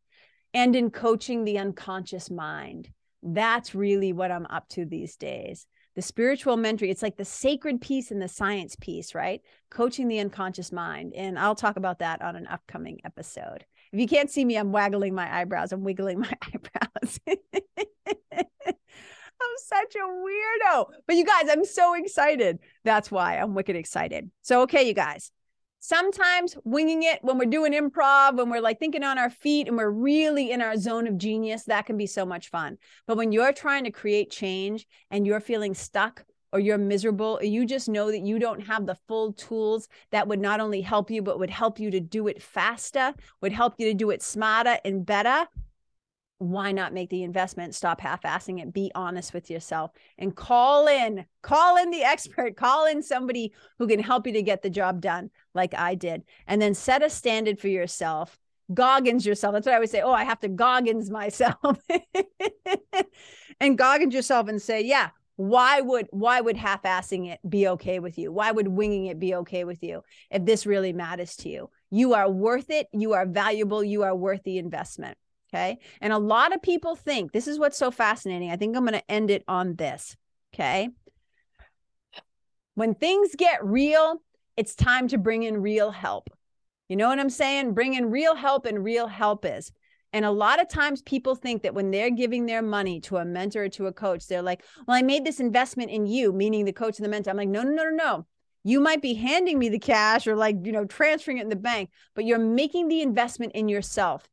and 0.53 0.75
in 0.75 0.91
coaching 0.91 1.45
the 1.45 1.59
unconscious 1.59 2.29
mind. 2.29 2.89
That's 3.23 3.73
really 3.73 4.11
what 4.11 4.31
I'm 4.31 4.47
up 4.47 4.67
to 4.71 4.83
these 4.83 5.15
days 5.15 5.65
the 5.97 6.01
spiritual 6.03 6.57
mentoring 6.57 6.91
it's 6.91 7.01
like 7.01 7.17
the 7.17 7.25
sacred 7.25 7.81
piece 7.81 8.11
and 8.11 8.21
the 8.21 8.27
science 8.27 8.75
piece 8.79 9.15
right? 9.15 9.41
Coaching 9.71 10.07
the 10.07 10.19
unconscious 10.19 10.71
mind 10.71 11.13
and 11.15 11.39
i'll 11.39 11.55
talk 11.55 11.75
about 11.75 11.99
that 11.99 12.21
on 12.21 12.35
an 12.35 12.45
upcoming 12.47 12.99
episode. 13.03 13.65
If 13.91 13.99
you 13.99 14.07
can't 14.07 14.29
see 14.29 14.45
me 14.45 14.57
i'm 14.57 14.71
waggling 14.71 15.15
my 15.15 15.41
eyebrows 15.41 15.71
i'm 15.73 15.83
wiggling 15.83 16.19
my 16.19 16.31
eyebrows. 16.43 17.19
I'm 19.39 19.55
such 19.57 19.95
a 19.95 19.99
weirdo. 19.99 20.85
But 21.07 21.15
you 21.15 21.25
guys 21.25 21.49
i'm 21.49 21.65
so 21.65 21.95
excited. 21.95 22.59
That's 22.85 23.09
why 23.09 23.39
i'm 23.39 23.55
wicked 23.55 23.75
excited. 23.75 24.29
So 24.43 24.61
okay 24.61 24.87
you 24.87 24.93
guys 24.93 25.31
sometimes 25.79 26.55
winging 26.63 27.03
it 27.03 27.19
when 27.21 27.37
we're 27.37 27.45
doing 27.45 27.73
improv, 27.73 28.35
when 28.37 28.49
we're 28.49 28.61
like 28.61 28.79
thinking 28.79 29.03
on 29.03 29.17
our 29.17 29.29
feet 29.29 29.67
and 29.67 29.77
we're 29.77 29.89
really 29.89 30.51
in 30.51 30.61
our 30.61 30.77
zone 30.77 31.07
of 31.07 31.17
genius, 31.17 31.63
that 31.63 31.85
can 31.85 31.97
be 31.97 32.07
so 32.07 32.25
much 32.25 32.49
fun. 32.49 32.77
But 33.05 33.17
when 33.17 33.31
you're 33.31 33.53
trying 33.53 33.83
to 33.83 33.91
create 33.91 34.31
change 34.31 34.87
and 35.11 35.25
you're 35.25 35.39
feeling 35.39 35.73
stuck 35.73 36.25
or 36.53 36.59
you're 36.59 36.77
miserable, 36.77 37.37
or 37.41 37.45
you 37.45 37.65
just 37.65 37.89
know 37.89 38.09
that 38.09 38.21
you 38.21 38.39
don't 38.39 38.61
have 38.61 38.85
the 38.85 38.95
full 39.07 39.33
tools 39.33 39.89
that 40.11 40.27
would 40.27 40.39
not 40.39 40.61
only 40.61 40.81
help 40.81 41.11
you, 41.11 41.21
but 41.21 41.39
would 41.39 41.49
help 41.49 41.77
you 41.77 41.91
to 41.91 41.99
do 41.99 42.27
it 42.27 42.41
faster, 42.41 43.13
would 43.41 43.51
help 43.51 43.75
you 43.77 43.87
to 43.87 43.93
do 43.93 44.11
it 44.11 44.23
smarter 44.23 44.77
and 44.85 45.05
better, 45.05 45.45
why 46.39 46.71
not 46.71 46.93
make 46.93 47.09
the 47.09 47.23
investment 47.23 47.73
stop 47.73 47.99
half-assing 47.99 48.61
it 48.61 48.73
be 48.73 48.91
honest 48.93 49.33
with 49.33 49.49
yourself 49.49 49.91
and 50.17 50.35
call 50.35 50.87
in 50.87 51.25
call 51.41 51.77
in 51.77 51.89
the 51.89 52.03
expert 52.03 52.55
call 52.55 52.85
in 52.85 53.01
somebody 53.01 53.51
who 53.79 53.87
can 53.87 53.99
help 53.99 54.27
you 54.27 54.33
to 54.33 54.43
get 54.43 54.61
the 54.61 54.69
job 54.69 55.01
done 55.01 55.29
like 55.53 55.73
i 55.73 55.95
did. 55.95 56.23
And 56.45 56.61
then 56.61 56.73
set 56.73 57.03
a 57.03 57.09
standard 57.09 57.59
for 57.59 57.67
yourself. 57.67 58.37
Goggins 58.73 59.25
yourself. 59.25 59.53
That's 59.53 59.65
what 59.65 59.75
i 59.75 59.79
would 59.79 59.89
say 59.89 60.01
oh 60.01 60.11
i 60.11 60.23
have 60.23 60.39
to 60.41 60.49
goggins 60.49 61.09
myself. 61.09 61.79
And 63.59 63.75
goggins 63.75 64.13
yourself 64.13 64.49
and 64.49 64.61
say 64.61 64.83
yeah 64.83 65.09
why 65.35 65.81
would 65.81 66.07
why 66.11 66.41
would 66.41 66.57
half-assing 66.57 67.31
it 67.31 67.39
be 67.47 67.67
okay 67.69 67.99
with 67.99 68.17
you? 68.17 68.31
Why 68.31 68.51
would 68.51 68.67
winging 68.67 69.05
it 69.05 69.19
be 69.19 69.35
okay 69.35 69.63
with 69.63 69.83
you 69.83 70.03
if 70.31 70.45
this 70.45 70.65
really 70.65 70.93
matters 70.93 71.35
to 71.37 71.49
you? 71.49 71.69
You 71.91 72.15
are 72.15 72.29
worth 72.29 72.69
it. 72.69 72.87
You 72.91 73.13
are 73.13 73.25
valuable. 73.25 73.83
You 73.83 74.03
are 74.03 74.15
worth 74.15 74.43
the 74.43 74.57
investment 74.57 75.17
Okay. 75.53 75.79
And 76.01 76.11
a 76.11 76.17
lot 76.17 76.53
of 76.53 76.61
people 76.61 76.95
think 76.95 77.31
this 77.31 77.47
is 77.47 77.57
what's 77.57 77.77
so 77.77 77.89
fascinating. 77.89 78.51
I 78.51 78.57
think 78.57 78.75
I'm 78.75 78.83
going 78.83 78.99
to 78.99 79.11
end 79.11 79.31
it 79.31 79.43
on 79.47 79.75
this. 79.75 80.17
Okay. 80.53 80.89
When 82.75 82.93
things 82.93 83.29
get 83.37 83.63
real, 83.63 84.21
it's 84.55 84.75
time 84.75 85.07
to 85.07 85.17
bring 85.17 85.43
in 85.43 85.61
real 85.61 85.91
help. 85.91 86.29
You 86.89 86.95
know 86.95 87.07
what 87.07 87.19
I'm 87.19 87.29
saying? 87.29 87.73
Bring 87.73 87.95
in 87.95 88.11
real 88.11 88.35
help, 88.35 88.65
and 88.65 88.83
real 88.83 89.07
help 89.07 89.45
is. 89.45 89.71
And 90.13 90.23
a 90.23 90.31
lot 90.31 90.61
of 90.61 90.69
times 90.69 91.01
people 91.01 91.35
think 91.35 91.63
that 91.63 91.73
when 91.73 91.91
they're 91.91 92.09
giving 92.09 92.45
their 92.45 92.61
money 92.61 93.01
to 93.01 93.17
a 93.17 93.25
mentor 93.25 93.63
or 93.63 93.69
to 93.69 93.87
a 93.87 93.93
coach, 93.93 94.27
they're 94.27 94.41
like, 94.41 94.63
well, 94.87 94.95
I 94.95 95.01
made 95.01 95.25
this 95.25 95.39
investment 95.39 95.91
in 95.91 96.05
you, 96.05 96.31
meaning 96.31 96.65
the 96.65 96.71
coach 96.71 96.97
and 96.97 97.05
the 97.05 97.09
mentor. 97.09 97.31
I'm 97.31 97.37
like, 97.37 97.49
no, 97.49 97.63
no, 97.63 97.71
no, 97.71 97.83
no, 97.83 97.95
no. 97.95 98.27
You 98.63 98.79
might 98.79 99.01
be 99.01 99.13
handing 99.13 99.59
me 99.59 99.69
the 99.69 99.79
cash 99.79 100.27
or 100.27 100.35
like, 100.35 100.55
you 100.63 100.71
know, 100.71 100.85
transferring 100.85 101.39
it 101.39 101.43
in 101.43 101.49
the 101.49 101.55
bank, 101.55 101.89
but 102.15 102.25
you're 102.25 102.39
making 102.39 102.87
the 102.87 103.01
investment 103.01 103.53
in 103.53 103.69
yourself. 103.69 104.27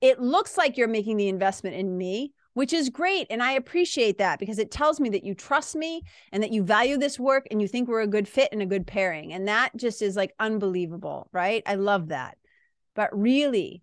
It 0.00 0.20
looks 0.20 0.56
like 0.56 0.76
you're 0.76 0.88
making 0.88 1.16
the 1.16 1.28
investment 1.28 1.76
in 1.76 1.96
me, 1.96 2.32
which 2.54 2.72
is 2.72 2.88
great. 2.88 3.26
And 3.30 3.42
I 3.42 3.52
appreciate 3.52 4.18
that 4.18 4.38
because 4.38 4.58
it 4.58 4.70
tells 4.70 5.00
me 5.00 5.10
that 5.10 5.24
you 5.24 5.34
trust 5.34 5.76
me 5.76 6.02
and 6.32 6.42
that 6.42 6.52
you 6.52 6.62
value 6.62 6.96
this 6.96 7.18
work 7.18 7.46
and 7.50 7.60
you 7.60 7.68
think 7.68 7.88
we're 7.88 8.00
a 8.00 8.06
good 8.06 8.26
fit 8.28 8.48
and 8.52 8.62
a 8.62 8.66
good 8.66 8.86
pairing. 8.86 9.32
And 9.32 9.48
that 9.48 9.76
just 9.76 10.02
is 10.02 10.16
like 10.16 10.32
unbelievable, 10.40 11.28
right? 11.32 11.62
I 11.66 11.74
love 11.74 12.08
that. 12.08 12.38
But 12.94 13.16
really, 13.16 13.82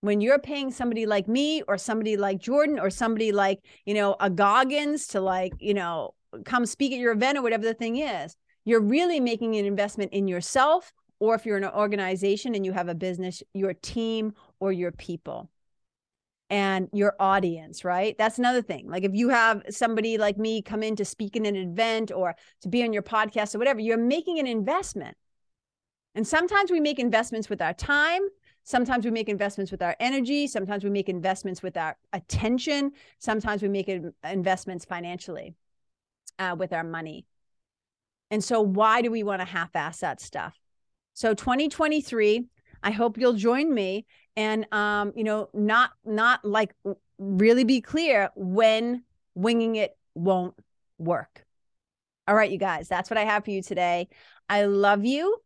when 0.00 0.20
you're 0.20 0.38
paying 0.38 0.70
somebody 0.70 1.06
like 1.06 1.28
me 1.28 1.62
or 1.62 1.78
somebody 1.78 2.16
like 2.16 2.38
Jordan 2.38 2.78
or 2.78 2.90
somebody 2.90 3.32
like, 3.32 3.60
you 3.86 3.94
know, 3.94 4.16
a 4.20 4.28
Goggins 4.28 5.06
to 5.08 5.20
like, 5.20 5.52
you 5.58 5.74
know, 5.74 6.14
come 6.44 6.66
speak 6.66 6.92
at 6.92 6.98
your 6.98 7.12
event 7.12 7.38
or 7.38 7.42
whatever 7.42 7.64
the 7.64 7.74
thing 7.74 7.96
is, 7.96 8.36
you're 8.64 8.80
really 8.80 9.20
making 9.20 9.56
an 9.56 9.64
investment 9.64 10.12
in 10.12 10.28
yourself 10.28 10.92
or 11.20 11.34
if 11.34 11.46
you're 11.46 11.56
an 11.56 11.64
organization 11.64 12.54
and 12.54 12.66
you 12.66 12.72
have 12.72 12.88
a 12.88 12.94
business, 12.94 13.42
your 13.54 13.72
team 13.72 14.34
or 14.64 14.72
your 14.72 14.92
people 14.92 15.50
and 16.48 16.88
your 16.92 17.14
audience, 17.20 17.84
right? 17.84 18.16
That's 18.16 18.38
another 18.38 18.62
thing. 18.62 18.88
Like 18.88 19.04
if 19.04 19.12
you 19.12 19.28
have 19.28 19.62
somebody 19.68 20.16
like 20.16 20.38
me 20.38 20.62
come 20.62 20.82
in 20.82 20.96
to 20.96 21.04
speak 21.04 21.36
in 21.36 21.44
an 21.44 21.54
event 21.54 22.10
or 22.10 22.34
to 22.62 22.68
be 22.68 22.82
on 22.82 22.94
your 22.94 23.02
podcast 23.02 23.54
or 23.54 23.58
whatever, 23.58 23.80
you're 23.80 23.98
making 23.98 24.38
an 24.38 24.46
investment. 24.46 25.16
And 26.14 26.26
sometimes 26.26 26.70
we 26.70 26.80
make 26.80 26.98
investments 26.98 27.50
with 27.50 27.60
our 27.60 27.74
time. 27.74 28.22
Sometimes 28.62 29.04
we 29.04 29.10
make 29.10 29.28
investments 29.28 29.70
with 29.70 29.82
our 29.82 29.94
energy. 30.00 30.46
Sometimes 30.46 30.82
we 30.82 30.88
make 30.88 31.10
investments 31.10 31.62
with 31.62 31.76
our 31.76 31.98
attention. 32.14 32.92
Sometimes 33.18 33.60
we 33.60 33.68
make 33.68 33.90
investments 34.22 34.86
financially 34.86 35.54
uh, 36.38 36.56
with 36.58 36.72
our 36.72 36.84
money. 36.84 37.26
And 38.30 38.42
so, 38.42 38.62
why 38.62 39.02
do 39.02 39.10
we 39.10 39.22
want 39.22 39.42
to 39.42 39.44
half 39.44 39.76
ass 39.76 39.98
that 40.00 40.20
stuff? 40.20 40.58
So, 41.12 41.34
2023, 41.34 42.46
I 42.84 42.90
hope 42.90 43.18
you'll 43.18 43.32
join 43.32 43.72
me 43.72 44.06
and 44.36 44.66
um, 44.72 45.12
you 45.16 45.24
know, 45.24 45.48
not 45.54 45.90
not 46.04 46.44
like 46.44 46.74
really 47.18 47.64
be 47.64 47.80
clear 47.80 48.30
when 48.36 49.02
winging 49.34 49.76
it 49.76 49.96
won't 50.14 50.54
work. 50.98 51.44
All 52.28 52.34
right, 52.34 52.50
you 52.50 52.58
guys, 52.58 52.86
that's 52.86 53.10
what 53.10 53.18
I 53.18 53.24
have 53.24 53.44
for 53.44 53.50
you 53.50 53.62
today. 53.62 54.08
I 54.48 54.66
love 54.66 55.04
you. 55.04 55.36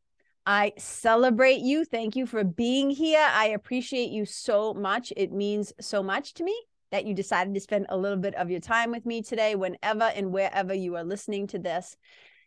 I 0.46 0.72
celebrate 0.78 1.60
you. 1.60 1.84
Thank 1.84 2.16
you 2.16 2.26
for 2.26 2.42
being 2.42 2.90
here. 2.90 3.26
I 3.30 3.48
appreciate 3.48 4.10
you 4.10 4.24
so 4.24 4.74
much. 4.74 5.12
It 5.16 5.32
means 5.32 5.72
so 5.80 6.02
much 6.02 6.34
to 6.34 6.44
me 6.44 6.58
that 6.90 7.04
you 7.04 7.14
decided 7.14 7.54
to 7.54 7.60
spend 7.60 7.86
a 7.88 7.96
little 7.98 8.16
bit 8.16 8.34
of 8.34 8.50
your 8.50 8.60
time 8.60 8.90
with 8.90 9.04
me 9.04 9.22
today, 9.22 9.54
whenever 9.54 10.04
and 10.04 10.32
wherever 10.32 10.72
you 10.72 10.96
are 10.96 11.04
listening 11.04 11.46
to 11.48 11.58
this. 11.58 11.96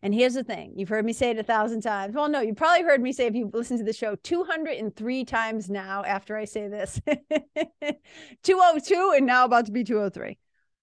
And 0.04 0.14
here's 0.14 0.34
the 0.34 0.44
thing 0.44 0.74
you've 0.76 0.90
heard 0.90 1.06
me 1.06 1.14
say 1.14 1.30
it 1.30 1.38
a 1.38 1.44
thousand 1.44 1.82
times. 1.82 2.16
Well, 2.16 2.28
no, 2.28 2.42
you've 2.42 2.56
probably 2.56 2.84
heard 2.84 3.02
me 3.02 3.14
say 3.14 3.28
if 3.28 3.36
you've 3.36 3.54
listened 3.54 3.80
to 3.80 3.86
the 3.86 3.94
show 3.94 4.16
203 4.16 5.26
times 5.26 5.70
now 5.70 6.04
after 6.04 6.36
I 6.36 6.46
say 6.46 6.68
this 6.68 7.00
202 8.44 9.14
and 9.16 9.26
now 9.26 9.46
about 9.46 9.68
to 9.68 9.72
be 9.72 9.84
203. 9.84 10.38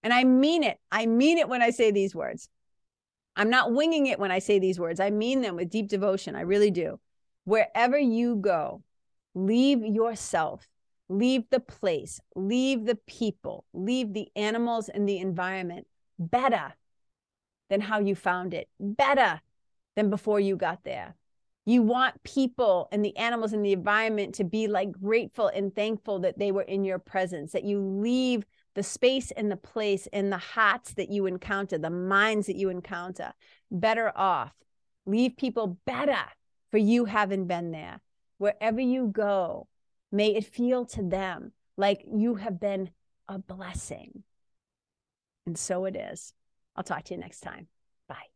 And 0.05 0.13
I 0.13 0.23
mean 0.25 0.63
it. 0.63 0.79
I 0.93 1.07
mean 1.07 1.39
it 1.39 1.49
when 1.49 1.63
I 1.63 1.71
say 1.71 1.91
these 1.91 2.15
words. 2.15 2.49
I'm 3.35 3.51
not 3.51 3.73
winging 3.73 4.07
it 4.07 4.19
when 4.19 4.31
I 4.31 4.39
say 4.39 4.59
these 4.59 4.79
words. 4.79 5.01
I 5.01 5.11
mean 5.11 5.41
them 5.41 5.57
with 5.57 5.71
deep 5.71 5.89
devotion. 5.89 6.37
I 6.37 6.43
really 6.43 6.71
do. 6.71 7.01
Wherever 7.45 7.99
you 7.99 8.37
go, 8.37 8.83
leave 9.35 9.85
yourself, 9.85 10.69
leave 11.09 11.45
the 11.51 11.61
place, 11.61 12.21
leave 12.37 12.85
the 12.85 12.99
people, 13.07 13.65
leave 13.73 14.13
the 14.13 14.29
animals 14.37 14.89
and 14.89 15.09
the 15.09 15.19
environment 15.19 15.87
better 16.19 16.75
than 17.71 17.81
how 17.81 18.01
you 18.01 18.15
found 18.15 18.55
it, 18.55 18.69
better 18.81 19.41
than 19.97 20.11
before 20.11 20.41
you 20.41 20.57
got 20.57 20.85
there. 20.85 21.15
You 21.67 21.83
want 21.83 22.23
people 22.23 22.89
and 22.93 23.05
the 23.05 23.17
animals 23.19 23.53
and 23.53 23.63
the 23.63 23.73
environment 23.73 24.35
to 24.37 24.45
be 24.45 24.69
like 24.69 24.91
grateful 24.91 25.49
and 25.49 25.75
thankful 25.75 26.21
that 26.21 26.39
they 26.39 26.51
were 26.51 26.63
in 26.63 26.83
your 26.83 26.99
presence, 26.99 27.53
that 27.53 27.65
you 27.65 27.81
leave 27.81 28.47
the 28.75 28.83
space 28.83 29.31
and 29.33 29.51
the 29.51 29.57
place 29.57 30.09
and 30.13 30.33
the 30.33 30.39
hearts 30.39 30.95
that 30.95 31.11
you 31.11 31.27
encounter, 31.27 31.77
the 31.77 31.91
minds 31.91 32.47
that 32.47 32.57
you 32.57 32.71
encounter 32.71 33.35
better 33.71 34.13
off. 34.17 34.53
Leave 35.05 35.37
people 35.37 35.79
better 35.85 36.21
for 36.71 36.79
you 36.79 37.05
having 37.05 37.47
been 37.47 37.71
there. 37.71 38.01
Wherever 38.39 38.81
you 38.81 39.09
go, 39.09 39.67
may 40.11 40.37
it 40.37 40.47
feel 40.47 40.87
to 40.87 41.03
them 41.03 41.53
like 41.77 42.05
you 42.11 42.37
have 42.37 42.61
been 42.61 42.91
a 43.29 43.39
blessing. 43.39 44.23
And 45.47 45.59
so 45.59 45.85
it 45.85 45.97
is. 45.97 46.33
I'll 46.79 46.85
talk 46.85 47.03
to 47.07 47.15
you 47.15 47.19
next 47.19 47.41
time. 47.41 47.67
Bye. 48.07 48.29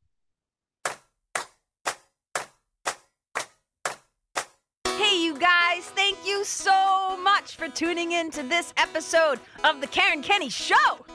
Hey, 4.84 5.22
you 5.22 5.38
guys, 5.38 5.84
thank 5.94 6.18
you 6.26 6.42
so 6.42 7.16
much 7.22 7.54
for 7.54 7.68
tuning 7.68 8.10
in 8.10 8.32
to 8.32 8.42
this 8.42 8.74
episode 8.76 9.38
of 9.62 9.80
The 9.80 9.86
Karen 9.86 10.22
Kenney 10.22 10.48
Show. 10.48 10.74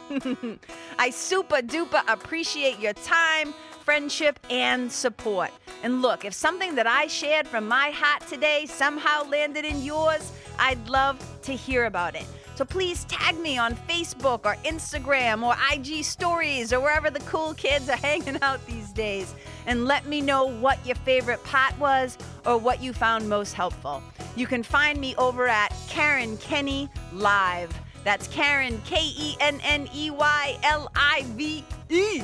I 0.98 1.10
super 1.10 1.58
duper 1.58 2.02
appreciate 2.08 2.80
your 2.80 2.94
time, 2.94 3.54
friendship, 3.84 4.40
and 4.50 4.90
support. 4.90 5.52
And 5.84 6.02
look, 6.02 6.24
if 6.24 6.34
something 6.34 6.76
that 6.76 6.88
I 6.88 7.08
shared 7.08 7.46
from 7.46 7.68
my 7.68 7.90
heart 7.90 8.26
today 8.30 8.66
somehow 8.68 9.28
landed 9.28 9.66
in 9.66 9.84
yours, 9.84 10.32
I'd 10.58 10.88
love 10.88 11.20
to 11.42 11.52
hear 11.52 11.88
about 11.88 12.16
it. 12.16 12.26
So 12.58 12.66
please 12.66 13.04
tag 13.04 13.40
me 13.40 13.60
on 13.60 13.76
Facebook 13.76 14.44
or 14.44 14.56
Instagram 14.66 15.44
or 15.44 15.56
IG 15.72 16.04
stories 16.04 16.74
or 16.74 16.80
wherever 16.80 17.12
the 17.12 17.20
cool 17.20 17.54
kids 17.54 17.88
are 17.88 17.98
hanging 18.08 18.42
out 18.42 18.66
these 18.66 18.92
days 18.94 19.36
and 19.68 19.86
let 19.86 20.08
me 20.08 20.22
know 20.22 20.46
what 20.46 20.84
your 20.84 20.96
favorite 20.96 21.44
part 21.44 21.78
was 21.78 22.18
or 22.48 22.58
what 22.58 22.82
you 22.82 22.94
found 22.94 23.30
most 23.30 23.54
helpful. 23.54 24.02
You 24.36 24.48
can 24.48 24.64
find 24.64 25.00
me 25.00 25.14
over 25.18 25.48
at 25.48 25.72
Karen 25.88 26.36
Kenney 26.38 26.90
Live. 27.14 27.80
That's 28.04 28.28
Karen, 28.30 28.82
K 28.86 29.02
E 29.04 29.36
N 29.40 29.62
N 29.64 29.88
E 29.94 30.10
Y 30.10 30.58
L 30.64 30.92
I 30.96 31.26
V 31.36 31.64
E. 31.90 32.24